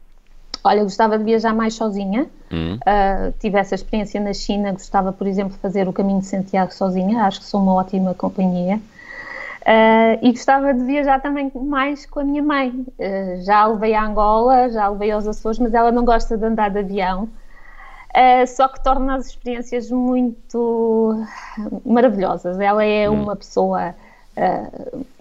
Olha, 0.62 0.82
gostava 0.82 1.18
de 1.18 1.24
viajar 1.24 1.54
mais 1.54 1.74
sozinha. 1.74 2.26
Hum. 2.50 2.76
Uh, 2.76 3.34
tive 3.38 3.58
essa 3.58 3.74
experiência 3.74 4.18
na 4.18 4.32
China. 4.32 4.72
Gostava, 4.72 5.12
por 5.12 5.26
exemplo, 5.26 5.52
de 5.52 5.58
fazer 5.58 5.86
o 5.86 5.92
caminho 5.92 6.20
de 6.20 6.26
Santiago 6.26 6.72
sozinha. 6.72 7.24
Acho 7.24 7.40
que 7.40 7.46
sou 7.46 7.60
uma 7.60 7.74
ótima 7.74 8.14
companhia. 8.14 8.76
Uh, 8.76 10.20
e 10.22 10.30
gostava 10.30 10.72
de 10.72 10.82
viajar 10.84 11.20
também 11.20 11.50
mais 11.54 12.06
com 12.06 12.20
a 12.20 12.24
minha 12.24 12.42
mãe. 12.42 12.70
Uh, 12.70 13.44
já 13.44 13.58
a 13.58 13.66
levei 13.66 13.94
a 13.94 14.06
Angola, 14.06 14.70
já 14.70 14.84
a 14.84 14.88
levei 14.88 15.10
aos 15.10 15.26
Açores, 15.26 15.58
mas 15.58 15.74
ela 15.74 15.92
não 15.92 16.04
gosta 16.04 16.36
de 16.36 16.44
andar 16.44 16.70
de 16.70 16.78
avião. 16.78 17.28
Só 18.46 18.68
que 18.68 18.82
torna 18.82 19.16
as 19.16 19.26
experiências 19.26 19.90
muito 19.90 21.24
maravilhosas. 21.84 22.60
Ela 22.60 22.84
é 22.84 23.10
hum. 23.10 23.22
uma 23.22 23.36
pessoa 23.36 23.94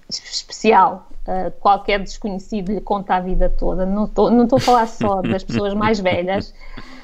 especial. 0.09 1.07
Uh, 1.23 1.49
qualquer 1.61 1.99
desconhecido 1.99 2.73
lhe 2.73 2.81
conta 2.81 3.15
a 3.15 3.19
vida 3.21 3.49
toda. 3.49 3.85
Não 3.85 4.05
estou 4.05 4.57
a 4.57 4.59
falar 4.59 4.87
só 4.87 5.21
das 5.23 5.43
pessoas 5.43 5.73
mais 5.73 5.99
velhas. 5.99 6.53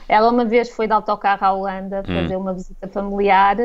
Ela 0.10 0.30
uma 0.30 0.44
vez 0.44 0.70
foi 0.70 0.88
de 0.88 0.94
autocarro 0.94 1.46
à 1.46 1.54
Holanda 1.54 2.02
hum. 2.02 2.16
fazer 2.22 2.36
hum. 2.36 2.42
uma 2.42 2.54
visita 2.54 2.88
familiar 2.88 3.58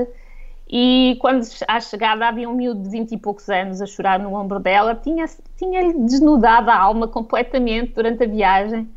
e 0.69 1.17
quando 1.21 1.47
à 1.69 1.79
chegada 1.81 2.27
havia 2.27 2.49
um 2.49 2.55
miúdo 2.55 2.83
de 2.83 2.89
20 2.89 3.13
e 3.13 3.19
poucos 3.19 3.49
anos 3.49 3.83
a 3.83 3.87
chorar 3.87 4.19
no 4.19 4.35
ombro 4.35 4.59
dela, 4.59 4.95
tinha-lhe 4.95 5.31
tinha 5.57 5.93
desnudado 5.93 6.71
a 6.71 6.77
alma 6.77 7.07
completamente 7.07 7.93
durante 7.93 8.25
a 8.25 8.27
viagem. 8.27 8.89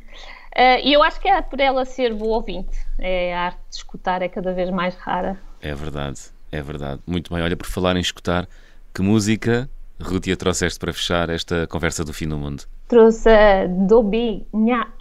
Uh, 0.57 0.81
e 0.83 0.91
eu 0.91 1.03
acho 1.03 1.21
que 1.21 1.27
é 1.27 1.39
por 1.39 1.59
ela 1.59 1.85
ser 1.85 2.15
boa 2.15 2.37
ouvinte. 2.37 2.79
É, 2.97 3.35
a 3.35 3.41
arte 3.41 3.59
de 3.69 3.75
escutar 3.75 4.23
é 4.23 4.27
cada 4.27 4.53
vez 4.53 4.71
mais 4.71 4.95
rara. 4.95 5.37
É 5.61 5.75
verdade, 5.75 6.19
é 6.51 6.61
verdade. 6.61 6.99
Muito 7.05 7.31
bem. 7.31 7.43
Olha, 7.43 7.55
por 7.55 7.67
falar 7.67 7.95
em 7.95 7.99
escutar, 7.99 8.47
que 8.93 9.01
música 9.01 9.69
Rútia, 9.99 10.37
trouxeste 10.37 10.79
para 10.79 10.93
fechar 10.93 11.29
esta 11.29 11.65
conversa 11.67 12.03
do 12.05 12.13
fim 12.13 12.27
do 12.27 12.37
mundo? 12.37 12.63
Trouxe 12.87 13.29
a 13.29 13.65
Dobi 13.67 14.45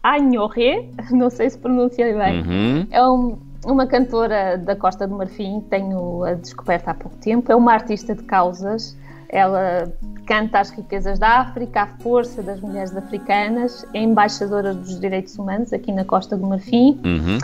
Anhoré, 0.02 0.88
não 1.12 1.28
sei 1.28 1.50
se 1.50 1.58
pronunciei 1.58 2.14
bem. 2.14 2.42
Uhum. 2.42 2.86
É 2.90 3.06
um, 3.06 3.38
uma 3.64 3.86
cantora 3.86 4.56
da 4.56 4.74
Costa 4.74 5.06
do 5.06 5.14
Marfim, 5.14 5.60
tenho-a 5.68 6.34
descoberta 6.34 6.90
há 6.90 6.94
pouco 6.94 7.16
tempo. 7.18 7.52
É 7.52 7.56
uma 7.56 7.72
artista 7.72 8.14
de 8.14 8.22
causas. 8.22 8.96
Ela 9.28 9.92
canta 10.26 10.60
as 10.60 10.70
riquezas 10.70 11.18
da 11.18 11.40
África, 11.40 11.82
a 11.82 11.86
força 12.02 12.42
das 12.42 12.60
mulheres 12.60 12.96
africanas, 12.96 13.84
é 13.94 14.00
embaixadora 14.00 14.74
dos 14.74 14.98
direitos 15.00 15.36
humanos 15.38 15.72
aqui 15.72 15.92
na 15.92 16.04
Costa 16.04 16.36
do 16.36 16.46
Marfim. 16.46 17.00
Uhum. 17.04 17.38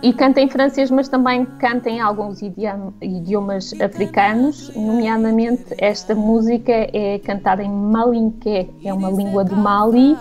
E 0.00 0.12
canta 0.12 0.40
em 0.40 0.48
francês, 0.48 0.92
mas 0.92 1.08
também 1.08 1.44
canta 1.58 1.90
em 1.90 2.00
alguns 2.00 2.40
idiomas 2.40 3.72
africanos, 3.80 4.72
nomeadamente 4.76 5.74
esta 5.76 6.14
música 6.14 6.72
é 6.72 7.18
cantada 7.18 7.64
em 7.64 7.70
malinké, 7.70 8.68
é 8.84 8.94
uma 8.94 9.10
língua 9.10 9.42
do 9.42 9.56
Mali, 9.56 10.16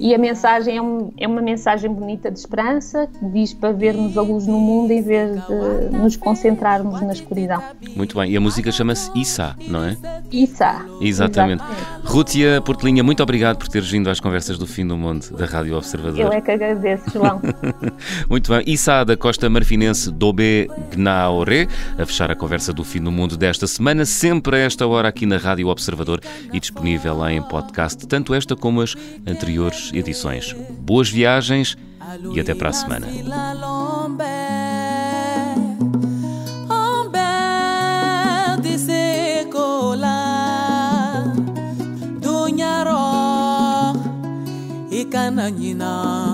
e 0.00 0.14
a 0.14 0.18
mensagem 0.18 0.78
é, 0.78 0.82
um, 0.82 1.12
é, 1.18 1.28
uma 1.28 1.42
mensagem 1.42 1.92
bonita 1.92 2.30
de 2.30 2.38
esperança, 2.38 3.06
que 3.06 3.26
diz 3.26 3.52
para 3.52 3.70
vermos 3.70 4.16
a 4.16 4.22
luz 4.22 4.46
no 4.46 4.58
mundo 4.58 4.90
em 4.90 5.02
vez 5.02 5.38
de 5.46 5.96
nos 5.96 6.16
concentrarmos 6.16 7.02
na 7.02 7.12
escuridão. 7.12 7.62
Muito 7.94 8.18
bem, 8.18 8.30
e 8.30 8.36
a 8.36 8.40
música 8.40 8.72
chama-se 8.72 9.10
Issa, 9.14 9.54
não 9.68 9.84
é? 9.84 9.96
Issa. 10.32 10.86
Exatamente. 11.02 11.62
Exatamente. 11.62 11.62
Rútia 12.04 12.62
Portelinha, 12.62 13.02
muito 13.02 13.22
obrigado 13.22 13.58
por 13.58 13.68
teres 13.68 13.90
vindo 13.90 14.08
às 14.08 14.18
conversas 14.20 14.56
do 14.56 14.66
fim 14.66 14.86
do 14.86 14.96
mundo 14.96 15.36
da 15.36 15.44
Rádio 15.44 15.76
Observador. 15.76 16.18
Eu 16.18 16.32
é 16.32 16.40
que 16.40 16.50
agradeço, 16.50 17.10
João. 17.10 17.40
muito 18.28 18.50
bem, 18.50 18.62
Issa 18.66 19.04
da 19.04 19.18
Costa 19.18 19.50
Marfinense 19.50 20.10
Dobe 20.10 20.66
Gnaoré, 20.94 21.68
a 21.98 22.06
fechar 22.06 22.30
a 22.30 22.34
conversa 22.34 22.72
do 22.72 22.84
fim 22.84 23.02
do 23.02 23.12
mundo 23.12 23.36
desta 23.36 23.66
semana, 23.66 24.06
sempre 24.06 24.56
a 24.56 24.60
esta 24.60 24.86
hora 24.86 25.08
aqui 25.08 25.26
na 25.26 25.36
Rádio 25.36 25.68
Observador 25.68 26.20
e 26.54 26.58
disponível 26.58 27.28
em 27.28 27.42
podcast, 27.42 28.06
tanto 28.06 28.32
esta 28.32 28.56
como 28.56 28.80
as 28.80 28.96
anteriores 29.26 29.89
edições. 29.92 30.54
Boas 30.80 31.08
viagens 31.08 31.76
e 32.34 32.40
até 32.40 32.54
para 32.54 32.70
a 32.70 32.72
semana. 32.72 33.06
na 45.74 46.29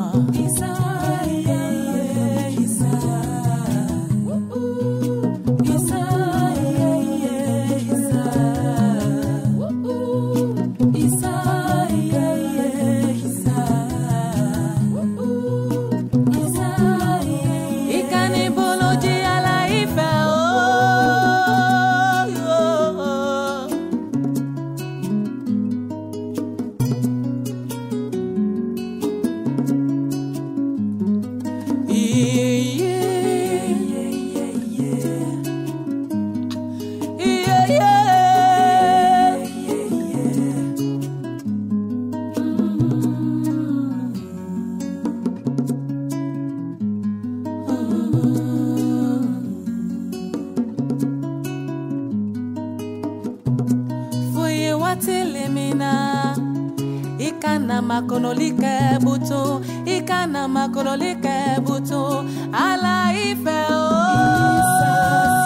ikana 57.47 57.82
makololike 57.82 58.99
butu 59.05 59.62
ikana 59.86 60.49
makololike 60.49 61.61
butu 61.62 62.03
ala 62.53 63.12
ife 63.14 63.59
o. 63.70 63.78
Oh. 63.78 65.45